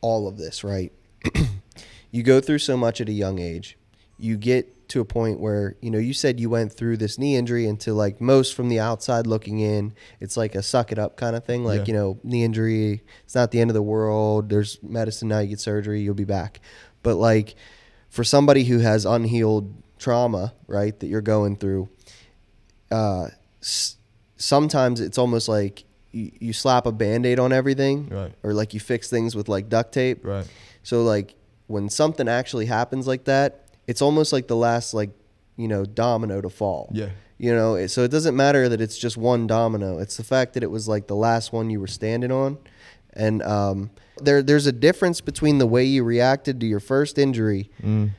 all 0.00 0.28
of 0.28 0.38
this, 0.38 0.62
right? 0.62 0.92
you 2.10 2.22
go 2.22 2.40
through 2.40 2.58
so 2.58 2.76
much 2.76 3.00
at 3.00 3.08
a 3.08 3.12
young 3.12 3.38
age. 3.38 3.76
You 4.18 4.36
get 4.36 4.88
to 4.90 5.00
a 5.00 5.04
point 5.04 5.38
where, 5.40 5.76
you 5.80 5.90
know, 5.90 5.98
you 5.98 6.12
said 6.12 6.40
you 6.40 6.50
went 6.50 6.72
through 6.72 6.96
this 6.96 7.16
knee 7.16 7.36
injury 7.36 7.66
into 7.66 7.94
like 7.94 8.20
most 8.20 8.54
from 8.54 8.68
the 8.68 8.80
outside 8.80 9.26
looking 9.26 9.60
in, 9.60 9.94
it's 10.18 10.36
like 10.36 10.54
a 10.56 10.62
suck 10.62 10.90
it 10.90 10.98
up 10.98 11.16
kind 11.16 11.36
of 11.36 11.44
thing. 11.44 11.64
Like, 11.64 11.80
Yeah. 11.80 11.84
you 11.86 11.92
know, 11.94 12.18
knee 12.24 12.42
injury, 12.44 13.02
it's 13.24 13.34
not 13.36 13.52
the 13.52 13.60
end 13.60 13.70
of 13.70 13.74
the 13.74 13.82
world. 13.82 14.48
There's 14.48 14.82
medicine 14.82 15.28
now, 15.28 15.38
you 15.38 15.48
get 15.48 15.60
surgery, 15.60 16.00
you'll 16.00 16.14
be 16.14 16.24
back. 16.24 16.60
But 17.04 17.14
like 17.16 17.54
for 18.08 18.24
somebody 18.24 18.64
who 18.64 18.80
has 18.80 19.04
unhealed 19.06 19.72
trauma, 19.98 20.54
right, 20.66 20.98
that 20.98 21.06
you're 21.06 21.20
going 21.22 21.56
through, 21.56 21.88
uh, 22.90 23.28
s- 23.62 23.96
sometimes 24.36 25.00
it's 25.00 25.18
almost 25.18 25.48
like 25.48 25.84
you, 26.10 26.32
you 26.40 26.52
slap 26.52 26.86
a 26.86 26.92
band-aid 26.92 27.38
on 27.38 27.52
everything 27.52 28.08
Right. 28.08 28.32
or 28.42 28.52
like 28.52 28.74
you 28.74 28.80
fix 28.80 29.08
things 29.08 29.36
with 29.36 29.48
like 29.48 29.68
duct 29.68 29.92
tape 29.94 30.24
Right. 30.24 30.46
So 30.90 31.02
like 31.14 31.28
when 31.74 31.88
something 31.88 32.28
actually 32.28 32.66
happens 32.66 33.06
like 33.06 33.24
that 33.24 33.48
it's 33.86 34.02
almost 34.02 34.32
like 34.32 34.46
the 34.48 34.56
last 34.68 34.92
like 35.00 35.10
you 35.56 35.68
know 35.72 35.84
domino 35.84 36.40
to 36.46 36.50
fall 36.50 36.90
Yeah. 36.92 37.10
you 37.38 37.52
know 37.58 37.86
so 37.86 38.02
it 38.02 38.10
doesn't 38.16 38.36
matter 38.44 38.68
that 38.70 38.80
it's 38.80 38.98
just 39.06 39.16
one 39.16 39.46
domino 39.46 39.98
it's 39.98 40.16
the 40.16 40.24
fact 40.34 40.54
that 40.54 40.62
it 40.62 40.70
was 40.76 40.84
like 40.88 41.06
the 41.06 41.16
last 41.28 41.52
one 41.52 41.70
you 41.70 41.80
were 41.84 41.92
standing 42.00 42.32
on 42.32 42.58
and 43.26 43.42
um, 43.42 43.90
there 44.26 44.42
there's 44.42 44.66
a 44.66 44.72
difference 44.88 45.20
between 45.30 45.58
the 45.58 45.66
way 45.74 45.84
you 45.84 46.02
reacted 46.04 46.60
to 46.60 46.66
your 46.66 46.80
first 46.92 47.18
injury 47.18 47.70
Mm. 47.82 48.10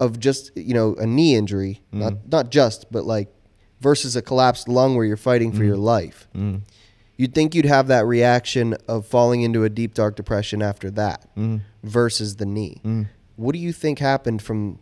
of 0.00 0.18
just 0.26 0.42
you 0.56 0.74
know 0.78 0.88
a 0.96 1.06
knee 1.06 1.34
injury 1.40 1.74
not 1.92 2.14
not 2.34 2.46
just 2.50 2.90
but 2.94 3.04
like 3.14 3.28
versus 3.80 4.16
a 4.16 4.22
collapsed 4.22 4.66
lung 4.68 4.90
where 4.96 5.06
you're 5.06 5.24
fighting 5.30 5.50
for 5.52 5.64
your 5.64 5.76
life 5.96 6.18
Mm. 6.34 6.62
you'd 7.20 7.32
think 7.34 7.54
you'd 7.54 7.72
have 7.76 7.86
that 7.94 8.04
reaction 8.16 8.66
of 8.94 9.06
falling 9.06 9.40
into 9.42 9.60
a 9.64 9.70
deep 9.80 9.94
dark 9.94 10.16
depression 10.16 10.62
after 10.70 10.90
that 11.02 11.20
Mm. 11.36 11.60
Versus 11.82 12.36
the 12.36 12.46
knee 12.46 12.80
Mm. 12.84 13.08
what 13.36 13.52
do 13.52 13.58
you 13.58 13.72
think 13.72 13.98
happened 13.98 14.42
from 14.42 14.78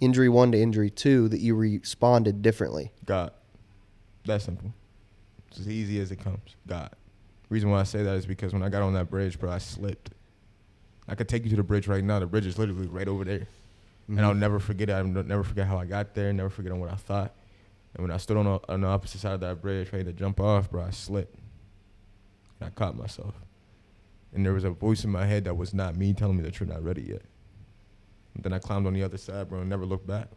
injury 0.00 0.28
1 0.28 0.52
to 0.52 0.58
injury 0.60 0.90
2 0.90 1.28
that 1.28 1.40
you 1.40 1.54
responded 1.54 2.42
differently 2.42 2.92
God. 3.04 3.32
That 4.26 4.42
simple. 4.42 4.72
It's 5.48 5.58
as 5.60 5.68
easy 5.68 5.98
as 6.00 6.12
it 6.12 6.16
comes. 6.16 6.54
God. 6.66 6.90
Reason 7.48 7.68
why 7.70 7.80
I 7.80 7.84
say 7.84 8.02
that 8.02 8.16
is 8.16 8.26
because 8.26 8.52
when 8.52 8.62
I 8.62 8.68
got 8.68 8.82
on 8.82 8.92
that 8.94 9.10
bridge, 9.10 9.38
bro, 9.40 9.50
I 9.50 9.58
slipped. 9.58 10.10
I 11.08 11.14
could 11.16 11.28
take 11.28 11.42
you 11.44 11.50
to 11.50 11.56
the 11.56 11.62
bridge 11.64 11.88
right 11.88 12.04
now. 12.04 12.20
The 12.20 12.26
bridge 12.26 12.46
is 12.46 12.58
literally 12.58 12.86
right 12.86 13.08
over 13.08 13.24
there. 13.24 13.48
And 14.06 14.20
I'll 14.20 14.34
never 14.34 14.58
forget 14.60 14.88
it. 14.90 14.92
I'll 14.92 15.04
never 15.04 15.42
forget 15.42 15.66
how 15.66 15.78
I 15.78 15.86
got 15.86 16.14
there. 16.14 16.32
Never 16.32 16.50
forget 16.50 16.70
on 16.70 16.78
what 16.80 16.92
I 16.92 16.96
thought. 16.96 17.34
And 17.94 18.02
when 18.02 18.10
I 18.12 18.18
stood 18.18 18.36
on 18.36 18.44
the, 18.44 18.60
on 18.68 18.82
the 18.82 18.86
opposite 18.88 19.20
side 19.20 19.32
of 19.32 19.40
that 19.40 19.60
bridge, 19.62 19.90
ready 19.92 20.04
to 20.04 20.12
jump 20.12 20.38
off, 20.38 20.70
bro, 20.70 20.82
I 20.84 20.90
slipped. 20.90 21.34
And 22.60 22.66
I 22.68 22.70
caught 22.70 22.96
myself. 22.96 23.34
And 24.32 24.44
there 24.46 24.52
was 24.52 24.64
a 24.64 24.70
voice 24.70 25.04
in 25.04 25.10
my 25.10 25.26
head 25.26 25.44
that 25.44 25.56
was 25.56 25.74
not 25.74 25.96
me 25.96 26.12
telling 26.14 26.36
me 26.36 26.42
that 26.44 26.60
you're 26.60 26.68
not 26.68 26.84
ready 26.84 27.02
yet. 27.02 27.22
And 28.34 28.44
then 28.44 28.52
I 28.52 28.58
climbed 28.58 28.86
on 28.86 28.92
the 28.94 29.02
other 29.02 29.18
side, 29.18 29.48
bro, 29.48 29.60
and 29.60 29.68
never 29.68 29.84
looked 29.84 30.06
back. 30.06 30.28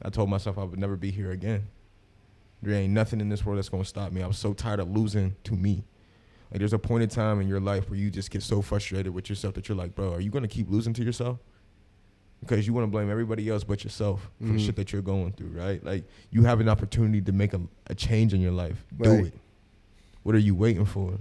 I 0.00 0.08
told 0.10 0.30
myself 0.30 0.56
I 0.58 0.64
would 0.64 0.78
never 0.78 0.96
be 0.96 1.10
here 1.10 1.30
again. 1.32 1.66
There 2.62 2.72
ain't 2.74 2.92
nothing 2.92 3.20
in 3.20 3.28
this 3.28 3.44
world 3.44 3.58
that's 3.58 3.68
gonna 3.68 3.84
stop 3.84 4.12
me. 4.12 4.22
I 4.22 4.26
was 4.26 4.38
so 4.38 4.52
tired 4.54 4.80
of 4.80 4.90
losing 4.90 5.36
to 5.44 5.54
me. 5.54 5.84
Like 6.50 6.60
there's 6.60 6.72
a 6.72 6.78
point 6.78 7.02
in 7.02 7.08
time 7.10 7.40
in 7.40 7.46
your 7.48 7.60
life 7.60 7.90
where 7.90 7.98
you 7.98 8.10
just 8.10 8.30
get 8.30 8.42
so 8.42 8.62
frustrated 8.62 9.12
with 9.12 9.28
yourself 9.28 9.54
that 9.54 9.68
you're 9.68 9.76
like, 9.76 9.94
bro, 9.94 10.12
are 10.14 10.20
you 10.20 10.30
gonna 10.30 10.48
keep 10.48 10.70
losing 10.70 10.94
to 10.94 11.04
yourself? 11.04 11.38
Because 12.40 12.66
you 12.66 12.72
want 12.72 12.84
to 12.84 12.90
blame 12.90 13.10
everybody 13.10 13.48
else 13.50 13.64
but 13.64 13.82
yourself 13.84 14.30
for 14.40 14.46
the 14.46 14.52
Mhm. 14.54 14.64
shit 14.66 14.76
that 14.76 14.92
you're 14.92 15.02
going 15.02 15.32
through, 15.32 15.48
right? 15.48 15.84
Like 15.84 16.04
you 16.30 16.44
have 16.44 16.60
an 16.60 16.68
opportunity 16.68 17.20
to 17.22 17.32
make 17.32 17.52
a, 17.52 17.60
a 17.88 17.94
change 17.94 18.32
in 18.32 18.40
your 18.40 18.52
life. 18.52 18.84
Do 19.00 19.24
it. 19.24 19.34
What 20.22 20.34
are 20.34 20.38
you 20.40 20.54
waiting 20.54 20.84
for? 20.84 21.18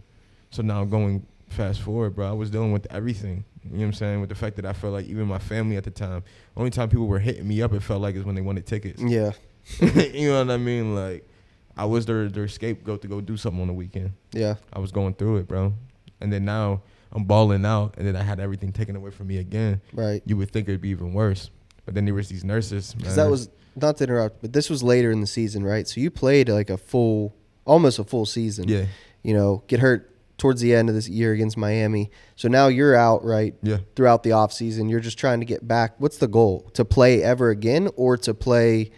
So 0.52 0.62
now 0.62 0.86
going 0.86 1.26
fast 1.50 1.82
forward, 1.82 2.16
bro, 2.16 2.30
I 2.30 2.34
was 2.34 2.50
dealing 2.50 2.72
with 2.72 2.88
everything. 2.92 3.44
You 3.64 3.72
know 3.72 3.78
what 3.80 3.86
I'm 3.86 3.94
saying? 3.94 4.20
With 4.22 4.30
the 4.30 4.36
fact 4.36 4.56
that 4.58 4.66
I 4.66 4.74
felt 4.74 4.94
like 4.94 5.06
even 5.08 5.28
my 5.28 5.40
family 5.40 5.76
at 5.78 5.84
the 5.84 5.92
time, 5.92 6.24
only 6.56 6.70
time 6.70 6.90
people 6.90 7.08
were 7.08 7.20
hitting 7.20 7.48
me 7.48 7.62
up, 7.62 7.74
it 7.74 7.82
felt 7.82 8.02
like 8.02 8.16
is 8.16 8.24
when 8.24 8.36
they 8.36 8.42
wanted 8.42 8.66
tickets. 8.66 9.02
yeah 9.02 9.32
you 9.82 10.30
know 10.30 10.46
what 10.46 10.52
I 10.54 10.58
mean? 10.58 10.96
Like 10.96 11.28
I 11.76 11.86
was 11.86 12.06
their 12.06 12.30
their 12.30 12.48
scapegoat 12.48 13.02
to 13.02 13.08
go 13.08 13.20
do 13.22 13.36
something 13.36 13.62
on 13.62 13.68
the 13.68 13.74
weekend. 13.74 14.14
yeah 14.32 14.56
I 14.72 14.80
was 14.80 14.92
going 14.92 15.14
through 15.16 15.38
it, 15.38 15.48
bro. 15.48 15.74
And 16.22 16.32
then 16.32 16.46
now 16.46 16.82
I'm 17.12 17.26
balling 17.26 17.66
out, 17.66 17.96
and 17.98 18.08
then 18.08 18.16
I 18.16 18.24
had 18.24 18.40
everything 18.40 18.72
taken 18.72 18.96
away 18.96 19.12
from 19.12 19.28
me 19.28 19.38
again. 19.38 19.82
right 19.94 20.22
You 20.26 20.38
would 20.38 20.52
think 20.52 20.68
it'd 20.70 20.82
be 20.82 20.90
even 20.90 21.14
worse, 21.14 21.50
but 21.86 21.94
then 21.94 22.06
there 22.06 22.14
was 22.14 22.30
these 22.30 22.44
nurses. 22.46 22.94
because 22.94 23.16
that 23.18 23.30
was 23.30 23.50
not 23.76 23.98
to 23.98 24.06
interrupt 24.06 24.42
but 24.42 24.54
this 24.54 24.70
was 24.72 24.82
later 24.82 25.12
in 25.12 25.22
the 25.22 25.28
season 25.28 25.64
right 25.64 25.88
so 25.88 26.02
you 26.02 26.10
played 26.10 26.50
like 26.50 26.72
a 26.72 26.78
full 26.78 27.36
almost 27.64 28.00
a 28.00 28.04
full 28.04 28.26
season 28.26 28.68
yeah, 28.68 28.86
you 29.22 29.36
know 29.36 29.62
get 29.68 29.80
hurt 29.80 30.17
towards 30.38 30.62
the 30.62 30.74
end 30.76 30.88
of 30.90 30.96
this 30.96 31.10
year 31.10 31.34
against 31.34 31.58
Miami. 31.58 32.12
So 32.36 32.48
now 32.48 32.68
you're 32.68 32.96
out, 32.96 33.24
right? 33.24 33.56
Yeah. 33.64 33.78
Throughout 33.96 34.24
the 34.24 34.30
offseason, 34.32 34.90
you're 34.90 35.00
just 35.00 35.18
trying 35.18 35.40
to 35.40 35.46
get 35.46 35.68
back. 35.68 35.96
What's 36.00 36.18
the 36.18 36.28
goal? 36.28 36.70
To 36.74 36.86
play 36.86 37.24
ever 37.24 37.50
again 37.50 37.90
or 37.96 38.18
to 38.18 38.34
play 38.34 38.92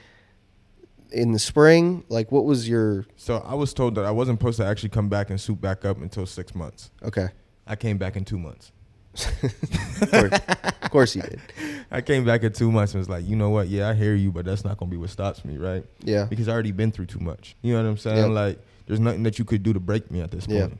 in 1.12 1.32
the 1.32 1.40
spring? 1.40 2.04
Like 2.10 2.32
what 2.32 2.46
was 2.46 2.68
your 2.68 3.06
So 3.16 3.38
I 3.38 3.56
was 3.56 3.74
told 3.74 3.96
that 3.96 4.06
I 4.06 4.12
wasn't 4.12 4.40
supposed 4.40 4.58
to 4.58 4.66
actually 4.66 4.90
come 4.90 5.10
back 5.10 5.30
and 5.30 5.40
suit 5.40 5.60
back 5.62 5.86
up 5.86 6.02
until 6.02 6.26
six 6.26 6.54
months. 6.54 6.92
Okay. 7.04 7.30
I 7.66 7.76
came 7.76 7.98
back 7.98 8.16
in 8.16 8.26
two 8.26 8.38
months. 8.40 8.72
Of 10.02 10.12
course, 10.12 10.40
of 10.82 10.92
course 10.92 11.16
you 11.16 11.22
did. 11.24 11.42
I 11.92 12.00
came 12.02 12.24
back 12.24 12.44
in 12.44 12.54
two 12.54 12.72
months 12.72 12.94
and 12.94 13.00
was 13.00 13.10
like, 13.10 13.28
you 13.28 13.36
know 13.36 13.50
what? 13.50 13.68
Yeah, 13.68 13.90
I 13.90 13.94
hear 13.94 14.16
you, 14.16 14.32
but 14.32 14.46
that's 14.46 14.64
not 14.64 14.78
gonna 14.78 14.90
be 14.90 14.96
what 14.98 15.10
stops 15.10 15.44
me, 15.44 15.58
right? 15.58 15.84
Yeah. 16.02 16.24
Because 16.26 16.48
I 16.48 16.54
already 16.54 16.72
been 16.72 16.92
through 16.92 17.08
too 17.08 17.20
much. 17.20 17.56
You 17.62 17.74
know 17.74 17.84
what 17.84 17.90
I'm 17.90 17.98
saying? 17.98 18.18
Yeah. 18.18 18.26
Like, 18.42 18.60
there's 18.88 19.00
nothing 19.02 19.24
that 19.24 19.38
you 19.38 19.44
could 19.46 19.62
do 19.62 19.74
to 19.74 19.80
break 19.80 20.10
me 20.10 20.22
at 20.22 20.32
this 20.32 20.46
Yeah. 20.48 20.68
point. 20.68 20.80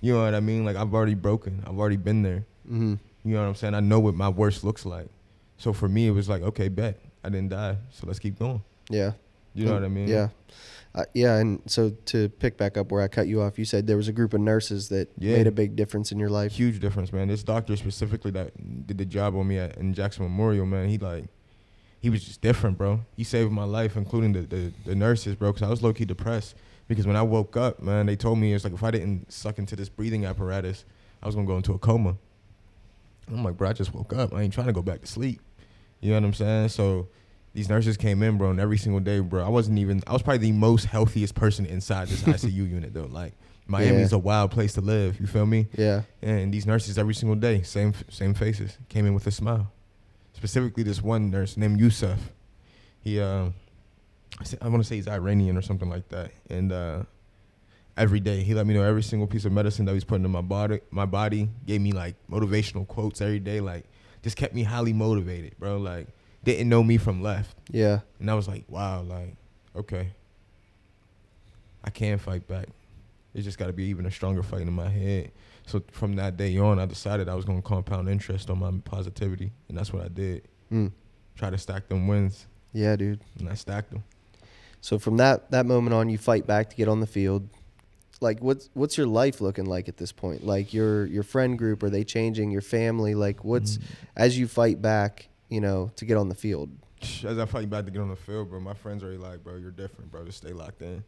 You 0.00 0.14
know 0.14 0.24
what 0.24 0.34
I 0.34 0.40
mean? 0.40 0.64
Like, 0.64 0.76
I've 0.76 0.94
already 0.94 1.14
broken. 1.14 1.62
I've 1.66 1.78
already 1.78 1.96
been 1.96 2.22
there. 2.22 2.44
hmm 2.66 2.94
You 3.24 3.34
know 3.34 3.42
what 3.42 3.48
I'm 3.48 3.54
saying? 3.54 3.74
I 3.74 3.80
know 3.80 4.00
what 4.00 4.14
my 4.14 4.28
worst 4.28 4.62
looks 4.64 4.86
like. 4.86 5.08
So 5.56 5.72
for 5.72 5.88
me, 5.88 6.06
it 6.06 6.12
was 6.12 6.28
like, 6.28 6.42
okay, 6.42 6.68
bet 6.68 7.00
I 7.24 7.28
didn't 7.30 7.48
die, 7.50 7.76
so 7.90 8.06
let's 8.06 8.18
keep 8.20 8.38
going. 8.38 8.62
Yeah. 8.88 9.12
You 9.54 9.64
know 9.66 9.74
what 9.74 9.82
I 9.84 9.88
mean? 9.88 10.06
Yeah. 10.06 10.28
Uh, 10.94 11.04
yeah, 11.14 11.36
and 11.36 11.60
so 11.66 11.90
to 12.06 12.28
pick 12.28 12.56
back 12.56 12.76
up 12.76 12.90
where 12.92 13.02
I 13.02 13.08
cut 13.08 13.26
you 13.26 13.42
off, 13.42 13.58
you 13.58 13.64
said 13.64 13.86
there 13.88 13.96
was 13.96 14.06
a 14.08 14.12
group 14.12 14.32
of 14.34 14.40
nurses 14.40 14.88
that 14.90 15.08
Yeah. 15.18 15.36
made 15.36 15.46
a 15.48 15.52
big 15.52 15.74
difference 15.74 16.12
in 16.12 16.18
your 16.18 16.30
life. 16.30 16.52
Huge 16.52 16.78
difference, 16.80 17.12
man. 17.12 17.26
This 17.28 17.42
doctor 17.42 17.76
specifically 17.76 18.30
that 18.32 18.86
did 18.86 18.98
the 18.98 19.04
job 19.04 19.34
on 19.36 19.48
me 19.48 19.58
at 19.58 19.76
in 19.76 19.94
Jackson 19.94 20.22
Memorial, 20.24 20.64
man. 20.64 20.88
He 20.88 20.96
like, 20.96 21.24
he 22.00 22.08
was 22.08 22.24
just 22.24 22.40
different, 22.40 22.78
bro. 22.78 23.00
He 23.16 23.24
saved 23.24 23.50
my 23.50 23.64
life, 23.64 23.96
including 23.96 24.32
the 24.32 24.42
the, 24.42 24.72
the 24.86 24.94
nurses, 24.94 25.34
bro. 25.34 25.52
Because 25.52 25.66
I 25.66 25.70
was 25.70 25.82
low 25.82 25.92
key 25.92 26.04
depressed. 26.04 26.54
Because 26.88 27.06
when 27.06 27.16
I 27.16 27.22
woke 27.22 27.56
up, 27.56 27.80
man, 27.82 28.06
they 28.06 28.16
told 28.16 28.38
me 28.38 28.52
it's 28.54 28.64
like 28.64 28.72
if 28.72 28.82
I 28.82 28.90
didn't 28.90 29.30
suck 29.30 29.58
into 29.58 29.76
this 29.76 29.88
breathing 29.88 30.24
apparatus, 30.24 30.84
I 31.22 31.26
was 31.26 31.34
gonna 31.34 31.46
go 31.46 31.56
into 31.56 31.72
a 31.74 31.78
coma. 31.78 32.16
I'm 33.30 33.44
like, 33.44 33.56
bro, 33.56 33.68
I 33.68 33.72
just 33.74 33.94
woke 33.94 34.12
up. 34.14 34.32
I 34.32 34.42
ain't 34.42 34.52
trying 34.54 34.68
to 34.68 34.72
go 34.72 34.82
back 34.82 35.02
to 35.02 35.06
sleep. 35.06 35.40
You 36.00 36.10
know 36.10 36.16
what 36.16 36.24
I'm 36.24 36.34
saying? 36.34 36.68
So 36.70 37.08
these 37.54 37.68
nurses 37.68 37.96
came 37.96 38.22
in, 38.22 38.38
bro, 38.38 38.50
and 38.50 38.58
every 38.60 38.78
single 38.78 39.00
day, 39.00 39.20
bro, 39.20 39.44
I 39.44 39.48
wasn't 39.48 39.78
even. 39.78 40.02
I 40.06 40.12
was 40.12 40.22
probably 40.22 40.38
the 40.38 40.52
most 40.52 40.84
healthiest 40.86 41.34
person 41.34 41.66
inside 41.66 42.08
this 42.08 42.22
ICU 42.46 42.54
unit, 42.54 42.94
though. 42.94 43.04
Like 43.10 43.34
Miami's 43.66 44.12
Yeah. 44.12 44.16
a 44.16 44.20
wild 44.20 44.50
place 44.50 44.72
to 44.74 44.80
live. 44.80 45.20
You 45.20 45.26
feel 45.26 45.44
me? 45.44 45.66
Yeah. 45.76 46.02
And 46.22 46.54
these 46.54 46.66
nurses 46.66 46.96
every 46.96 47.14
single 47.14 47.36
day, 47.36 47.60
same 47.62 47.92
same 48.08 48.32
faces, 48.32 48.78
came 48.88 49.04
in 49.04 49.12
with 49.12 49.26
a 49.26 49.30
smile. 49.30 49.70
Specifically, 50.32 50.84
this 50.84 51.02
one 51.02 51.30
nurse 51.30 51.56
named 51.56 51.80
Yusuf. 51.80 52.30
He, 53.02 53.20
uh, 53.20 53.50
I, 54.60 54.68
want 54.68 54.82
to 54.82 54.88
say 54.88 54.96
he's 54.96 55.08
Iranian 55.08 55.56
or 55.56 55.62
something 55.62 55.88
like 55.88 56.08
that. 56.10 56.30
And 56.48 56.72
uh, 56.72 57.02
every 57.96 58.20
day, 58.20 58.42
he 58.42 58.54
let 58.54 58.66
me 58.66 58.74
know 58.74 58.82
every 58.82 59.02
single 59.02 59.26
piece 59.26 59.44
of 59.44 59.52
medicine 59.52 59.84
that 59.86 59.94
he's 59.94 60.04
putting 60.04 60.24
in 60.24 60.30
my 60.30 60.40
body. 60.40 60.80
My 60.90 61.06
body 61.06 61.50
gave 61.66 61.80
me 61.80 61.92
like 61.92 62.14
motivational 62.30 62.86
quotes 62.86 63.20
every 63.20 63.40
day. 63.40 63.60
Like, 63.60 63.84
just 64.22 64.36
kept 64.36 64.54
me 64.54 64.62
highly 64.62 64.92
motivated, 64.92 65.58
bro. 65.58 65.78
Like, 65.78 66.08
didn't 66.44 66.68
know 66.68 66.82
me 66.82 66.98
from 66.98 67.22
left. 67.22 67.56
Yeah. 67.70 68.00
And 68.20 68.30
I 68.30 68.34
was 68.34 68.48
like, 68.48 68.64
wow, 68.68 69.02
like, 69.02 69.34
okay. 69.76 70.10
I 71.84 71.90
can 71.90 72.18
fight 72.18 72.46
back. 72.46 72.68
It's 73.34 73.44
just 73.44 73.58
got 73.58 73.66
to 73.66 73.72
be 73.72 73.84
even 73.84 74.06
a 74.06 74.10
stronger 74.10 74.42
fight 74.42 74.62
in 74.62 74.72
my 74.72 74.88
head. 74.88 75.30
So 75.66 75.82
from 75.92 76.16
that 76.16 76.36
day 76.36 76.56
on, 76.58 76.78
I 76.78 76.86
decided 76.86 77.28
I 77.28 77.34
was 77.34 77.44
going 77.44 77.60
to 77.60 77.66
compound 77.66 78.08
interest 78.08 78.50
on 78.50 78.58
my 78.58 78.72
positivity. 78.84 79.52
And 79.68 79.76
that's 79.76 79.92
what 79.92 80.04
I 80.04 80.08
did. 80.08 80.48
Mm. 80.72 80.92
Try 81.36 81.50
to 81.50 81.58
stack 81.58 81.88
them 81.88 82.08
wins. 82.08 82.46
Yeah, 82.72 82.96
dude. 82.96 83.20
And 83.38 83.48
I 83.48 83.54
stacked 83.54 83.90
them. 83.90 84.02
So 84.80 84.98
from 84.98 85.16
that 85.18 85.50
that 85.50 85.66
moment 85.66 85.94
on, 85.94 86.08
you 86.08 86.18
fight 86.18 86.46
back 86.46 86.70
to 86.70 86.76
get 86.76 86.88
on 86.88 87.00
the 87.00 87.06
field. 87.06 87.48
Like, 88.20 88.40
what's 88.40 88.68
what's 88.74 88.96
your 88.96 89.06
life 89.06 89.40
looking 89.40 89.66
like 89.66 89.88
at 89.88 89.96
this 89.96 90.12
point? 90.12 90.44
Like 90.44 90.72
your 90.74 91.06
your 91.06 91.22
friend 91.22 91.58
group, 91.58 91.82
are 91.82 91.90
they 91.90 92.04
changing? 92.04 92.50
Your 92.50 92.60
family, 92.60 93.14
like 93.14 93.44
what's 93.44 93.78
mm. 93.78 93.82
as 94.16 94.38
you 94.38 94.48
fight 94.48 94.82
back, 94.82 95.28
you 95.48 95.60
know, 95.60 95.90
to 95.96 96.04
get 96.04 96.16
on 96.16 96.28
the 96.28 96.34
field? 96.34 96.70
As 97.24 97.38
I 97.38 97.44
fight 97.44 97.70
back 97.70 97.84
to 97.84 97.90
get 97.90 98.00
on 98.00 98.08
the 98.08 98.16
field, 98.16 98.50
bro, 98.50 98.58
my 98.58 98.74
friends 98.74 99.04
are 99.04 99.16
like, 99.18 99.44
bro, 99.44 99.56
you're 99.56 99.70
different, 99.70 100.10
bro. 100.10 100.24
Just 100.24 100.38
stay 100.38 100.52
locked 100.52 100.82
in. 100.82 101.04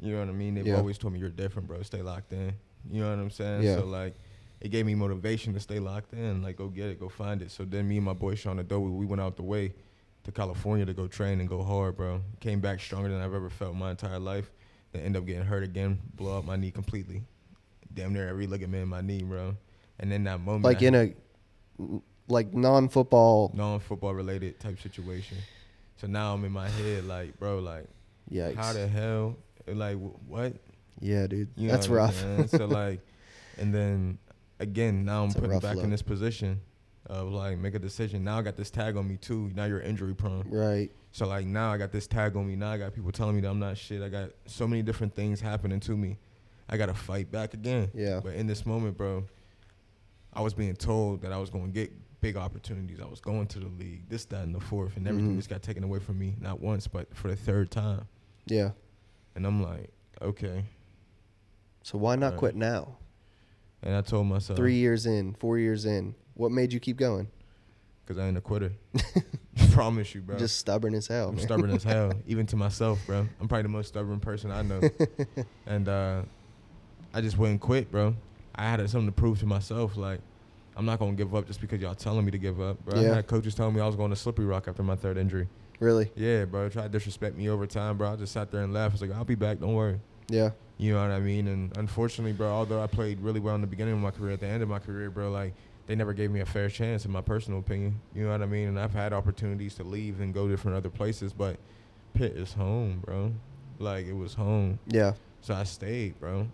You 0.00 0.12
know 0.12 0.18
what 0.18 0.28
I 0.28 0.32
mean? 0.32 0.54
They've 0.54 0.66
Yeah. 0.66 0.76
always 0.76 0.98
told 0.98 1.14
me 1.14 1.20
you're 1.20 1.30
different, 1.30 1.66
bro. 1.68 1.80
Stay 1.82 2.02
locked 2.02 2.32
in. 2.32 2.52
You 2.90 3.00
know 3.00 3.10
what 3.10 3.18
I'm 3.18 3.30
saying? 3.30 3.62
Yeah. 3.62 3.76
So 3.76 3.86
like, 3.86 4.14
it 4.60 4.70
gave 4.70 4.84
me 4.84 4.94
motivation 4.94 5.54
to 5.54 5.60
stay 5.60 5.78
locked 5.78 6.12
in. 6.12 6.42
Like, 6.42 6.56
go 6.56 6.68
get 6.68 6.88
it, 6.88 7.00
go 7.00 7.08
find 7.08 7.40
it. 7.40 7.50
So 7.50 7.64
then 7.64 7.88
me 7.88 7.96
and 7.96 8.04
my 8.04 8.12
boy 8.12 8.34
Sean 8.34 8.58
Adobe, 8.58 8.90
we 8.90 9.06
went 9.06 9.22
out 9.22 9.36
the 9.36 9.42
way 9.42 9.72
to 10.24 10.32
California 10.32 10.86
to 10.86 10.94
go 10.94 11.06
train 11.08 11.40
and 11.40 11.48
go 11.48 11.62
hard, 11.62 11.96
bro. 11.96 12.20
Came 12.40 12.60
back 12.60 12.80
stronger 12.80 13.08
than 13.08 13.20
I've 13.20 13.34
ever 13.34 13.50
felt 13.50 13.74
my 13.74 13.90
entire 13.90 14.18
life. 14.18 14.50
Then 14.92 15.02
end 15.02 15.16
up 15.16 15.26
getting 15.26 15.42
hurt 15.42 15.62
again, 15.64 15.98
blow 16.16 16.38
up 16.38 16.44
my 16.44 16.56
knee 16.56 16.70
completely. 16.70 17.22
Damn 17.94 18.12
near 18.12 18.28
every 18.28 18.46
ligament 18.46 18.82
in 18.82 18.88
my 18.88 19.00
knee, 19.00 19.22
bro. 19.22 19.56
And 19.98 20.10
then 20.10 20.24
that 20.24 20.40
moment, 20.40 20.64
Like 20.64 20.82
I 20.82 20.86
in 20.86 20.94
had- 20.94 21.14
a 21.80 21.84
like 22.28 22.54
non-football. 22.54 23.50
non-football 23.54 24.14
related 24.14 24.58
type 24.60 24.80
situation. 24.80 25.38
So 25.96 26.06
now 26.06 26.34
I'm 26.34 26.44
in 26.44 26.52
my 26.52 26.68
head 26.68 27.04
like, 27.06 27.38
bro, 27.38 27.58
like, 27.58 27.86
Yikes. 28.30 28.56
how 28.56 28.72
the 28.72 28.86
hell, 28.86 29.36
like, 29.66 29.96
what? 30.26 30.54
yeah, 31.00 31.26
dude. 31.26 31.48
You 31.56 31.66
know 31.68 31.72
That's 31.74 31.88
rough. 31.88 32.16
so 32.48 32.66
like, 32.66 33.00
and 33.58 33.74
then 33.74 34.18
again, 34.60 35.04
now 35.04 35.24
I'm 35.24 35.32
putting 35.32 35.58
back 35.58 35.76
look. 35.76 35.84
in 35.84 35.90
this 35.90 36.02
position 36.02 36.60
of 37.12 37.28
like 37.32 37.58
make 37.58 37.74
a 37.74 37.78
decision. 37.78 38.24
Now 38.24 38.38
I 38.38 38.42
got 38.42 38.56
this 38.56 38.70
tag 38.70 38.96
on 38.96 39.06
me 39.06 39.16
too. 39.18 39.50
Now 39.54 39.66
you're 39.66 39.80
injury 39.80 40.14
prone. 40.14 40.44
right. 40.48 40.90
So 41.14 41.26
like 41.26 41.44
now 41.44 41.70
I 41.70 41.76
got 41.76 41.92
this 41.92 42.06
tag 42.06 42.36
on 42.36 42.46
me. 42.46 42.56
Now 42.56 42.70
I 42.72 42.78
got 42.78 42.94
people 42.94 43.12
telling 43.12 43.34
me 43.34 43.42
that 43.42 43.50
I'm 43.50 43.58
not 43.58 43.76
shit. 43.76 44.00
I 44.02 44.08
got 44.08 44.30
so 44.46 44.66
many 44.66 44.80
different 44.82 45.14
things 45.14 45.40
happening 45.42 45.78
to 45.80 45.94
me. 45.96 46.16
I 46.70 46.78
got 46.78 46.86
to 46.86 46.94
fight 46.94 47.30
back 47.30 47.52
again. 47.52 47.90
Yeah. 47.92 48.20
But 48.24 48.34
in 48.34 48.46
this 48.46 48.64
moment, 48.64 48.96
bro, 48.96 49.24
I 50.32 50.40
was 50.40 50.54
being 50.54 50.74
told 50.74 51.20
that 51.20 51.30
I 51.32 51.36
was 51.36 51.50
going 51.50 51.66
to 51.66 51.70
get 51.70 51.92
big 52.22 52.36
opportunities. 52.38 52.98
I 52.98 53.04
was 53.06 53.20
going 53.20 53.46
to 53.48 53.58
the 53.58 53.68
league, 53.68 54.08
this, 54.08 54.24
that, 54.26 54.44
and 54.44 54.54
the 54.54 54.60
fourth, 54.60 54.96
and 54.96 55.06
everything 55.06 55.32
Mhm. 55.34 55.36
just 55.36 55.50
got 55.50 55.60
taken 55.60 55.84
away 55.84 55.98
from 55.98 56.18
me 56.18 56.34
not 56.40 56.60
once, 56.60 56.86
but 56.86 57.14
for 57.14 57.28
the 57.28 57.36
third 57.36 57.70
time. 57.70 58.06
Yeah. 58.46 58.70
And 59.34 59.46
I'm 59.46 59.62
like, 59.62 59.90
okay. 60.22 60.64
So 61.82 61.98
why 61.98 62.16
not 62.16 62.30
Right. 62.30 62.38
quit 62.38 62.56
now? 62.56 62.96
And 63.82 63.94
I 63.94 64.00
told 64.00 64.28
myself, 64.28 64.56
Three 64.56 64.76
years 64.76 65.04
in, 65.04 65.34
four 65.34 65.58
years 65.58 65.84
in. 65.84 66.14
What 66.34 66.50
made 66.50 66.72
you 66.72 66.80
keep 66.80 66.96
going? 66.96 67.28
because 68.04 68.22
I 68.22 68.28
ain't 68.28 68.36
a 68.36 68.40
quitter. 68.40 68.72
Promise 69.72 70.14
you, 70.14 70.20
bro. 70.22 70.38
Just 70.38 70.58
stubborn 70.58 70.94
as 70.94 71.06
hell. 71.06 71.28
I'm 71.28 71.36
man. 71.36 71.44
stubborn 71.44 71.70
as 71.70 71.82
hell, 71.82 72.12
even 72.26 72.46
to 72.46 72.56
myself, 72.56 73.00
bro. 73.06 73.26
I'm 73.40 73.48
probably 73.48 73.62
the 73.62 73.68
most 73.68 73.88
stubborn 73.88 74.20
person 74.20 74.50
I 74.50 74.62
know. 74.62 74.80
and 75.66 75.88
uh, 75.88 76.22
I 77.14 77.20
just 77.20 77.38
wouldn't 77.38 77.60
quit, 77.60 77.90
bro. 77.90 78.14
I 78.54 78.64
had 78.64 78.78
something 78.90 79.06
to 79.06 79.12
prove 79.12 79.38
to 79.40 79.46
myself. 79.46 79.96
Like, 79.96 80.20
I'm 80.76 80.84
not 80.84 80.98
gonna 80.98 81.12
give 81.12 81.34
up 81.34 81.46
just 81.46 81.60
because 81.60 81.80
y'all 81.80 81.94
telling 81.94 82.24
me 82.24 82.30
to 82.32 82.38
give 82.38 82.60
up, 82.60 82.84
bro. 82.84 83.00
Yeah. 83.00 83.12
I 83.12 83.14
had 83.16 83.26
coaches 83.26 83.54
telling 83.54 83.74
me 83.74 83.80
I 83.80 83.86
was 83.86 83.96
going 83.96 84.10
to 84.10 84.16
Slippery 84.16 84.46
Rock 84.46 84.68
after 84.68 84.82
my 84.82 84.96
third 84.96 85.16
injury. 85.16 85.48
Really? 85.80 86.10
Yeah, 86.14 86.44
bro. 86.44 86.68
Try 86.68 86.84
to 86.84 86.88
disrespect 86.88 87.36
me 87.36 87.48
over 87.48 87.66
time, 87.66 87.98
bro. 87.98 88.12
I 88.12 88.16
just 88.16 88.32
sat 88.32 88.50
there 88.50 88.62
and 88.62 88.72
laughed. 88.72 88.92
I 88.92 88.94
was 88.94 89.02
like, 89.02 89.12
I'll 89.12 89.24
be 89.24 89.34
back. 89.34 89.60
Don't 89.60 89.74
worry. 89.74 90.00
Yeah. 90.28 90.50
You 90.78 90.94
know 90.94 91.02
what 91.02 91.10
I 91.10 91.20
mean? 91.20 91.48
And 91.48 91.76
unfortunately, 91.76 92.32
bro, 92.32 92.48
although 92.48 92.82
I 92.82 92.86
played 92.86 93.20
really 93.20 93.40
well 93.40 93.54
in 93.54 93.60
the 93.60 93.66
beginning 93.66 93.94
of 93.94 94.00
my 94.00 94.10
career, 94.10 94.32
at 94.32 94.40
the 94.40 94.46
end 94.46 94.62
of 94.62 94.68
my 94.68 94.78
career, 94.78 95.10
bro, 95.10 95.30
like 95.30 95.54
they 95.86 95.94
never 95.94 96.12
gave 96.12 96.30
me 96.30 96.40
a 96.40 96.46
fair 96.46 96.68
chance, 96.68 97.04
in 97.04 97.10
my 97.10 97.20
personal 97.20 97.58
opinion. 97.60 98.00
You 98.14 98.24
know 98.24 98.30
what 98.30 98.42
I 98.42 98.46
mean? 98.46 98.68
And 98.68 98.78
I've 98.78 98.94
had 98.94 99.12
opportunities 99.12 99.74
to 99.76 99.84
leave 99.84 100.20
and 100.20 100.32
go 100.32 100.48
different 100.48 100.76
other 100.76 100.90
places, 100.90 101.32
but 101.32 101.56
Pitt 102.14 102.36
is 102.36 102.52
home, 102.54 103.02
bro. 103.04 103.32
Like 103.78 104.06
it 104.06 104.12
was 104.14 104.34
home, 104.34 104.78
Yeah. 104.86 105.14
so 105.40 105.54
I 105.54 105.64
stayed, 105.64 106.18
bro. 106.20 106.46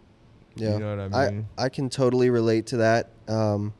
Yeah. 0.56 0.74
You 0.74 0.78
know 0.80 0.96
what 0.96 1.14
I 1.16 1.30
mean? 1.30 1.46
I, 1.58 1.64
I 1.64 1.68
can 1.68 1.90
totally 1.90 2.30
relate 2.30 2.66
to 2.68 2.78
that. 2.78 3.10
Um, 3.28 3.74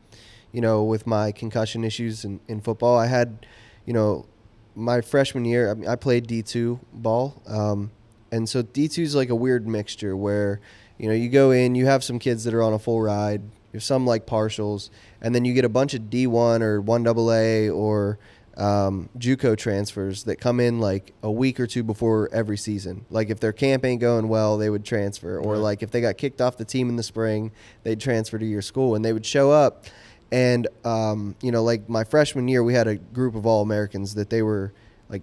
you 0.52 0.60
know, 0.60 0.84
with 0.84 1.06
my 1.06 1.32
concussion 1.32 1.82
issues 1.84 2.24
in, 2.24 2.40
in 2.48 2.60
football, 2.60 2.96
I 2.98 3.06
had, 3.06 3.46
you 3.84 3.92
know, 3.92 4.26
my 4.74 5.00
freshman 5.00 5.44
year, 5.44 5.70
I, 5.70 5.74
mean, 5.74 5.88
I 5.88 5.96
played 5.96 6.26
D2 6.28 6.78
ball. 6.92 7.42
Um, 7.46 7.90
and 8.30 8.48
so 8.48 8.62
D2 8.62 8.98
is 9.02 9.14
like 9.14 9.28
a 9.28 9.34
weird 9.34 9.66
mixture 9.66 10.16
where, 10.16 10.60
you 10.98 11.08
know, 11.08 11.14
you 11.14 11.28
go 11.30 11.50
in, 11.50 11.74
you 11.74 11.86
have 11.86 12.04
some 12.04 12.18
kids 12.18 12.44
that 12.44 12.54
are 12.54 12.62
on 12.62 12.72
a 12.72 12.78
full 12.78 13.00
ride, 13.00 13.42
you 13.72 13.76
have 13.78 13.82
some 13.82 14.06
like 14.06 14.26
partials, 14.26 14.90
and 15.20 15.34
then 15.34 15.44
you 15.44 15.54
get 15.54 15.64
a 15.64 15.68
bunch 15.68 15.94
of 15.94 16.02
D1 16.02 16.60
or 16.62 16.82
1AA 16.82 17.74
or 17.74 18.18
um, 18.56 19.08
JUCO 19.18 19.56
transfers 19.56 20.24
that 20.24 20.40
come 20.40 20.58
in 20.58 20.80
like 20.80 21.12
a 21.22 21.30
week 21.30 21.60
or 21.60 21.66
two 21.66 21.84
before 21.84 22.28
every 22.32 22.56
season. 22.56 23.04
Like 23.08 23.30
if 23.30 23.38
their 23.38 23.52
camp 23.52 23.84
ain't 23.84 24.00
going 24.00 24.28
well, 24.28 24.58
they 24.58 24.68
would 24.68 24.84
transfer, 24.84 25.38
or 25.38 25.52
Right. 25.54 25.60
like 25.60 25.82
if 25.82 25.90
they 25.90 26.00
got 26.00 26.16
kicked 26.18 26.40
off 26.40 26.56
the 26.56 26.64
team 26.64 26.88
in 26.88 26.96
the 26.96 27.02
spring, 27.02 27.52
they'd 27.84 28.00
transfer 28.00 28.38
to 28.38 28.46
your 28.46 28.62
school, 28.62 28.94
and 28.94 29.04
they 29.04 29.12
would 29.12 29.26
show 29.26 29.50
up. 29.52 29.84
And 30.32 30.66
um, 30.84 31.36
you 31.40 31.52
know, 31.52 31.62
like 31.62 31.88
my 31.88 32.04
freshman 32.04 32.48
year, 32.48 32.62
we 32.64 32.74
had 32.74 32.88
a 32.88 32.96
group 32.96 33.34
of 33.34 33.46
all 33.46 33.62
Americans 33.62 34.14
that 34.14 34.28
they 34.28 34.42
were 34.42 34.72
like 35.08 35.22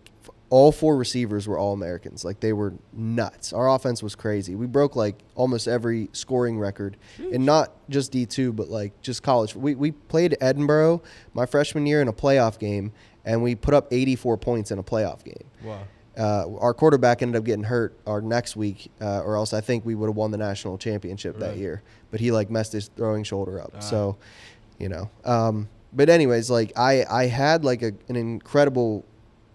all 0.55 0.71
four 0.71 0.95
receivers 0.95 1.49
were 1.49 1.57
all 1.57 1.73
Americans. 1.73 2.23
Like 2.23 2.39
they 2.39 2.53
were 2.53 2.75
nuts. 2.93 3.51
Our 3.51 3.69
offense 3.69 4.01
was 4.01 4.15
crazy. 4.15 4.55
We 4.55 4.67
broke 4.67 4.95
like 4.95 5.19
almost 5.35 5.67
every 5.67 6.07
scoring 6.13 6.57
record, 6.57 6.95
and 7.19 7.45
not 7.45 7.73
just 7.89 8.13
D 8.13 8.25
two, 8.25 8.53
but 8.53 8.69
like 8.69 9.01
just 9.01 9.21
college. 9.21 9.53
We 9.53 9.75
we 9.75 9.91
played 9.91 10.37
Edinboro 10.39 11.03
my 11.33 11.45
freshman 11.45 11.85
year 11.85 12.01
in 12.01 12.07
a 12.07 12.13
playoff 12.13 12.57
game, 12.57 12.93
and 13.25 13.43
we 13.43 13.53
put 13.53 13.73
up 13.73 13.91
84 13.91 14.37
points 14.37 14.71
in 14.71 14.79
a 14.79 14.83
playoff 14.83 15.25
game. 15.25 15.43
Wow. 15.61 15.81
Uh, 16.17 16.45
our 16.59 16.73
quarterback 16.73 17.21
ended 17.21 17.37
up 17.37 17.43
getting 17.43 17.65
hurt 17.65 17.99
our 18.07 18.21
next 18.21 18.55
week, 18.55 18.89
uh, 19.01 19.23
or 19.23 19.35
else 19.35 19.51
I 19.51 19.59
think 19.59 19.85
we 19.85 19.93
would 19.93 20.07
have 20.07 20.15
won 20.15 20.31
the 20.31 20.37
national 20.37 20.77
championship 20.77 21.37
that 21.39 21.57
year. 21.57 21.83
But 22.11 22.21
he 22.21 22.31
like 22.31 22.49
messed 22.49 22.71
his 22.71 22.87
throwing 22.95 23.25
shoulder 23.25 23.59
up. 23.59 23.73
Ah. 23.75 23.79
So, 23.81 24.15
you 24.79 24.87
know. 24.87 25.09
Um, 25.25 25.67
but 25.91 26.09
anyways, 26.09 26.49
like 26.49 26.71
I 26.77 27.03
I 27.11 27.25
had 27.25 27.65
like 27.65 27.81
a, 27.81 27.91
an 28.07 28.15
incredible 28.15 29.03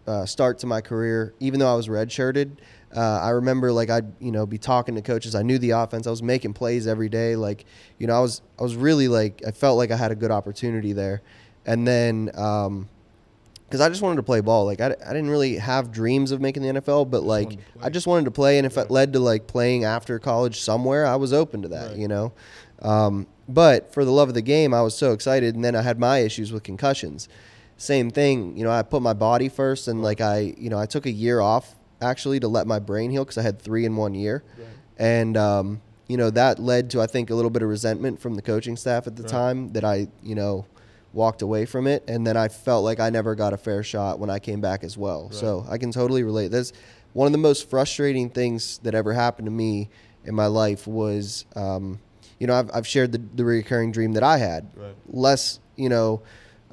uh, 0.06 0.26
start 0.26 0.58
to 0.58 0.66
my 0.66 0.80
career, 0.80 1.34
even 1.40 1.60
though 1.60 1.72
I 1.72 1.76
was 1.76 1.88
redshirted. 1.88 2.56
Uh, 2.94 3.00
I 3.22 3.30
remember 3.30 3.70
like 3.72 3.88
I'd 3.90 4.12
you 4.20 4.32
know 4.32 4.46
be 4.46 4.58
talking 4.58 4.94
to 4.96 5.02
coaches. 5.02 5.34
I 5.34 5.42
knew 5.42 5.58
the 5.58 5.70
offense. 5.70 6.06
I 6.06 6.10
was 6.10 6.22
making 6.22 6.54
plays 6.54 6.86
every 6.86 7.08
day. 7.08 7.36
Like 7.36 7.64
you 7.98 8.06
know 8.06 8.16
I 8.16 8.20
was 8.20 8.42
I 8.58 8.62
was 8.62 8.74
really 8.74 9.06
like 9.08 9.42
I 9.46 9.52
felt 9.52 9.76
like 9.78 9.90
I 9.90 9.96
had 9.96 10.10
a 10.10 10.16
good 10.16 10.30
opportunity 10.32 10.92
there, 10.92 11.22
and 11.66 11.86
then 11.86 12.24
because 12.26 13.80
I 13.80 13.88
just 13.88 14.02
wanted 14.02 14.16
to 14.16 14.24
play 14.24 14.40
ball. 14.40 14.64
Like 14.64 14.80
I, 14.80 14.86
I 14.86 15.12
didn't 15.12 15.30
really 15.30 15.56
have 15.56 15.92
dreams 15.92 16.32
of 16.32 16.40
making 16.40 16.62
the 16.62 16.80
NFL, 16.80 17.10
but 17.10 17.22
like. 17.22 17.58
I 17.82 17.88
just 17.88 18.06
wanted 18.06 18.24
to 18.24 18.30
play. 18.30 18.58
And 18.58 18.66
if 18.66 18.76
Right. 18.76 18.86
it 18.86 18.90
led 18.90 19.12
to 19.14 19.20
like 19.20 19.46
playing 19.46 19.84
after 19.84 20.18
college 20.18 20.60
somewhere, 20.60 21.06
I 21.06 21.16
was 21.16 21.32
open 21.32 21.62
to 21.62 21.68
that. 21.68 21.90
Right. 21.90 21.96
You 21.98 22.08
know. 22.08 22.32
Um, 22.82 23.26
but 23.48 23.92
for 23.94 24.04
the 24.04 24.10
love 24.10 24.28
of 24.28 24.34
the 24.34 24.42
game, 24.42 24.74
I 24.74 24.82
was 24.82 24.94
so 24.94 25.12
excited, 25.12 25.54
and 25.54 25.64
then 25.64 25.74
I 25.76 25.82
had 25.82 25.98
my 25.98 26.18
issues 26.18 26.52
with 26.52 26.62
concussions. 26.62 27.28
Same 27.80 28.10
thing, 28.10 28.58
you 28.58 28.64
know. 28.64 28.70
I 28.70 28.82
put 28.82 29.00
my 29.00 29.14
body 29.14 29.48
first, 29.48 29.88
and 29.88 30.02
like 30.02 30.20
I, 30.20 30.54
you 30.58 30.68
know, 30.68 30.78
I 30.78 30.84
took 30.84 31.06
a 31.06 31.10
year 31.10 31.40
off 31.40 31.74
actually 32.02 32.38
to 32.40 32.46
let 32.48 32.66
my 32.66 32.78
brain 32.78 33.10
heal 33.10 33.24
because 33.24 33.38
I 33.38 33.42
had 33.42 33.58
three 33.58 33.86
in 33.86 33.96
one 33.96 34.12
year, 34.14 34.44
and 34.98 35.34
um, 35.38 35.80
you 36.06 36.18
know 36.18 36.28
that 36.28 36.58
led 36.58 36.90
to 36.90 37.00
I 37.00 37.06
think 37.06 37.30
a 37.30 37.34
little 37.34 37.50
bit 37.50 37.62
of 37.62 37.70
resentment 37.70 38.20
from 38.20 38.34
the 38.34 38.42
coaching 38.42 38.76
staff 38.76 39.06
at 39.06 39.16
the 39.16 39.22
Right. 39.22 39.30
time 39.32 39.72
that 39.72 39.82
I, 39.82 40.08
you 40.22 40.34
know, 40.34 40.66
walked 41.14 41.40
away 41.40 41.64
from 41.64 41.86
it, 41.86 42.04
and 42.06 42.26
then 42.26 42.36
I 42.36 42.48
felt 42.48 42.84
like 42.84 43.00
I 43.00 43.08
never 43.08 43.34
got 43.34 43.54
a 43.54 43.56
fair 43.56 43.82
shot 43.82 44.18
when 44.18 44.28
I 44.28 44.40
came 44.40 44.60
back 44.60 44.84
as 44.84 44.98
well. 44.98 45.24
Right. 45.24 45.34
So 45.34 45.64
I 45.70 45.78
can 45.78 45.90
totally 45.90 46.22
relate. 46.22 46.48
That's 46.48 46.74
one 47.14 47.24
of 47.26 47.32
the 47.32 47.38
most 47.38 47.70
frustrating 47.70 48.28
things 48.28 48.76
that 48.82 48.94
ever 48.94 49.14
happened 49.14 49.46
to 49.46 49.50
me 49.52 49.88
in 50.26 50.34
my 50.34 50.46
life 50.46 50.86
was, 50.86 51.46
um, 51.56 51.98
you 52.38 52.46
know, 52.46 52.54
I've, 52.54 52.70
I've 52.74 52.86
shared 52.86 53.12
the, 53.12 53.22
the 53.34 53.44
recurring 53.44 53.90
dream 53.90 54.12
that 54.12 54.22
I 54.22 54.36
had. 54.36 54.68
Right. 54.76 54.94
Less, 55.08 55.60
you 55.76 55.88
know, 55.88 56.20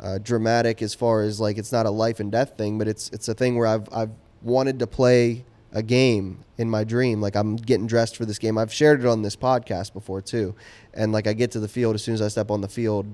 uh, 0.01 0.19
dramatic 0.19 0.81
as 0.81 0.93
far 0.93 1.21
as 1.21 1.39
like 1.39 1.57
it's 1.57 1.71
not 1.71 1.85
a 1.85 1.89
life 1.89 2.19
and 2.19 2.31
death 2.31 2.57
thing, 2.57 2.77
but 2.77 2.87
it's 2.87 3.09
it's 3.09 3.27
a 3.27 3.33
thing 3.33 3.57
where 3.57 3.67
I've 3.67 3.87
I've 3.91 4.11
wanted 4.41 4.79
to 4.79 4.87
play 4.87 5.45
a 5.71 5.81
game 5.83 6.43
in 6.57 6.69
my 6.69 6.83
dream. 6.83 7.21
Like 7.21 7.35
I'm 7.35 7.55
getting 7.55 7.87
dressed 7.87 8.15
for 8.15 8.25
this 8.25 8.39
game. 8.39 8.57
I've 8.57 8.73
shared 8.73 8.99
it 8.99 9.05
on 9.05 9.21
this 9.21 9.35
podcast 9.35 9.93
before 9.93 10.21
too, 10.21 10.55
and 10.93 11.11
like 11.11 11.27
I 11.27 11.33
get 11.33 11.51
to 11.51 11.59
the 11.59 11.67
field 11.67 11.95
as 11.95 12.03
soon 12.03 12.13
as 12.13 12.21
I 12.21 12.27
step 12.27 12.51
on 12.51 12.61
the 12.61 12.67
field, 12.67 13.07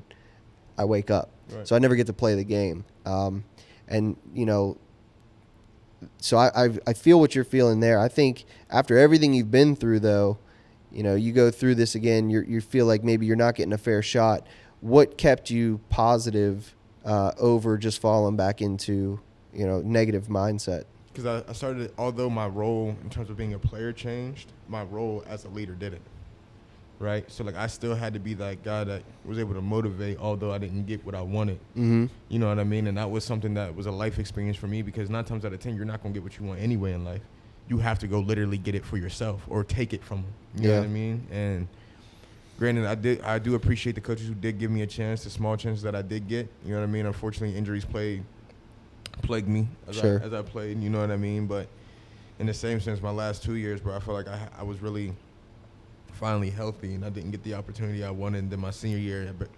I 0.77 0.85
wake 0.85 1.09
up. 1.09 1.29
Right. 1.49 1.67
So 1.67 1.75
I 1.75 1.79
never 1.79 1.95
get 1.95 2.07
to 2.07 2.13
play 2.13 2.35
the 2.35 2.43
game. 2.43 2.85
Um, 3.05 3.43
and 3.87 4.17
you 4.33 4.45
know, 4.45 4.77
so 6.17 6.37
I, 6.37 6.65
I 6.65 6.69
I 6.87 6.93
feel 6.93 7.19
what 7.19 7.35
you're 7.35 7.43
feeling 7.43 7.79
there. 7.79 7.99
I 7.99 8.07
think 8.07 8.45
after 8.69 8.97
everything 8.97 9.33
you've 9.33 9.51
been 9.51 9.75
through, 9.75 9.99
though, 9.99 10.37
you 10.91 11.03
know, 11.03 11.15
you 11.15 11.31
go 11.31 11.49
through 11.49 11.75
this 11.75 11.95
again. 11.95 12.29
You 12.29 12.41
you 12.41 12.61
feel 12.61 12.85
like 12.85 13.03
maybe 13.03 13.25
you're 13.25 13.35
not 13.35 13.55
getting 13.55 13.73
a 13.73 13.77
fair 13.77 14.01
shot. 14.01 14.45
What 14.83 15.17
kept 15.17 15.49
you 15.49 15.79
positive 15.89 16.75
uh, 17.05 17.31
over 17.39 17.77
just 17.77 18.01
falling 18.01 18.35
back 18.35 18.61
into 18.61 19.19
you 19.53 19.65
know 19.65 19.79
negative 19.81 20.27
mindset? 20.27 20.83
because 21.13 21.25
I, 21.25 21.49
I 21.49 21.53
started 21.53 21.93
although 21.97 22.29
my 22.29 22.47
role 22.47 22.95
in 23.03 23.09
terms 23.09 23.29
of 23.29 23.37
being 23.37 23.53
a 23.53 23.59
player 23.59 23.93
changed 23.93 24.51
my 24.67 24.81
role 24.83 25.23
as 25.27 25.45
a 25.45 25.49
leader 25.49 25.73
didn't 25.75 26.01
right 26.99 27.29
so 27.31 27.43
like 27.43 27.55
i 27.55 27.67
still 27.67 27.93
had 27.93 28.13
to 28.15 28.19
be 28.19 28.33
that 28.33 28.63
guy 28.63 28.83
that 28.83 29.03
was 29.23 29.37
able 29.37 29.53
to 29.53 29.61
motivate 29.61 30.17
although 30.17 30.51
i 30.51 30.57
didn't 30.57 30.87
get 30.87 31.05
what 31.05 31.13
i 31.13 31.21
wanted 31.21 31.59
Mm-hmm. 31.77 32.05
you 32.29 32.39
know 32.39 32.47
what 32.49 32.57
i 32.57 32.63
mean 32.63 32.87
and 32.87 32.97
that 32.97 33.11
was 33.11 33.23
something 33.23 33.53
that 33.53 33.75
was 33.75 33.85
a 33.85 33.91
life 33.91 34.17
experience 34.17 34.57
for 34.57 34.65
me 34.67 34.81
because 34.81 35.09
nine 35.11 35.23
times 35.23 35.45
out 35.45 35.53
of 35.53 35.59
ten 35.59 35.75
you're 35.75 35.85
not 35.85 36.01
going 36.01 36.13
to 36.15 36.19
get 36.19 36.23
what 36.23 36.39
you 36.39 36.45
want 36.47 36.59
anyway 36.59 36.93
in 36.93 37.05
life 37.05 37.21
you 37.69 37.77
have 37.77 37.99
to 37.99 38.07
go 38.07 38.19
literally 38.19 38.57
get 38.57 38.73
it 38.73 38.83
for 38.83 38.97
yourself 38.97 39.43
or 39.47 39.63
take 39.63 39.93
it 39.93 40.03
from 40.03 40.23
them 40.23 40.33
you 40.55 40.61
know 40.63 40.69
Yeah. 40.69 40.79
what 40.79 40.85
i 40.85 40.89
mean 40.89 41.27
and 41.31 41.67
granted 42.63 42.85
i 42.85 42.95
did 42.95 43.19
i 43.23 43.37
do 43.37 43.55
appreciate 43.55 43.93
the 43.93 43.99
coaches 43.99 44.25
who 44.25 44.33
did 44.33 44.57
give 44.57 44.71
me 44.71 44.83
a 44.83 44.87
chance 44.87 45.25
the 45.25 45.29
small 45.29 45.57
chances 45.57 45.83
that 45.83 45.95
i 45.95 46.01
did 46.01 46.29
get 46.29 46.47
you 46.63 46.71
know 46.73 46.79
what 46.79 46.83
i 46.83 46.89
mean 46.89 47.05
unfortunately 47.05 47.57
injuries 47.57 47.83
played 47.83 48.23
plagued 49.21 49.49
me 49.49 49.67
as, 49.87 49.97
Sure. 49.97 50.21
I, 50.21 50.25
as 50.25 50.33
I 50.33 50.41
played. 50.41 50.81
You 50.81 50.89
know 50.89 50.99
what 51.01 51.11
I 51.11 51.17
mean? 51.17 51.45
But 51.45 51.67
in 52.39 52.47
the 52.47 52.53
same 52.53 52.79
sense, 52.79 52.99
my 53.01 53.11
last 53.11 53.43
two 53.43 53.55
years, 53.55 53.79
bro, 53.79 53.95
I 53.95 53.99
felt 53.99 54.17
like 54.17 54.27
I, 54.27 54.47
I 54.57 54.63
was 54.63 54.81
really 54.81 55.13
finally 56.13 56.49
healthy, 56.49 56.95
and 56.95 57.05
I 57.05 57.09
didn't 57.09 57.29
get 57.31 57.43
the 57.43 57.53
opportunity 57.53 58.03
I 58.03 58.09
wanted. 58.09 58.39
And 58.39 58.51
then 58.51 58.59
my 58.59 58.71
senior 58.71 58.97
year, 58.97 59.31
but 59.37 59.49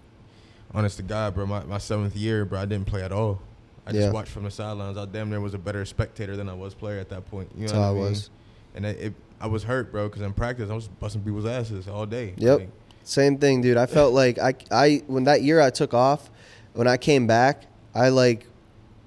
honest 0.73 0.97
to 0.97 1.03
God, 1.03 1.35
bro, 1.35 1.45
my, 1.45 1.63
my 1.63 1.77
seventh 1.77 2.15
year, 2.17 2.43
bro, 2.45 2.59
I 2.59 2.65
didn't 2.65 2.85
play 2.85 3.01
at 3.01 3.11
all. 3.13 3.39
I 3.87 3.91
Yeah. 3.91 4.01
just 4.01 4.13
watched 4.13 4.31
from 4.31 4.43
the 4.43 4.51
sidelines. 4.51 4.97
I 4.97 5.05
damn 5.05 5.29
near 5.29 5.39
was 5.39 5.53
a 5.53 5.57
better 5.57 5.85
spectator 5.85 6.35
than 6.35 6.49
I 6.49 6.53
was 6.53 6.73
player 6.75 6.99
at 6.99 7.09
that 7.09 7.25
point. 7.31 7.49
You 7.55 7.61
know 7.61 7.67
That's 7.67 7.73
what 7.77 7.81
how 7.81 7.87
I 7.87 7.91
I 7.91 7.93
mean? 7.93 8.01
was. 8.09 8.29
And 8.75 8.85
it, 8.85 8.99
it, 8.99 9.13
I 9.39 9.47
was 9.47 9.63
hurt, 9.63 9.91
bro, 9.91 10.09
because 10.09 10.21
in 10.21 10.33
practice 10.33 10.69
I 10.69 10.73
was 10.75 10.89
busting 10.89 11.21
people's 11.23 11.45
asses 11.45 11.87
all 11.87 12.05
day. 12.05 12.33
Yep. 12.37 12.59
Like, 12.59 12.69
Same 13.05 13.37
thing, 13.37 13.61
dude. 13.61 13.77
I 13.77 13.85
felt 13.85 14.13
like 14.13 14.37
I, 14.39 14.55
I 14.71 15.03
when 15.07 15.23
that 15.25 15.41
year 15.43 15.61
I 15.61 15.69
took 15.69 15.93
off, 15.93 16.29
when 16.73 16.87
I 16.87 16.97
came 16.97 17.27
back, 17.27 17.63
I 17.93 18.09
like, 18.09 18.45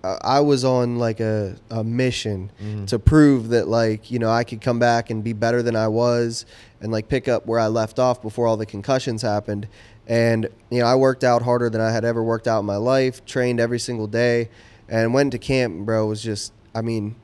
I 0.05 0.39
was 0.41 0.65
on 0.65 0.99
like 0.99 1.19
a, 1.21 1.57
a 1.69 1.83
mission 1.83 2.51
Mhm. 2.63 2.87
to 2.87 2.99
prove 3.01 3.49
that 3.49 3.67
like 3.69 4.11
you 4.11 4.19
know 4.21 4.31
I 4.31 4.45
could 4.45 4.61
come 4.61 4.79
back 4.79 5.11
and 5.11 5.23
be 5.25 5.33
better 5.33 5.63
than 5.63 5.75
I 5.77 5.89
was, 5.89 6.47
and 6.81 6.93
like 6.93 7.09
pick 7.09 7.27
up 7.29 7.47
where 7.47 7.59
I 7.59 7.67
left 7.67 7.99
off 7.99 8.23
before 8.23 8.47
all 8.47 8.57
the 8.57 8.65
concussions 8.67 9.21
happened. 9.23 9.67
And 10.07 10.49
you 10.71 10.79
know 10.79 10.87
I 10.87 10.95
worked 10.95 11.25
out 11.25 11.43
harder 11.43 11.69
than 11.69 11.81
I 11.81 11.91
had 11.91 12.05
ever 12.05 12.23
worked 12.23 12.47
out 12.47 12.61
in 12.61 12.67
my 12.67 12.77
life. 12.77 13.25
Trained 13.27 13.59
every 13.59 13.81
single 13.81 14.07
day, 14.07 14.49
and 14.89 15.13
went 15.13 15.33
to 15.33 15.39
camp. 15.39 15.85
Bro, 15.85 16.07
was 16.07 16.23
just 16.23 16.53
I 16.75 16.81
mean. 16.83 17.17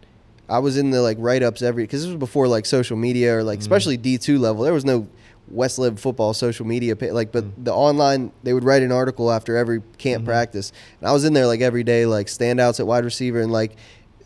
I 0.47 0.59
was 0.59 0.77
in 0.77 0.91
the 0.91 1.01
like 1.01 1.17
write 1.19 1.43
ups 1.43 1.63
every 1.63 1.85
because 1.85 2.03
this 2.03 2.09
was 2.11 2.19
before 2.19 2.47
like 2.49 2.67
social 2.67 2.99
media 2.99 3.39
or 3.39 3.43
like 3.43 3.61
especially 3.61 3.97
D 3.97 4.19
two 4.19 4.39
level. 4.39 4.63
There 4.65 4.75
was 4.75 4.85
no 4.85 5.09
West 5.49 5.79
football 5.97 6.35
social 6.35 6.67
media 6.67 6.97
pa- 6.97 7.07
like, 7.13 7.33
but 7.33 7.65
the 7.65 7.73
online 7.73 8.33
they 8.43 8.53
would 8.53 8.65
write 8.65 8.83
an 8.83 8.93
article 8.93 9.31
after 9.31 9.57
every 9.57 9.83
camp 9.99 10.25
practice, 10.25 10.73
and 11.01 11.09
I 11.09 11.13
was 11.13 11.25
in 11.25 11.33
there 11.33 11.47
like 11.47 11.61
every 11.61 11.85
day, 11.85 12.07
like 12.07 12.27
standouts 12.29 12.81
at 12.81 12.87
wide 12.87 13.05
receiver, 13.05 13.41
and 13.41 13.53
like 13.53 13.77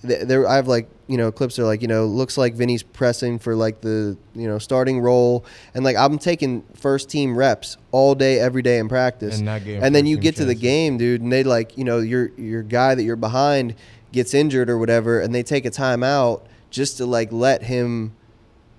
there 0.02 0.46
I 0.48 0.56
have 0.56 0.68
like 0.68 0.88
you 1.08 1.16
know 1.16 1.32
clips 1.32 1.58
are 1.58 1.64
like 1.64 1.82
you 1.82 1.88
know 1.88 2.06
looks 2.06 2.38
like 2.38 2.54
Vinny's 2.54 2.82
pressing 2.82 3.38
for 3.38 3.56
like 3.56 3.80
the 3.80 4.16
you 4.34 4.46
know 4.46 4.58
starting 4.58 5.00
role, 5.00 5.44
and 5.74 5.84
like 5.84 5.96
I'm 5.96 6.18
taking 6.18 6.62
first 6.74 7.10
team 7.10 7.36
reps 7.36 7.76
all 7.90 8.14
day 8.14 8.38
every 8.38 8.62
day 8.62 8.78
in 8.78 8.88
practice, 8.88 9.38
And 9.38 9.86
and 9.86 9.94
then 9.94 10.06
you 10.06 10.16
get 10.22 10.36
to 10.36 10.44
the 10.44 10.54
game, 10.54 10.98
dude, 10.98 11.20
and 11.20 11.32
they 11.32 11.42
like 11.42 11.76
you 11.76 11.84
know 11.84 11.98
your 11.98 12.30
your 12.36 12.62
guy 12.62 12.94
that 12.94 13.02
you're 13.02 13.16
behind 13.16 13.74
gets 14.12 14.34
injured 14.34 14.70
or 14.70 14.78
whatever, 14.78 15.20
and 15.20 15.34
they 15.34 15.42
take 15.42 15.66
a 15.66 15.70
timeout 15.70 16.42
just 16.70 16.96
to 16.98 17.06
like 17.06 17.32
let 17.32 17.64
him 17.64 18.12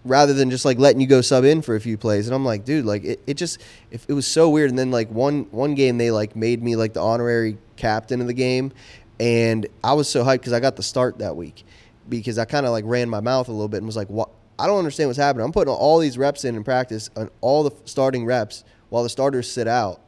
rather 0.06 0.34
than 0.34 0.50
just 0.50 0.66
like 0.66 0.78
letting 0.78 1.02
you 1.02 1.08
go 1.08 1.22
sub 1.22 1.44
in 1.44 1.62
for 1.62 1.76
a 1.76 1.80
few 1.80 1.98
plays. 1.98 2.28
And 2.28 2.36
I'm 2.36 2.46
like, 2.46 2.66
dude, 2.66 2.86
like 2.86 3.04
it, 3.04 3.22
it 3.28 3.34
just 3.36 3.62
if 3.92 4.06
it 4.10 4.14
was 4.14 4.28
so 4.28 4.50
weird. 4.50 4.70
And 4.70 4.80
then 4.80 4.92
like 4.92 5.10
one 5.10 5.44
one 5.52 5.76
game 5.76 5.98
they 5.98 6.12
like 6.12 6.36
made 6.36 6.64
me 6.64 6.76
like 6.76 6.94
the 6.94 7.02
honorary 7.02 7.58
captain 7.76 8.22
of 8.22 8.28
the 8.28 8.34
game, 8.34 8.72
and 9.20 9.68
I 9.84 9.94
was 9.94 10.10
so 10.10 10.24
hyped 10.24 10.40
because 10.40 10.54
I 10.54 10.60
got 10.60 10.76
the 10.76 10.84
start 10.84 11.20
that 11.20 11.36
week 11.36 11.64
because 12.08 12.38
I 12.38 12.46
kind 12.46 12.66
of 12.66 12.72
like 12.72 12.84
ran 12.88 13.10
my 13.10 13.20
mouth 13.20 13.48
a 13.48 13.52
little 13.52 13.68
bit 13.68 13.78
and 13.78 13.86
was 13.86 13.96
like, 13.96 14.10
what? 14.10 14.30
I 14.58 14.68
don't 14.68 14.78
understand 14.78 15.08
what's 15.10 15.20
happening. 15.20 15.46
I'm 15.46 15.54
putting 15.54 15.74
all 15.74 16.00
these 16.00 16.18
reps 16.18 16.44
in 16.44 16.56
in 16.56 16.64
practice 16.64 17.10
on 17.16 17.30
all 17.40 17.64
the 17.64 17.72
starting 17.86 18.26
reps 18.26 18.66
while 18.90 19.04
the 19.04 19.10
starters 19.10 19.50
sit 19.50 19.68
out, 19.68 20.02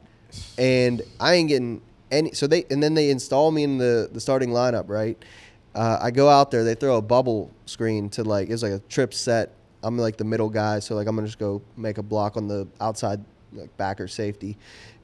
and 0.58 1.00
I 1.18 1.34
ain't 1.34 1.48
getting 1.48 1.80
any. 2.10 2.32
So 2.32 2.46
they 2.46 2.64
and 2.70 2.82
then 2.82 2.94
they 2.94 3.10
install 3.10 3.50
me 3.50 3.62
in 3.62 3.78
the 3.78 4.10
the 4.12 4.20
starting 4.20 4.50
lineup, 4.50 4.88
right? 4.88 5.22
Uh, 5.74 5.98
I 6.02 6.10
go 6.10 6.28
out 6.28 6.50
there. 6.50 6.64
They 6.64 6.74
throw 6.74 6.98
a 6.98 7.02
bubble 7.02 7.50
screen 7.64 8.10
to 8.10 8.24
like 8.24 8.50
it's 8.50 8.62
like 8.62 8.72
a 8.72 8.80
trip 8.80 9.14
set. 9.14 9.54
I'm 9.82 9.98
like 9.98 10.16
the 10.16 10.24
middle 10.24 10.48
guy, 10.48 10.78
so 10.78 10.94
like 10.94 11.06
I'm 11.06 11.14
gonna 11.16 11.26
just 11.26 11.38
go 11.38 11.62
make 11.76 11.98
a 11.98 12.02
block 12.02 12.36
on 12.36 12.48
the 12.48 12.68
outside 12.80 13.24
like 13.52 13.76
backer 13.76 14.08
safety, 14.08 14.56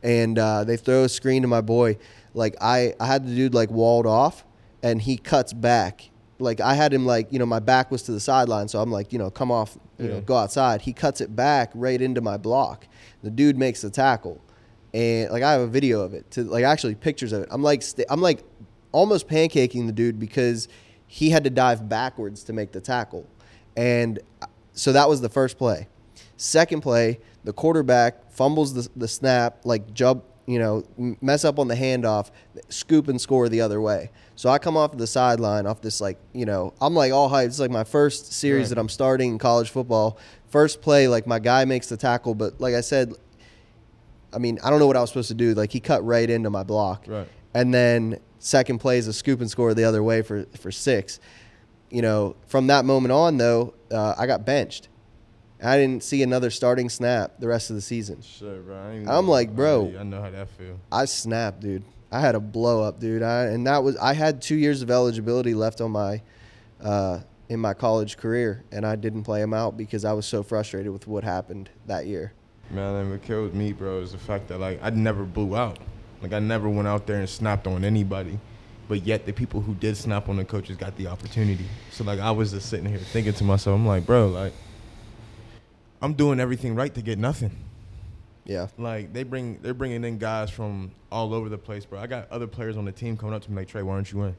and 0.02 0.38
uh, 0.38 0.64
they 0.64 0.76
throw 0.76 1.04
a 1.04 1.08
screen 1.08 1.42
to 1.42 1.48
my 1.48 1.60
boy. 1.60 1.96
Like 2.34 2.56
I 2.60 2.94
I 3.00 3.06
had 3.06 3.26
the 3.26 3.34
dude 3.34 3.54
like 3.54 3.70
walled 3.70 4.06
off, 4.06 4.44
and 4.82 5.00
he 5.02 5.16
cuts 5.16 5.52
back. 5.52 6.10
Like 6.38 6.60
I 6.60 6.74
had 6.74 6.94
him 6.94 7.04
like 7.04 7.32
you 7.32 7.38
know 7.38 7.46
my 7.46 7.58
back 7.58 7.90
was 7.90 8.02
to 8.04 8.12
the 8.12 8.20
sideline, 8.20 8.68
so 8.68 8.80
I'm 8.80 8.90
like 8.90 9.12
you 9.12 9.18
know 9.18 9.30
come 9.30 9.50
off 9.50 9.76
you 9.98 10.08
know 10.08 10.20
go 10.20 10.36
outside. 10.36 10.82
He 10.82 10.92
cuts 10.92 11.20
it 11.20 11.34
back 11.34 11.70
right 11.74 12.00
into 12.00 12.20
my 12.20 12.36
block. 12.36 12.86
The 13.22 13.30
dude 13.30 13.58
makes 13.58 13.80
the 13.82 13.90
tackle, 13.90 14.40
and 14.94 15.30
like 15.30 15.42
I 15.42 15.52
have 15.52 15.62
a 15.62 15.66
video 15.66 16.00
of 16.02 16.14
it 16.14 16.30
to 16.32 16.44
like 16.44 16.64
actually 16.64 16.94
pictures 16.94 17.32
of 17.32 17.42
it. 17.42 17.48
I'm 17.50 17.62
like 17.62 17.82
st- 17.82 18.06
I'm 18.08 18.20
like 18.20 18.44
almost 18.92 19.26
pancaking 19.28 19.86
the 19.86 19.92
dude 19.92 20.18
because 20.20 20.68
he 21.08 21.30
had 21.30 21.42
to 21.44 21.50
dive 21.50 21.88
backwards 21.88 22.44
to 22.44 22.52
make 22.52 22.70
the 22.70 22.80
tackle, 22.80 23.26
and 23.76 24.20
so 24.78 24.92
that 24.92 25.08
was 25.08 25.20
the 25.20 25.28
first 25.28 25.58
play. 25.58 25.88
Second 26.36 26.82
play, 26.82 27.18
the 27.44 27.52
quarterback 27.52 28.30
fumbles 28.30 28.74
the, 28.74 28.88
the 28.96 29.08
snap, 29.08 29.58
like 29.64 29.92
jump, 29.92 30.24
you 30.46 30.58
know, 30.58 30.84
mess 31.20 31.44
up 31.44 31.58
on 31.58 31.68
the 31.68 31.74
handoff, 31.74 32.30
scoop 32.68 33.08
and 33.08 33.20
score 33.20 33.48
the 33.48 33.60
other 33.60 33.80
way. 33.80 34.10
So 34.36 34.48
I 34.48 34.58
come 34.58 34.76
off 34.76 34.96
the 34.96 35.06
sideline 35.06 35.66
off 35.66 35.80
this 35.80 36.00
like, 36.00 36.16
you 36.32 36.46
know, 36.46 36.72
I'm 36.80 36.94
like 36.94 37.12
all 37.12 37.28
hyped. 37.28 37.46
It's 37.46 37.58
like 37.58 37.70
my 37.72 37.84
first 37.84 38.32
series 38.32 38.64
Right. 38.66 38.68
that 38.76 38.78
I'm 38.78 38.88
starting 38.88 39.32
in 39.32 39.38
college 39.38 39.70
football. 39.70 40.18
First 40.48 40.80
play, 40.80 41.08
like 41.08 41.26
my 41.26 41.38
guy 41.40 41.64
makes 41.64 41.88
the 41.88 41.96
tackle, 41.96 42.34
but 42.34 42.60
like 42.60 42.74
I 42.74 42.80
said, 42.80 43.12
I 44.32 44.38
mean, 44.38 44.58
I 44.62 44.70
don't 44.70 44.78
know 44.78 44.86
what 44.86 44.96
I 44.96 45.00
was 45.00 45.10
supposed 45.10 45.28
to 45.28 45.34
do. 45.34 45.54
Like 45.54 45.72
he 45.72 45.80
cut 45.80 46.04
right 46.04 46.28
into 46.28 46.50
my 46.50 46.62
block. 46.62 47.04
Right. 47.06 47.28
And 47.54 47.74
then 47.74 48.20
second 48.38 48.78
play 48.78 48.98
is 48.98 49.08
a 49.08 49.12
scoop 49.12 49.40
and 49.40 49.50
score 49.50 49.74
the 49.74 49.84
other 49.84 50.02
way 50.02 50.22
for 50.22 50.44
for 50.58 50.70
six. 50.70 51.18
you 51.90 52.02
know, 52.02 52.36
from 52.46 52.66
that 52.68 52.84
moment 52.84 53.10
on, 53.12 53.38
though, 53.38 53.72
uh, 53.90 54.14
I 54.18 54.26
got 54.26 54.44
benched. 54.44 54.88
I 55.62 55.76
didn't 55.76 56.04
see 56.04 56.22
another 56.22 56.50
starting 56.50 56.88
snap 56.88 57.40
the 57.40 57.48
rest 57.48 57.70
of 57.70 57.76
the 57.76 57.82
season. 57.82 58.22
Shit, 58.22 58.64
bro. 58.64 58.76
I 58.76 58.92
ain't 58.92 59.08
I'm 59.08 59.26
like, 59.26 59.54
bro. 59.54 59.92
I 59.98 60.04
know 60.04 60.22
how 60.22 60.30
that 60.30 60.48
feel. 60.50 60.78
I 60.92 61.04
snapped, 61.04 61.60
dude. 61.60 61.82
I 62.12 62.20
had 62.20 62.34
a 62.34 62.40
blow 62.40 62.82
up, 62.82 63.00
dude. 63.00 63.22
I, 63.22 63.46
and 63.46 63.66
that 63.66 63.82
was 63.82 63.96
I 63.96 64.14
had 64.14 64.40
two 64.40 64.54
years 64.54 64.82
of 64.82 64.90
eligibility 64.90 65.54
left 65.54 65.80
on 65.80 65.90
my 65.90 66.22
uh, 66.80 67.20
in 67.48 67.60
my 67.60 67.74
college 67.74 68.16
career, 68.16 68.64
and 68.70 68.86
I 68.86 68.96
didn't 68.96 69.24
play 69.24 69.40
them 69.40 69.52
out 69.52 69.76
because 69.76 70.04
I 70.04 70.12
was 70.12 70.26
so 70.26 70.42
frustrated 70.42 70.92
with 70.92 71.06
what 71.06 71.24
happened 71.24 71.70
that 71.86 72.06
year. 72.06 72.32
Man, 72.70 72.94
and 72.94 73.10
what 73.10 73.22
killed 73.22 73.54
me, 73.54 73.72
bro, 73.72 74.00
is 74.00 74.12
the 74.12 74.18
fact 74.18 74.48
that 74.48 74.58
like 74.58 74.78
I 74.82 74.90
never 74.90 75.24
blew 75.24 75.56
out. 75.56 75.78
Like 76.22 76.32
I 76.32 76.38
never 76.38 76.68
went 76.68 76.88
out 76.88 77.06
there 77.06 77.18
and 77.18 77.28
snapped 77.28 77.66
on 77.66 77.84
anybody. 77.84 78.38
But 78.88 79.04
yet 79.04 79.26
the 79.26 79.32
people 79.32 79.60
who 79.60 79.74
did 79.74 79.96
snap 79.96 80.28
on 80.30 80.36
the 80.36 80.44
coaches 80.44 80.76
got 80.76 80.96
the 80.96 81.08
opportunity. 81.08 81.66
So 81.90 82.04
like 82.04 82.20
I 82.20 82.30
was 82.30 82.52
just 82.52 82.68
sitting 82.70 82.86
here 82.86 82.98
thinking 82.98 83.34
to 83.34 83.44
myself, 83.44 83.74
I'm 83.74 83.86
like, 83.86 84.06
bro, 84.06 84.28
like 84.28 84.52
I'm 86.00 86.14
doing 86.14 86.40
everything 86.40 86.74
right 86.74 86.94
to 86.94 87.02
get 87.02 87.18
nothing. 87.18 87.50
Yeah, 88.44 88.68
Like 88.78 89.12
they 89.12 89.24
bring 89.24 89.58
they're 89.60 89.74
bringing 89.74 90.04
in 90.04 90.16
guys 90.16 90.48
from 90.48 90.90
all 91.12 91.34
over 91.34 91.50
the 91.50 91.58
place, 91.58 91.84
bro. 91.84 91.98
I 92.00 92.06
got 92.06 92.30
other 92.30 92.46
players 92.46 92.78
on 92.78 92.86
the 92.86 92.92
team 92.92 93.14
coming 93.14 93.34
up 93.34 93.42
to 93.42 93.50
me 93.50 93.58
like, 93.58 93.68
Tre, 93.68 93.82
why 93.82 93.92
aren't 93.94 94.10
you 94.10 94.22
in? 94.22 94.36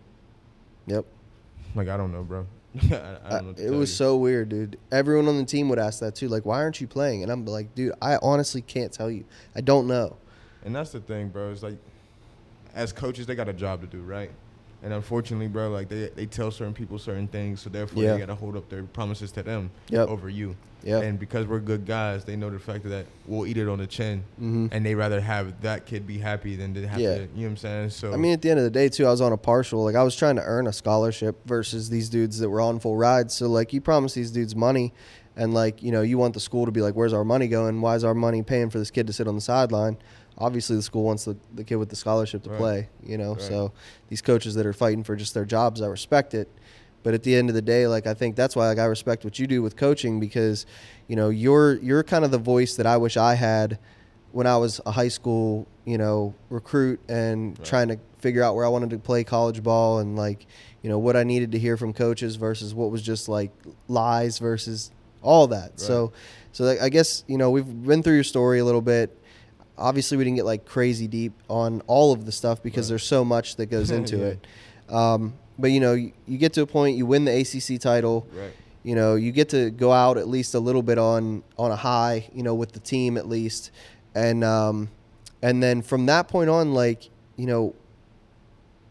yep. 0.87 1.05
Like 1.75 1.87
I 1.89 1.97
don't 1.97 2.11
know, 2.11 2.23
bro. 2.23 2.47
I, 2.81 2.85
I 3.23 3.29
don't 3.29 3.57
know. 3.57 3.63
Uh, 3.63 3.67
it 3.67 3.69
was 3.69 3.91
you. 3.91 3.95
so 3.95 4.17
weird, 4.17 4.49
dude. 4.49 4.79
Everyone 4.91 5.27
on 5.27 5.37
the 5.37 5.45
team 5.45 5.69
would 5.69 5.77
ask 5.77 5.99
that 5.99 6.15
too, 6.15 6.27
like, 6.27 6.45
"Why 6.45 6.57
aren't 6.57 6.81
you 6.81 6.87
playing?" 6.87 7.21
And 7.21 7.31
I'm 7.31 7.45
like, 7.45 7.75
"Dude, 7.75 7.93
I 8.01 8.17
honestly 8.23 8.61
can't 8.61 8.91
tell 8.91 9.11
you. 9.11 9.25
I 9.55 9.61
don't 9.61 9.85
know." 9.85 10.17
And 10.65 10.75
that's 10.75 10.91
the 10.91 10.99
thing, 10.99 11.29
bro. 11.29 11.51
It's 11.51 11.61
like, 11.61 11.77
as 12.75 12.91
coaches, 12.93 13.25
they 13.25 13.35
got 13.35 13.49
a 13.49 13.53
job 13.53 13.81
to 13.81 13.87
do, 13.87 14.01
right? 14.01 14.31
And 14.81 14.93
unfortunately, 14.93 15.47
bro, 15.47 15.69
like 15.71 15.89
they, 15.89 16.09
they 16.15 16.25
tell 16.25 16.51
certain 16.51 16.73
people 16.73 16.97
certain 16.99 17.27
things, 17.27 17.59
so 17.61 17.69
therefore 17.69 18.01
Yeah. 18.03 18.13
they 18.13 18.19
gotta 18.19 18.35
hold 18.35 18.55
up 18.55 18.69
their 18.69 18.83
promises 18.83 19.31
to 19.33 19.43
them 19.43 19.71
Yep. 19.89 20.07
over 20.07 20.29
you. 20.29 20.55
Yep. 20.83 21.03
And 21.03 21.19
because 21.19 21.45
we're 21.45 21.59
good 21.59 21.85
guys, 21.85 22.23
they 22.23 22.37
know 22.37 22.49
the 22.49 22.59
fact 22.59 22.85
that 22.87 23.05
we'll 23.27 23.45
eat 23.45 23.57
it 23.57 23.67
on 23.67 23.79
the 23.79 23.87
chin, 23.87 24.23
Mhm. 24.41 24.69
and 24.71 24.85
they 24.85 24.95
rather 24.95 25.19
have 25.19 25.59
that 25.63 25.85
kid 25.85 26.07
be 26.07 26.17
happy 26.19 26.55
than 26.55 26.73
to 26.75 26.87
have 26.87 26.97
Yeah. 27.01 27.15
to. 27.15 27.21
You 27.23 27.27
know 27.27 27.29
what 27.43 27.45
I'm 27.49 27.57
saying? 27.57 27.89
So 27.89 28.13
I 28.13 28.15
mean, 28.15 28.31
at 28.31 28.41
the 28.41 28.49
end 28.51 28.59
of 28.59 28.63
the 28.63 28.69
day, 28.71 28.87
too, 28.87 29.05
I 29.05 29.11
was 29.11 29.19
on 29.19 29.33
a 29.33 29.37
partial. 29.37 29.83
Like, 29.83 29.95
I 29.95 30.03
was 30.03 30.15
trying 30.15 30.37
to 30.37 30.43
earn 30.45 30.65
a 30.67 30.71
scholarship 30.71 31.35
versus 31.45 31.89
these 31.89 32.07
dudes 32.07 32.39
that 32.39 32.49
were 32.49 32.61
on 32.61 32.79
full 32.79 32.95
rides. 32.95 33.33
So, 33.33 33.49
like, 33.49 33.73
you 33.73 33.81
promise 33.81 34.13
these 34.13 34.31
dudes 34.31 34.55
money, 34.55 34.93
and 35.35 35.53
like, 35.53 35.83
you 35.83 35.91
know, 35.91 36.01
you 36.01 36.17
want 36.17 36.33
the 36.33 36.39
school 36.39 36.65
to 36.65 36.71
be 36.71 36.81
like, 36.81 36.95
"Where's 36.95 37.11
our 37.13 37.25
money 37.25 37.49
going? 37.49 37.81
Why 37.81 37.95
is 37.95 38.05
our 38.05 38.13
money 38.15 38.41
paying 38.43 38.69
for 38.69 38.79
this 38.79 38.91
kid 38.91 39.07
to 39.07 39.13
sit 39.13 39.27
on 39.27 39.35
the 39.35 39.41
sideline?" 39.41 39.97
Obviously, 40.39 40.75
the 40.75 40.81
school 40.81 41.03
wants 41.03 41.25
the, 41.25 41.37
the 41.53 41.63
kid 41.63 41.75
with 41.75 41.89
the 41.89 41.95
scholarship 41.95 42.43
to 42.43 42.49
Right. 42.49 42.57
play. 42.57 42.89
You 43.03 43.17
know, 43.17 43.33
Right. 43.33 43.41
so 43.41 43.73
these 44.09 44.21
coaches 44.21 44.55
that 44.55 44.65
are 44.65 44.73
fighting 44.73 45.03
for 45.03 45.15
just 45.15 45.33
their 45.33 45.45
jobs, 45.45 45.81
I 45.81 45.87
respect 45.87 46.33
it. 46.33 46.49
But 47.03 47.13
at 47.13 47.23
the 47.23 47.35
end 47.35 47.49
of 47.49 47.55
the 47.55 47.61
day, 47.61 47.87
like 47.87 48.07
I 48.07 48.13
think 48.13 48.35
that's 48.35 48.55
why 48.55 48.67
like 48.67 48.77
I 48.79 48.85
respect 48.85 49.23
what 49.23 49.39
you 49.39 49.47
do 49.47 49.61
with 49.61 49.75
coaching 49.77 50.19
because, 50.19 50.65
you 51.07 51.15
know, 51.15 51.29
you're 51.29 51.75
you're 51.79 52.03
kind 52.03 52.25
of 52.25 52.31
the 52.31 52.37
voice 52.37 52.75
that 52.75 52.85
I 52.85 52.97
wish 52.97 53.15
I 53.17 53.35
had 53.35 53.79
when 54.31 54.45
I 54.45 54.57
was 54.57 54.79
a 54.85 54.91
high 54.91 55.07
school, 55.07 55.65
you 55.85 55.97
know, 55.97 56.33
recruit 56.49 56.99
and 57.09 57.57
Right. 57.57 57.65
trying 57.65 57.87
to 57.87 57.99
figure 58.19 58.43
out 58.43 58.53
where 58.55 58.65
I 58.65 58.67
wanted 58.67 58.89
to 58.91 58.97
play 58.99 59.23
college 59.23 59.63
ball 59.63 59.99
and 59.99 60.17
like, 60.17 60.45
you 60.81 60.89
know, 60.89 60.99
what 60.99 61.15
I 61.15 61.23
needed 61.23 61.53
to 61.53 61.59
hear 61.59 61.77
from 61.77 61.93
coaches 61.93 62.35
versus 62.35 62.73
what 62.75 62.91
was 62.91 63.01
just 63.01 63.29
like 63.29 63.51
lies 63.87 64.37
versus 64.37 64.91
all 65.21 65.47
that. 65.47 65.79
So, 65.79 66.11
so 66.51 66.77
I 66.81 66.89
guess 66.89 67.23
you 67.27 67.37
know 67.37 67.49
we've 67.49 67.65
been 67.85 68.03
through 68.03 68.15
your 68.15 68.23
story 68.23 68.59
a 68.59 68.65
little 68.65 68.81
bit. 68.81 69.17
Obviously, 69.79 70.17
we 70.17 70.23
didn't 70.25 70.35
get 70.37 70.45
like 70.45 70.65
crazy 70.65 71.07
deep 71.07 71.33
on 71.49 71.81
all 71.87 72.11
of 72.13 72.25
the 72.25 72.31
stuff 72.31 72.61
because 72.61 72.87
Right. 72.87 72.89
there's 72.93 73.03
so 73.03 73.23
much 73.25 73.55
that 73.55 73.67
goes 73.67 73.89
into 73.99 74.17
Yeah. 74.17 74.25
it. 74.25 74.47
Um, 74.93 75.33
but 75.57 75.71
you 75.71 75.79
know, 75.79 75.93
you, 75.93 76.11
you 76.27 76.37
get 76.37 76.53
to 76.53 76.61
a 76.61 76.67
point, 76.67 76.97
you 76.97 77.05
win 77.05 77.25
the 77.25 77.31
ACC 77.41 77.79
title 77.81 78.27
right. 78.33 78.51
you 78.83 78.95
know 78.95 79.15
you 79.15 79.31
get 79.31 79.49
to 79.49 79.69
go 79.71 79.91
out 79.91 80.17
at 80.17 80.27
least 80.27 80.53
a 80.55 80.59
little 80.59 80.81
bit 80.81 80.97
on 80.97 81.43
on 81.57 81.69
a 81.71 81.75
high 81.75 82.29
you 82.33 82.41
know 82.43 82.55
with 82.55 82.71
the 82.71 82.79
team 82.79 83.17
at 83.17 83.27
least 83.27 83.71
and 84.15 84.41
um 84.43 84.87
and 85.41 85.61
then 85.61 85.81
from 85.81 86.05
that 86.05 86.27
point 86.29 86.49
on 86.49 86.73
like 86.73 87.09
you 87.35 87.45
know 87.45 87.75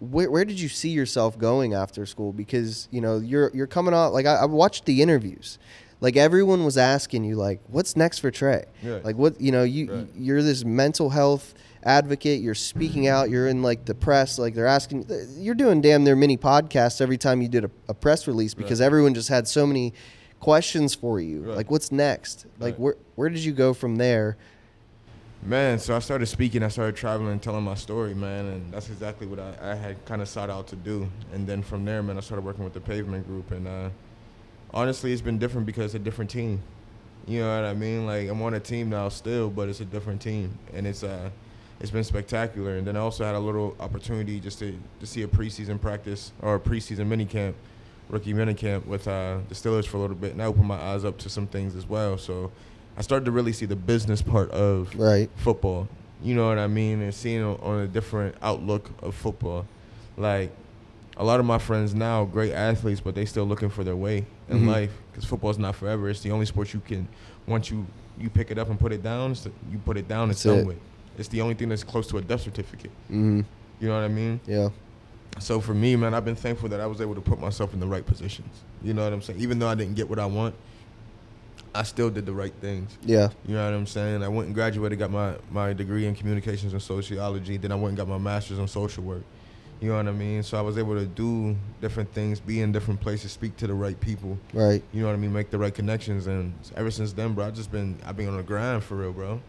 where, 0.01 0.30
where 0.30 0.45
did 0.45 0.61
you 0.61 0.68
see 0.68 0.91
yourself 0.91 1.39
going 1.39 1.74
after 1.74 2.05
school 2.07 2.32
because 2.32 2.86
you 2.91 3.01
know 3.01 3.16
you're 3.18 3.51
you're 3.55 3.66
coming 3.66 3.95
out 3.95 4.12
like 4.12 4.26
I, 4.26 4.34
I 4.36 4.45
watched 4.45 4.84
the 4.84 5.01
interviews 5.03 5.59
like 6.01 6.16
everyone 6.16 6.64
was 6.64 6.76
asking 6.78 7.24
you 7.24 7.36
like 7.36 7.61
what's 7.66 7.96
next 7.96 8.18
for 8.20 8.30
Tre 8.30 8.64
Yeah. 8.82 8.99
like 9.03 9.16
what 9.16 9.40
you 9.40 9.51
know 9.53 9.62
you 9.64 9.92
Right. 9.92 10.07
you're 10.16 10.42
this 10.42 10.64
mental 10.64 11.11
health 11.11 11.55
advocate 11.82 12.40
you're 12.40 12.55
speaking 12.55 13.07
out 13.07 13.30
you're 13.30 13.49
in 13.49 13.62
like 13.62 13.84
the 13.84 13.94
press 13.94 14.38
like 14.38 14.55
they're 14.55 14.66
asking 14.66 15.07
you're 15.36 15.55
doing 15.55 15.80
damn 15.80 16.05
near 16.05 16.16
mini 16.16 16.36
podcasts 16.36 17.01
every 17.01 17.16
time 17.18 17.40
you 17.42 17.49
did 17.49 17.64
a, 17.64 17.70
a 17.88 17.94
press 17.94 18.26
release 18.26 18.55
because 18.55 18.80
Right. 18.80 18.86
everyone 18.86 19.14
just 19.14 19.28
had 19.28 19.46
so 19.49 19.66
many 19.66 19.92
questions 20.40 20.94
for 20.94 21.20
you 21.20 21.42
Right. 21.42 21.57
like 21.57 21.70
what's 21.70 21.90
next 21.90 22.46
like 22.59 22.76
where 22.76 22.96
where 23.16 23.28
did 23.28 23.40
you 23.44 23.53
go 23.53 23.74
from 23.74 23.96
there 23.96 24.36
Man, 25.40 25.78
so 25.78 25.94
I 25.94 26.01
started 26.01 26.26
speaking, 26.26 26.64
I 26.64 26.68
started 26.68 26.96
traveling, 26.96 27.30
and 27.30 27.40
telling 27.40 27.62
my 27.62 27.76
story, 27.76 28.12
man, 28.12 28.46
and 28.46 28.72
that's 28.72 28.88
exactly 28.88 29.24
what 29.28 29.38
I, 29.38 29.55
I 29.70 29.74
had 29.76 30.05
kind 30.05 30.20
of 30.20 30.28
sought 30.28 30.51
out 30.51 30.66
to 30.66 30.76
do. 30.76 31.09
And 31.32 31.46
then 31.46 31.62
from 31.62 31.84
there, 31.84 32.03
man, 32.03 32.16
I 32.16 32.20
started 32.20 32.44
working 32.44 32.64
with 32.64 32.72
the 32.74 32.80
Pavement 32.80 33.24
Group, 33.24 33.53
and 33.53 33.68
uh, 33.68 33.88
honestly, 34.73 35.12
it's 35.12 35.23
been 35.23 35.39
different 35.39 35.66
because 35.66 35.87
it's 35.87 35.95
a 35.95 35.99
different 35.99 36.31
team. 36.31 36.62
You 37.27 37.41
know 37.41 37.55
what 37.55 37.69
I 37.69 37.75
mean? 37.75 38.07
Like 38.07 38.29
I'm 38.29 38.41
on 38.43 38.55
a 38.55 38.61
team 38.61 38.91
now 38.91 39.09
still, 39.09 39.51
but 39.51 39.69
it's 39.69 39.81
a 39.81 39.85
different 39.85 40.23
team, 40.23 40.59
and 40.73 40.87
it's 40.87 41.03
uh, 41.03 41.31
it's 41.81 41.91
been 41.91 42.05
spectacular. 42.05 42.77
And 42.77 42.87
then 42.87 42.97
I 42.97 43.01
also 43.01 43.25
had 43.25 43.35
a 43.35 43.39
little 43.39 43.77
opportunity 43.81 44.41
just 44.41 44.59
to 44.61 44.79
to 45.01 45.07
see 45.07 45.23
a 45.23 45.29
preseason 45.29 45.81
practice 45.81 46.33
or 46.41 46.55
a 46.55 46.61
preseason 46.61 47.07
mini 47.07 47.27
camp, 47.27 47.55
rookie 48.09 48.33
mini 48.33 48.55
camp 48.55 48.87
with 48.87 49.07
uh, 49.07 49.39
the 49.49 49.55
Steelers 49.55 49.87
for 49.87 49.99
a 49.99 50.01
little 50.01 50.16
bit, 50.16 50.33
and 50.33 50.43
I 50.43 50.47
opened 50.47 50.66
my 50.66 50.81
eyes 50.81 51.05
up 51.05 51.19
to 51.19 51.29
some 51.29 51.47
things 51.47 51.77
as 51.77 51.87
well. 51.87 52.16
So 52.16 52.51
I 52.97 53.03
started 53.03 53.27
to 53.27 53.31
really 53.31 53.53
see 53.53 53.66
the 53.66 53.77
business 53.77 54.23
part 54.23 54.51
of 54.51 54.95
right 54.99 55.29
football. 55.37 55.89
You 56.23 56.35
know 56.35 56.49
what 56.49 56.59
I 56.59 56.66
mean? 56.66 57.03
And 57.03 57.14
seeing 57.14 57.43
on 57.45 57.81
a 57.81 57.87
different 57.87 58.37
outlook 58.43 58.91
of 59.03 59.14
football. 59.14 59.66
Like 60.16 60.51
a 61.19 61.25
lot 61.25 61.41
of 61.41 61.47
my 61.47 61.59
friends 61.59 61.95
now, 61.95 62.25
great 62.25 62.53
athletes, 62.53 63.01
but 63.01 63.14
they 63.14 63.25
still 63.25 63.45
looking 63.45 63.69
for 63.71 63.83
their 63.85 63.97
way 63.97 64.25
in 64.49 64.61
Mhm. 64.61 64.66
life 64.69 64.93
because 65.11 65.25
football's 65.25 65.59
not 65.59 65.75
forever. 65.75 66.09
It's 66.09 66.21
the 66.21 66.31
only 66.31 66.47
sport 66.47 66.73
you 66.73 66.81
can 66.81 67.09
once 67.47 67.71
you 67.71 67.87
you 68.21 68.29
pick 68.31 68.51
it 68.51 68.59
up 68.59 68.69
and 68.69 68.81
put 68.81 68.93
it 68.93 69.01
down. 69.03 69.31
It's 69.31 69.43
the, 69.43 69.53
you 69.71 69.79
put 69.79 69.97
it 69.97 70.09
down, 70.09 70.27
That's 70.29 70.43
done 70.43 70.59
it. 70.59 70.66
with. 70.66 70.79
It's 71.19 71.29
the 71.29 71.41
only 71.41 71.55
thing 71.55 71.69
that's 71.69 71.85
close 71.85 72.07
to 72.09 72.19
a 72.19 72.21
death 72.21 72.41
certificate. 72.41 72.91
mm-hmm. 73.09 73.43
You 73.81 73.89
know 73.89 73.95
what 73.95 74.03
I 74.05 74.09
mean? 74.09 74.41
yeah 74.47 74.71
So 75.39 75.61
for 75.61 75.73
me, 75.73 75.95
man, 75.95 76.14
I've 76.14 76.25
been 76.25 76.35
thankful 76.35 76.69
that 76.71 76.81
I 76.81 76.87
was 76.87 77.01
able 77.01 77.14
to 77.14 77.21
put 77.21 77.39
myself 77.41 77.73
in 77.75 77.79
the 77.81 77.87
right 77.87 78.05
positions. 78.05 78.53
You 78.83 78.93
know 78.93 79.05
what 79.05 79.12
I'm 79.12 79.23
saying? 79.23 79.39
Even 79.41 79.61
though 79.61 79.69
I 79.69 79.77
didn't 79.77 79.95
get 79.95 80.09
what 80.11 80.19
I 80.19 80.27
want, 80.27 80.57
I 81.75 81.85
still 81.85 82.11
did 82.11 82.27
the 82.27 82.33
right 82.33 82.53
things. 82.61 82.97
yeah 83.05 83.29
You 83.47 83.55
know 83.55 83.64
what 83.64 83.75
I'm 83.77 83.87
saying? 83.87 84.23
I 84.25 84.29
went 84.29 84.47
and 84.47 84.55
graduated, 84.55 84.99
got 84.99 85.12
my, 85.12 85.35
my 85.53 85.73
degree 85.75 86.07
in 86.07 86.14
communications 86.16 86.73
and 86.73 86.83
sociology. 86.83 87.57
Then 87.57 87.71
I 87.71 87.77
went 87.77 87.89
and 87.91 87.97
got 87.99 88.09
my 88.09 88.19
master's 88.19 88.59
in 88.59 88.66
social 88.66 89.05
work. 89.05 89.23
You 89.81 89.91
know 89.91 89.97
what 89.97 90.09
I 90.09 90.12
mean? 90.12 90.43
So 90.43 90.59
I 90.59 90.61
was 90.61 90.76
able 90.76 90.95
to 90.97 91.07
do 91.07 91.57
different 91.81 92.12
things, 92.12 92.41
be 92.41 92.61
in 92.61 92.72
different 92.72 93.01
places, 93.01 93.31
speak 93.31 93.57
to 93.59 93.66
the 93.66 93.74
right 93.74 93.99
people. 94.01 94.37
right 94.53 94.83
You 94.93 95.03
know 95.03 95.07
what 95.07 95.12
I 95.12 95.16
mean? 95.18 95.33
Make 95.33 95.51
the 95.51 95.59
right 95.59 95.74
connections. 95.74 96.26
And 96.26 96.53
ever 96.76 96.91
since 96.91 97.12
then, 97.12 97.35
bro, 97.35 97.47
I've 97.47 97.55
just 97.55 97.70
been 97.70 97.97
I've 98.05 98.16
been 98.16 98.29
on 98.29 98.37
the 98.37 98.43
grind 98.43 98.83
for 98.83 98.97
real, 98.97 99.12
bro. 99.12 99.41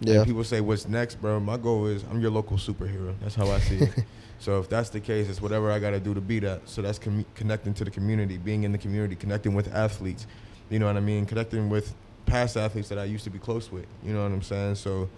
yeah 0.00 0.16
And 0.18 0.26
people 0.26 0.42
say, 0.44 0.60
"What's 0.60 0.88
next, 0.88 1.20
bro?" 1.20 1.38
My 1.38 1.56
goal 1.56 1.86
is 1.86 2.02
I'm 2.10 2.20
your 2.20 2.30
local 2.30 2.56
superhero. 2.56 3.14
That's 3.20 3.34
how 3.36 3.48
I 3.50 3.60
see 3.60 3.76
it. 3.76 4.04
so 4.40 4.58
if 4.58 4.68
that's 4.68 4.90
the 4.90 5.00
case, 5.00 5.28
it's 5.28 5.40
whatever 5.40 5.70
I 5.70 5.78
got 5.78 5.90
to 5.90 6.00
do 6.00 6.12
to 6.14 6.20
be 6.20 6.40
that. 6.40 6.68
So 6.68 6.82
that's 6.82 6.98
com- 6.98 7.26
connecting 7.36 7.72
to 7.74 7.84
the 7.84 7.90
community, 7.90 8.36
being 8.36 8.64
in 8.64 8.72
the 8.72 8.78
community, 8.78 9.14
connecting 9.14 9.54
with 9.54 9.72
athletes. 9.72 10.26
You 10.70 10.80
know 10.80 10.86
what 10.86 10.96
I 10.96 11.00
mean? 11.00 11.24
Connecting 11.24 11.68
with 11.68 11.94
past 12.26 12.56
athletes 12.56 12.88
that 12.90 12.98
I 12.98 13.04
used 13.04 13.24
to 13.24 13.30
be 13.30 13.38
close 13.38 13.70
with. 13.72 13.86
You 14.04 14.12
know 14.12 14.22
what 14.24 14.32
I'm 14.32 14.42
saying? 14.42 14.74
So 14.74 15.08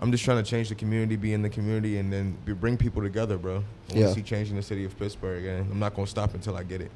I'm 0.00 0.10
just 0.10 0.24
trying 0.24 0.42
to 0.42 0.50
change 0.50 0.70
the 0.70 0.74
community, 0.74 1.16
be 1.16 1.34
in 1.34 1.42
the 1.42 1.50
community, 1.50 1.98
and 1.98 2.10
then 2.10 2.36
be, 2.46 2.54
bring 2.54 2.78
people 2.78 3.02
together, 3.02 3.36
bro. 3.36 3.56
I 3.56 3.94
want 3.94 4.06
to 4.08 4.14
see 4.14 4.22
change 4.22 4.48
in 4.50 4.56
the 4.56 4.62
city 4.62 4.84
of 4.86 4.98
Pittsburgh, 4.98 5.44
and 5.44 5.70
I'm 5.70 5.78
not 5.78 5.94
gonna 5.94 6.06
stop 6.06 6.34
until 6.34 6.56
I 6.56 6.62
get 6.62 6.80
it. 6.80 6.90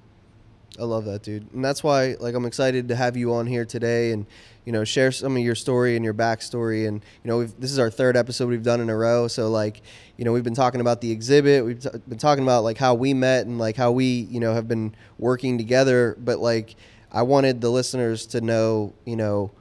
I 0.78 0.84
love 0.84 1.04
that, 1.04 1.22
dude. 1.22 1.52
And 1.52 1.64
that's 1.64 1.84
why, 1.84 2.16
like, 2.18 2.34
I'm 2.34 2.46
excited 2.46 2.88
to 2.88 2.96
have 2.96 3.16
you 3.16 3.34
on 3.34 3.46
here 3.46 3.64
today 3.64 4.10
and, 4.10 4.26
you 4.64 4.72
know, 4.72 4.82
share 4.82 5.12
some 5.12 5.36
of 5.36 5.42
your 5.42 5.54
story 5.54 5.94
and 5.94 6.04
your 6.04 6.14
backstory. 6.14 6.88
And, 6.88 7.00
you 7.22 7.30
know, 7.30 7.38
we've, 7.38 7.60
this 7.60 7.70
is 7.70 7.78
our 7.78 7.90
third 7.90 8.16
episode 8.16 8.48
we've 8.48 8.64
done 8.64 8.80
in 8.80 8.90
a 8.90 8.96
row. 8.96 9.28
So, 9.28 9.48
like, 9.50 9.82
you 10.16 10.24
know, 10.24 10.32
we've 10.32 10.42
been 10.42 10.54
talking 10.54 10.80
about 10.80 11.00
the 11.00 11.12
exhibit. 11.12 11.64
We've 11.64 11.78
t- 11.78 11.90
been 12.08 12.18
talking 12.18 12.42
about, 12.42 12.64
like, 12.64 12.76
how 12.76 12.94
we 12.94 13.14
met 13.14 13.46
and, 13.46 13.56
like, 13.56 13.76
how 13.76 13.92
we, 13.92 14.04
you 14.04 14.40
know, 14.40 14.52
have 14.52 14.66
been 14.66 14.96
working 15.16 15.58
together. 15.58 16.16
But, 16.18 16.40
like, 16.40 16.74
I 17.12 17.22
wanted 17.22 17.60
the 17.60 17.70
listeners 17.70 18.26
to 18.26 18.40
know, 18.40 18.94
you 19.04 19.14
know, 19.14 19.52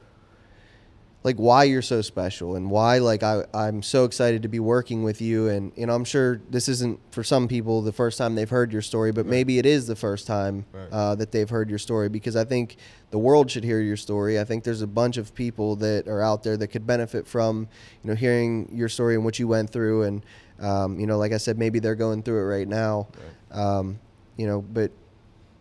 like 1.23 1.37
why 1.37 1.63
you're 1.63 1.81
so 1.81 2.01
special 2.01 2.55
and 2.55 2.69
why 2.69 2.97
like 2.97 3.23
I, 3.23 3.45
I'm 3.53 3.81
so 3.81 4.03
excited 4.03 4.41
to 4.41 4.49
be 4.49 4.59
working 4.59 5.03
with 5.03 5.21
you. 5.21 5.47
And 5.47 5.71
you 5.77 5.85
know 5.85 5.95
I'm 5.95 6.03
sure 6.03 6.41
this 6.49 6.67
isn't 6.67 6.99
for 7.11 7.23
some 7.23 7.47
people 7.47 7.81
the 7.81 7.93
first 7.93 8.17
time 8.17 8.35
they've 8.35 8.49
heard 8.49 8.73
your 8.73 8.81
story 8.81 9.11
but 9.11 9.21
Right. 9.25 9.29
maybe 9.31 9.57
it 9.57 9.65
is 9.65 9.87
the 9.87 9.95
first 9.95 10.27
time 10.27 10.65
Right. 10.73 10.87
uh, 10.91 11.15
that 11.15 11.31
they've 11.31 11.49
heard 11.49 11.69
your 11.69 11.79
story 11.79 12.09
because 12.09 12.35
I 12.35 12.43
think 12.43 12.75
the 13.11 13.19
world 13.19 13.49
should 13.49 13.63
hear 13.63 13.79
your 13.79 13.95
story. 13.97 14.39
I 14.39 14.43
think 14.43 14.63
there's 14.63 14.81
a 14.81 14.87
bunch 14.87 15.17
of 15.17 15.33
people 15.33 15.75
that 15.77 16.07
are 16.07 16.21
out 16.21 16.43
there 16.43 16.57
that 16.57 16.67
could 16.67 16.85
benefit 16.85 17.25
from 17.27 17.67
you 18.03 18.09
know 18.09 18.15
hearing 18.15 18.69
your 18.73 18.89
story 18.89 19.15
and 19.15 19.23
what 19.23 19.39
you 19.39 19.47
went 19.47 19.69
through. 19.69 20.03
And 20.03 20.25
um, 20.59 20.99
you 20.99 21.07
know 21.07 21.17
like 21.17 21.31
I 21.31 21.37
said 21.37 21.57
maybe 21.57 21.79
they're 21.79 21.95
going 21.95 22.23
through 22.23 22.39
it 22.41 22.55
right 22.57 22.67
now. 22.67 23.07
Um, 23.51 23.99
you 24.35 24.45
know 24.47 24.61
but 24.61 24.91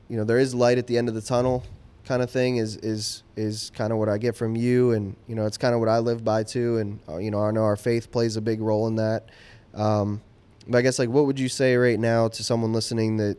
you 0.08 0.16
know 0.16 0.24
there 0.24 0.38
is 0.38 0.54
light 0.54 0.78
at 0.78 0.86
the 0.88 0.98
end 0.98 1.08
of 1.08 1.14
the 1.14 1.20
tunnel 1.22 1.62
kind 2.04 2.22
of 2.22 2.30
thing 2.30 2.56
is 2.56 2.76
is 2.78 3.22
is 3.36 3.70
kind 3.74 3.92
of 3.92 3.98
what 3.98 4.08
I 4.08 4.18
get 4.18 4.36
from 4.36 4.56
you 4.56 4.92
and 4.92 5.16
you 5.26 5.34
know 5.34 5.46
it's 5.46 5.56
kind 5.56 5.74
of 5.74 5.80
what 5.80 5.88
I 5.88 5.98
live 5.98 6.24
by 6.24 6.42
too 6.42 6.78
and 6.78 6.98
uh, 7.08 7.18
you 7.18 7.30
know 7.30 7.40
I 7.40 7.50
know 7.50 7.64
our 7.64 7.76
faith 7.76 8.10
plays 8.10 8.36
a 8.36 8.40
big 8.40 8.60
role 8.60 8.86
in 8.86 8.96
that 8.96 9.28
um, 9.74 10.20
but 10.66 10.78
I 10.78 10.82
guess 10.82 10.98
like 10.98 11.08
what 11.08 11.26
would 11.26 11.38
you 11.38 11.48
say 11.48 11.76
right 11.76 11.98
now 11.98 12.28
to 12.28 12.44
someone 12.44 12.72
listening 12.72 13.16
that 13.18 13.38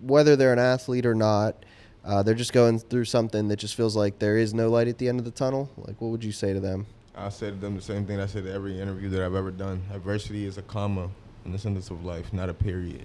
whether 0.00 0.36
they're 0.36 0.52
an 0.52 0.58
athlete 0.58 1.06
or 1.06 1.14
not 1.14 1.64
uh, 2.04 2.22
they're 2.22 2.34
just 2.34 2.52
going 2.52 2.78
through 2.78 3.04
something 3.04 3.48
that 3.48 3.56
just 3.56 3.76
feels 3.76 3.96
like 3.96 4.18
there 4.18 4.36
is 4.36 4.52
no 4.52 4.68
light 4.68 4.88
at 4.88 4.98
the 4.98 5.08
end 5.08 5.18
of 5.18 5.24
the 5.24 5.30
tunnel 5.30 5.70
like 5.76 6.00
what 6.00 6.08
would 6.10 6.24
you 6.24 6.32
say 6.32 6.52
to 6.52 6.60
them 6.60 6.86
I 7.14 7.28
say 7.28 7.50
to 7.50 7.56
them 7.56 7.76
the 7.76 7.82
same 7.82 8.06
thing 8.06 8.20
I 8.20 8.26
say 8.26 8.40
to 8.40 8.52
every 8.52 8.80
interview 8.80 9.10
that 9.10 9.22
I've 9.22 9.34
ever 9.34 9.50
done. 9.50 9.82
Adversity 9.92 10.46
is 10.46 10.56
a 10.56 10.62
comma 10.62 11.10
in 11.44 11.52
the 11.52 11.58
sentence 11.58 11.90
of 11.90 12.04
life, 12.04 12.32
not 12.32 12.48
a 12.48 12.54
period. 12.54 13.04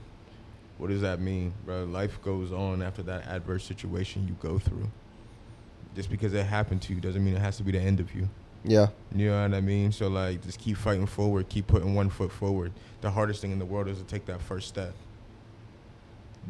What 0.78 0.89
does 0.89 1.01
that 1.01 1.19
mean, 1.19 1.53
bro? 1.65 1.86
Life 1.86 2.21
goes 2.21 2.51
on 2.51 2.82
after 2.82 3.01
that 3.03 3.25
adverse 3.28 3.63
situation 3.63 4.28
you 4.28 4.36
go 4.47 4.59
through. 4.59 4.88
Just 5.95 6.09
because 6.11 6.34
it 6.34 6.45
happened 6.45 6.82
to 6.84 6.93
you 6.93 7.01
doesn't 7.01 7.23
mean 7.23 7.36
it 7.36 7.39
has 7.41 7.57
to 7.57 7.63
be 7.63 7.71
the 7.71 7.80
end 7.80 7.99
of 7.99 8.13
you. 8.13 8.30
yeah 8.63 8.88
You 9.15 9.30
know 9.30 9.41
what 9.41 9.53
I 9.55 9.61
mean? 9.61 9.91
So 9.91 10.07
like, 10.07 10.43
just 10.43 10.59
keep 10.59 10.78
fighting 10.78 11.07
forward, 11.07 11.49
keep 11.49 11.65
putting 11.67 11.95
one 11.95 12.09
foot 12.09 12.32
forward. 12.32 12.71
The 13.01 13.09
hardest 13.09 13.41
thing 13.41 13.51
in 13.51 13.57
the 13.59 13.65
world 13.65 13.88
is 13.88 13.97
to 13.97 14.03
take 14.03 14.25
that 14.28 14.39
first 14.41 14.67
step. 14.67 14.93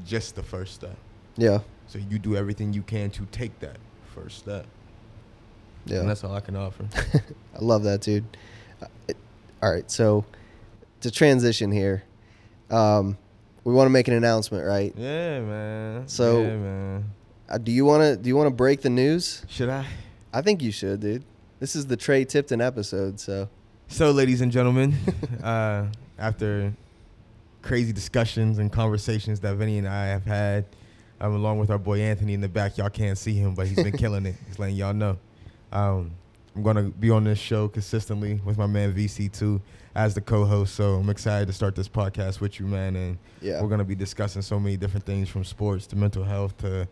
Just 0.06 0.36
the 0.36 0.44
first 0.44 0.74
step. 0.76 0.98
yeah 1.38 1.60
So 1.88 1.98
you 2.00 2.20
do 2.20 2.36
everything 2.36 2.74
you 2.74 2.82
can 2.82 3.10
to 3.12 3.26
take 3.32 3.58
that 3.62 3.78
first 4.14 4.38
step. 4.40 4.66
yeah 5.86 6.00
And 6.02 6.10
that's 6.10 6.24
all 6.24 6.34
I 6.36 6.42
can 6.42 6.56
offer. 6.58 6.86
I 7.56 7.60
love 7.60 7.84
that, 7.84 8.02
dude. 8.02 8.26
Uh, 8.82 8.88
it- 9.08 9.18
all 9.64 9.72
right, 9.72 9.90
so 9.90 10.24
to 11.02 11.10
transition 11.10 11.72
here, 11.72 12.04
um, 12.70 13.18
we 13.68 13.74
want 13.74 13.88
to 13.88 13.90
make 13.92 14.08
an 14.08 14.14
announcement, 14.14 14.66
right? 14.66 14.94
yeah, 14.96 15.42
man. 15.42 16.08
So- 16.08 16.42
yeah, 16.42 16.56
man. 16.56 17.12
Uh, 17.50 17.58
do 17.58 17.72
you 17.72 17.84
want 17.86 18.02
to 18.02 18.16
do 18.18 18.28
you 18.30 18.36
want 18.38 18.48
to 18.48 18.54
break 18.56 18.82
the 18.82 18.90
news? 18.90 19.46
Should 19.50 19.68
I? 19.70 19.86
I 20.34 20.42
think 20.42 20.62
you 20.62 20.72
should, 20.72 21.00
dude. 21.02 21.24
This 21.60 21.76
is 21.76 21.86
the 21.86 21.96
Tre 21.98 22.24
Tipton 22.26 22.62
episode, 22.62 23.20
so 23.20 23.50
So, 23.90 24.12
ladies 24.12 24.40
and 24.42 24.52
gentlemen, 24.52 24.94
uh, 25.44 25.86
after 26.18 26.74
crazy 27.62 27.92
discussions 27.94 28.58
and 28.60 28.72
conversations 28.72 29.40
that 29.42 29.56
Vinny 29.56 29.78
and 29.78 29.88
I 29.88 30.08
have 30.08 30.26
had, 30.26 30.66
um, 31.22 31.36
along 31.36 31.60
with 31.60 31.70
our 31.70 31.78
boy 31.78 32.00
Anthony 32.02 32.34
in 32.34 32.42
the 32.42 32.50
back, 32.50 32.78
y'all 32.78 32.90
can't 32.90 33.18
see 33.18 33.34
him, 33.34 33.54
but 33.54 33.68
he's 33.68 33.82
been 33.82 33.98
killing 33.98 34.26
it. 34.26 34.36
He's 34.48 34.60
letting 34.60 34.76
y'all 34.76 34.94
know. 34.94 35.18
Um, 35.72 36.12
I'm 36.58 36.64
gonna 36.64 36.90
be 36.90 37.12
on 37.12 37.24
this 37.24 37.38
show 37.38 37.68
consistently 37.68 38.42
with 38.44 38.58
my 38.58 38.66
man 38.66 38.92
VC2 38.92 39.62
as 39.94 40.16
the 40.16 40.22
co-host. 40.22 40.74
So 40.74 40.96
I'm 40.96 41.10
excited 41.12 41.46
to 41.46 41.54
start 41.54 41.76
this 41.76 41.88
podcast 41.88 42.40
with 42.42 42.60
you, 42.60 42.66
man. 42.66 42.96
And 42.96 43.20
yeah. 43.42 43.62
we're 43.62 43.68
gonna 43.68 43.84
be 43.84 43.94
discussing 43.94 44.42
so 44.42 44.60
many 44.60 44.76
different 44.76 45.06
things 45.06 45.30
from 45.30 45.44
sports 45.44 45.86
to 45.88 45.96
mental 45.96 46.24
health 46.24 46.58
to 46.58 46.88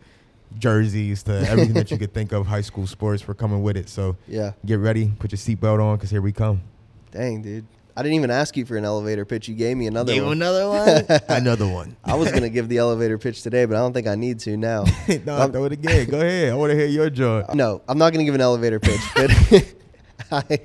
jerseys 0.56 1.24
to 1.24 1.32
everything 1.50 1.74
that 1.74 1.90
you 1.90 1.98
could 1.98 2.14
think 2.14 2.30
of 2.30 2.46
high 2.46 2.60
school 2.60 2.86
sports. 2.86 3.26
We're 3.26 3.34
coming 3.34 3.60
with 3.60 3.76
it. 3.76 3.88
So 3.88 4.16
yeah. 4.28 4.52
get 4.64 4.78
ready, 4.78 5.10
put 5.18 5.32
your 5.32 5.38
seatbelt 5.38 5.82
on, 5.82 5.98
cause 5.98 6.10
here 6.10 6.22
we 6.22 6.30
come. 6.30 6.62
Dang, 7.10 7.42
dude. 7.42 7.66
I 7.96 8.02
didn't 8.02 8.16
even 8.16 8.30
ask 8.30 8.56
you 8.56 8.66
for 8.66 8.76
an 8.76 8.84
elevator 8.84 9.24
pitch. 9.24 9.48
You 9.48 9.54
gave 9.54 9.76
me 9.76 9.86
another 9.86 10.12
Gave 10.12 10.24
one. 10.24 10.32
another 10.32 10.68
one. 11.08 11.20
another 11.28 11.66
one. 11.66 11.96
I 12.04 12.14
was 12.14 12.30
gonna 12.30 12.50
give 12.50 12.68
the 12.68 12.78
elevator 12.78 13.16
pitch 13.18 13.42
today, 13.42 13.64
but 13.64 13.76
I 13.76 13.80
don't 13.80 13.92
think 13.94 14.06
I 14.06 14.14
need 14.16 14.38
to 14.40 14.56
now. 14.56 14.84
no, 15.24 15.36
Um, 15.38 15.52
throw 15.52 15.64
it 15.64 15.72
again. 15.72 16.06
Go 16.10 16.20
ahead. 16.20 16.52
I 16.52 16.54
want 16.56 16.70
to 16.72 16.76
hear 16.76 16.86
your 16.86 17.08
joy. 17.10 17.44
No, 17.54 17.80
I'm 17.88 17.96
not 17.98 18.12
going 18.12 18.20
to 18.20 18.24
give 18.26 18.34
an 18.34 18.40
elevator 18.42 18.78
pitch, 18.80 19.00
but 19.14 19.30
I, 20.30 20.58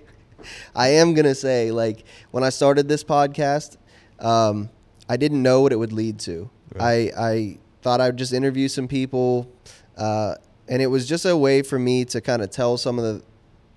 I 0.75 0.87
am 0.89 1.13
going 1.13 1.25
to 1.25 1.35
say, 1.35 1.71
like, 1.71 2.03
when 2.31 2.43
I 2.43 2.49
started 2.49 2.87
this 2.89 3.03
podcast, 3.03 3.77
um, 4.19 4.69
I 5.07 5.15
didn't 5.17 5.41
know 5.41 5.61
what 5.61 5.71
it 5.71 5.77
would 5.77 5.93
lead 5.93 6.19
to. 6.21 6.49
Right. 6.75 7.13
I, 7.15 7.29
I 7.29 7.57
thought 7.81 8.01
I 8.01 8.07
would 8.07 8.17
just 8.17 8.33
interview 8.33 8.67
some 8.67 8.87
people, 8.87 9.51
uh, 9.97 10.35
and 10.67 10.81
it 10.81 10.87
was 10.87 11.07
just 11.07 11.25
a 11.25 11.35
way 11.37 11.61
for 11.61 11.77
me 11.79 12.05
to 12.05 12.19
kind 12.21 12.41
of 12.41 12.49
tell 12.49 12.77
some 12.77 12.97
of 12.99 13.05
the, 13.05 13.23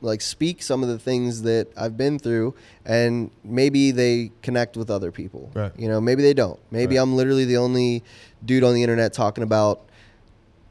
like, 0.05 0.21
speak 0.21 0.63
some 0.63 0.83
of 0.83 0.89
the 0.89 0.99
things 0.99 1.43
that 1.43 1.69
I've 1.77 1.97
been 1.97 2.19
through, 2.19 2.55
and 2.85 3.31
maybe 3.43 3.91
they 3.91 4.31
connect 4.43 4.77
with 4.77 4.91
other 4.91 5.11
people. 5.11 5.51
Right. 5.55 5.73
You 5.79 5.89
know, 5.89 6.01
maybe 6.01 6.23
they 6.23 6.35
don't. 6.35 6.61
Maybe 6.71 6.97
Right. 6.97 7.03
I'm 7.03 7.17
literally 7.17 7.45
the 7.45 7.57
only 7.57 8.05
dude 8.45 8.63
on 8.63 8.75
the 8.75 8.83
internet 8.83 9.13
talking 9.13 9.43
about 9.43 9.81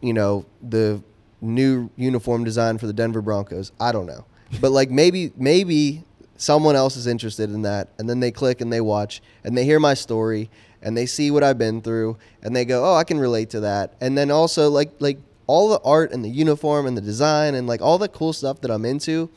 you 0.02 0.14
know 0.14 0.46
the 0.62 1.02
new 1.42 1.90
uniform 1.96 2.44
design 2.44 2.78
for 2.78 2.88
the 2.88 2.94
Denver 2.94 3.22
Broncos. 3.22 3.72
I 3.80 3.92
don't 3.92 4.06
know, 4.06 4.26
but 4.62 4.72
like 4.72 4.92
maybe 4.92 5.34
maybe 5.36 6.04
someone 6.38 6.76
else 6.76 6.96
is 6.96 7.08
interested 7.08 7.50
in 7.50 7.64
that, 7.64 7.90
and 7.98 8.10
then 8.10 8.20
they 8.20 8.32
click 8.32 8.62
and 8.62 8.72
they 8.72 8.82
watch 8.82 9.22
and 9.44 9.58
they 9.58 9.66
hear 9.66 9.80
my 9.80 9.94
story 9.94 10.50
and 10.84 10.98
they 10.98 11.06
see 11.06 11.32
what 11.32 11.44
I've 11.44 11.58
been 11.58 11.82
through 11.82 12.18
and 12.42 12.56
they 12.56 12.66
go, 12.66 12.86
oh, 12.86 12.96
I 12.96 13.06
can 13.06 13.18
relate 13.18 13.50
to 13.52 13.62
that. 13.62 13.94
And 14.02 14.18
then 14.18 14.30
also 14.30 14.70
like 14.70 14.92
like 15.00 15.18
all 15.48 15.70
the 15.70 15.80
art 15.84 16.12
and 16.12 16.24
the 16.24 16.30
uniform 16.30 16.86
and 16.86 16.96
the 16.98 17.02
design 17.02 17.56
and 17.56 17.68
like 17.68 17.82
all 17.82 17.98
the 17.98 18.08
cool 18.08 18.34
stuff 18.34 18.62
that 18.62 18.72
I'm 18.72 18.86
into. 18.86 19.30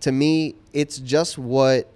To 0.00 0.12
me, 0.12 0.56
it's 0.72 0.98
just 0.98 1.38
what 1.38 1.92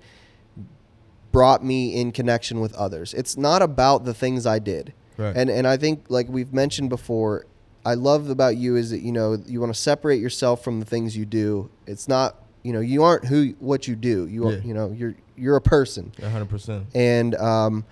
brought 1.32 1.64
me 1.64 1.94
in 2.00 2.12
connection 2.12 2.60
with 2.60 2.74
others. 2.74 3.12
It's 3.14 3.36
not 3.36 3.62
about 3.62 4.04
the 4.04 4.14
things 4.14 4.46
I 4.46 4.58
did. 4.58 4.92
Right. 5.16 5.34
And 5.36 5.48
and 5.50 5.66
I 5.66 5.76
think 5.76 6.04
like 6.08 6.28
we've 6.28 6.52
mentioned 6.52 6.90
before, 6.90 7.46
I 7.84 7.94
love 7.94 8.28
about 8.30 8.56
you 8.56 8.76
is 8.76 8.90
that 8.90 9.00
you 9.00 9.12
know 9.12 9.38
you 9.46 9.60
want 9.60 9.72
to 9.74 9.78
separate 9.80 10.20
yourself 10.20 10.62
from 10.62 10.78
the 10.80 10.86
things 10.86 11.16
you 11.16 11.24
do. 11.24 11.70
It's 11.86 12.06
not 12.08 12.36
you 12.62 12.72
know 12.72 12.80
you 12.80 13.02
aren't 13.02 13.24
who 13.26 13.54
what 13.58 13.88
you 13.88 13.96
do. 13.96 14.26
You 14.28 14.48
are, 14.48 14.52
Yeah. 14.54 14.60
you 14.62 14.74
know 14.74 14.92
you're 14.92 15.14
you're 15.36 15.56
a 15.56 15.60
person. 15.60 16.12
100%. 16.18 16.84
And 16.94 17.34
um, 17.34 17.84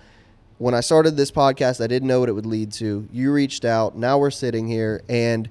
when 0.57 0.73
I 0.73 0.79
started 0.79 1.17
this 1.17 1.31
podcast, 1.31 1.83
I 1.83 1.87
didn't 1.87 2.07
know 2.07 2.19
what 2.19 2.29
it 2.29 2.33
would 2.33 2.45
lead 2.45 2.71
to. 2.73 3.07
You 3.11 3.31
reached 3.31 3.65
out. 3.65 3.97
Now 3.97 4.17
we're 4.17 4.31
sitting 4.31 4.67
here, 4.67 5.03
and 5.09 5.49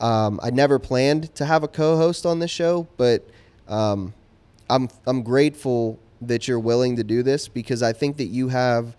um, 0.00 0.40
I 0.42 0.50
never 0.50 0.78
planned 0.78 1.34
to 1.36 1.44
have 1.44 1.62
a 1.62 1.68
co-host 1.68 2.24
on 2.24 2.38
this 2.38 2.50
show, 2.50 2.88
but 2.96 3.28
um, 3.68 4.14
I'm 4.68 4.88
I'm 5.06 5.22
grateful 5.22 5.98
that 6.22 6.46
you're 6.46 6.60
willing 6.60 6.96
to 6.96 7.04
do 7.04 7.22
this 7.22 7.48
because 7.48 7.82
I 7.82 7.92
think 7.92 8.18
that 8.18 8.26
you 8.26 8.48
have 8.48 8.96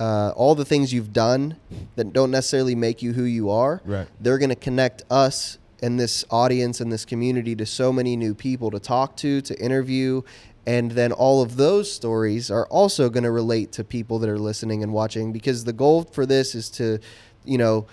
uh, 0.00 0.32
all 0.34 0.54
the 0.54 0.64
things 0.64 0.92
you've 0.92 1.12
done 1.12 1.56
that 1.96 2.12
don't 2.12 2.30
necessarily 2.30 2.74
make 2.74 3.02
you 3.02 3.12
who 3.12 3.24
you 3.24 3.50
are. 3.50 3.80
Right. 3.84 4.08
They're 4.20 4.38
going 4.38 4.50
to 4.50 4.56
connect 4.56 5.02
us 5.10 5.58
and 5.82 5.98
this 5.98 6.24
audience 6.30 6.80
and 6.80 6.92
this 6.92 7.04
community 7.04 7.54
to 7.56 7.66
so 7.66 7.92
many 7.92 8.16
new 8.16 8.34
people 8.34 8.70
to 8.70 8.78
talk 8.78 9.16
to, 9.18 9.40
to 9.42 9.58
interview. 9.60 10.22
And 10.66 10.92
then 10.92 11.10
all 11.12 11.42
of 11.42 11.56
those 11.56 11.92
stories 11.92 12.50
are 12.50 12.66
also 12.66 13.10
going 13.10 13.24
to 13.24 13.30
relate 13.30 13.72
to 13.72 13.84
people 13.84 14.18
that 14.20 14.28
are 14.30 14.38
listening 14.38 14.82
and 14.82 14.92
watching 14.92 15.32
because 15.32 15.64
the 15.64 15.72
goal 15.72 16.04
for 16.04 16.24
this 16.24 16.54
is 16.54 16.70
to, 16.70 16.98
you 17.44 17.58
know, 17.58 17.86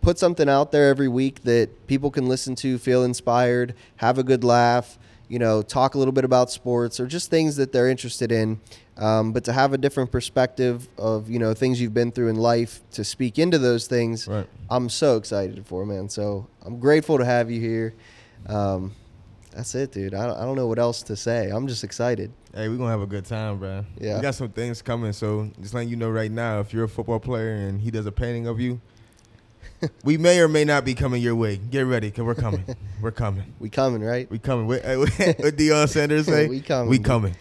put 0.00 0.18
something 0.18 0.48
out 0.48 0.72
there 0.72 0.88
every 0.88 1.08
week 1.08 1.42
that 1.42 1.86
people 1.86 2.10
can 2.10 2.26
listen 2.26 2.54
to, 2.56 2.78
feel 2.78 3.04
inspired, 3.04 3.74
have 3.96 4.18
a 4.18 4.22
good 4.22 4.42
laugh, 4.42 4.98
you 5.28 5.38
know, 5.38 5.62
talk 5.62 5.94
a 5.94 5.98
little 5.98 6.12
bit 6.12 6.24
about 6.24 6.50
sports 6.50 7.00
or 7.00 7.06
just 7.06 7.30
things 7.30 7.56
that 7.56 7.72
they're 7.72 7.88
interested 7.88 8.30
in. 8.30 8.60
Um, 8.96 9.32
but 9.32 9.44
to 9.44 9.52
have 9.52 9.72
a 9.72 9.78
different 9.78 10.12
perspective 10.12 10.88
of, 10.96 11.28
you 11.28 11.38
know, 11.38 11.52
things 11.52 11.80
you've 11.80 11.94
been 11.94 12.12
through 12.12 12.28
in 12.28 12.36
life 12.36 12.80
to 12.92 13.02
speak 13.04 13.38
into 13.38 13.58
those 13.58 13.86
things, 13.86 14.28
Right. 14.28 14.46
I'm 14.70 14.88
so 14.88 15.16
excited 15.16 15.66
for, 15.66 15.84
man. 15.84 16.08
So 16.08 16.46
I'm 16.64 16.78
grateful 16.78 17.18
to 17.18 17.24
have 17.24 17.50
you 17.50 17.60
here. 17.60 17.94
Um, 18.46 18.92
that's 19.54 19.74
it, 19.74 19.92
dude. 19.92 20.14
I 20.14 20.26
don't, 20.26 20.36
I 20.36 20.40
don't 20.44 20.56
know 20.56 20.66
what 20.66 20.78
else 20.78 21.02
to 21.04 21.16
say. 21.16 21.48
I'm 21.50 21.66
just 21.68 21.84
excited. 21.84 22.32
Hey, 22.54 22.68
we're 22.68 22.76
going 22.76 22.88
to 22.88 22.92
have 22.92 23.00
a 23.02 23.06
good 23.06 23.24
time, 23.24 23.58
bro. 23.58 23.84
Yeah. 23.98 24.16
We 24.16 24.22
got 24.22 24.34
some 24.34 24.48
things 24.50 24.82
coming. 24.82 25.12
So 25.12 25.50
just 25.60 25.74
letting 25.74 25.88
you 25.88 25.96
know 25.96 26.10
right 26.10 26.30
now, 26.30 26.60
if 26.60 26.72
you're 26.72 26.84
a 26.84 26.88
football 26.88 27.20
player 27.20 27.52
and 27.52 27.80
he 27.80 27.90
does 27.90 28.06
a 28.06 28.12
painting 28.12 28.46
of 28.46 28.58
you, 28.60 28.80
we 30.04 30.18
may 30.18 30.40
or 30.40 30.48
may 30.48 30.64
not 30.64 30.84
be 30.84 30.94
coming 30.94 31.22
your 31.22 31.34
way. 31.36 31.56
Get 31.56 31.82
ready, 31.82 32.08
because 32.08 32.24
we're 32.24 32.34
coming. 32.34 32.64
we're 33.00 33.10
coming. 33.12 33.54
We 33.58 33.70
coming, 33.70 34.02
right? 34.02 34.28
We 34.30 34.38
coming. 34.38 34.66
What, 34.66 34.82
Deion 34.82 35.88
Sanders 35.88 36.26
say? 36.26 36.48
We 36.48 36.60
coming, 36.60 36.88
We 36.90 36.98
coming. 36.98 37.36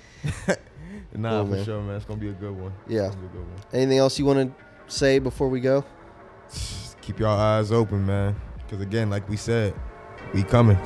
nah, 1.16 1.42
Cool, 1.42 1.46
for 1.46 1.52
man. 1.52 1.66
sure, 1.66 1.82
man. 1.82 1.96
It's 1.96 2.06
going 2.06 2.20
to 2.20 2.26
be 2.26 2.32
a 2.32 2.36
good 2.36 2.56
one. 2.58 2.74
Yeah. 2.88 3.08
It's 3.08 3.16
gonna 3.16 3.28
be 3.28 3.38
a 3.38 3.40
good 3.42 3.48
one. 3.50 3.62
Anything 3.74 3.98
else 3.98 4.20
you 4.20 4.26
want 4.26 4.56
to 4.56 4.94
say 4.94 5.20
before 5.20 5.50
we 5.50 5.60
go? 5.62 5.84
Keep 7.02 7.20
your 7.20 7.30
eyes 7.30 7.72
open, 7.72 8.06
man. 8.06 8.36
Because 8.58 8.82
again, 8.82 9.10
like 9.10 9.28
we 9.28 9.36
said, 9.38 9.74
we 10.34 10.44
coming. 10.44 10.78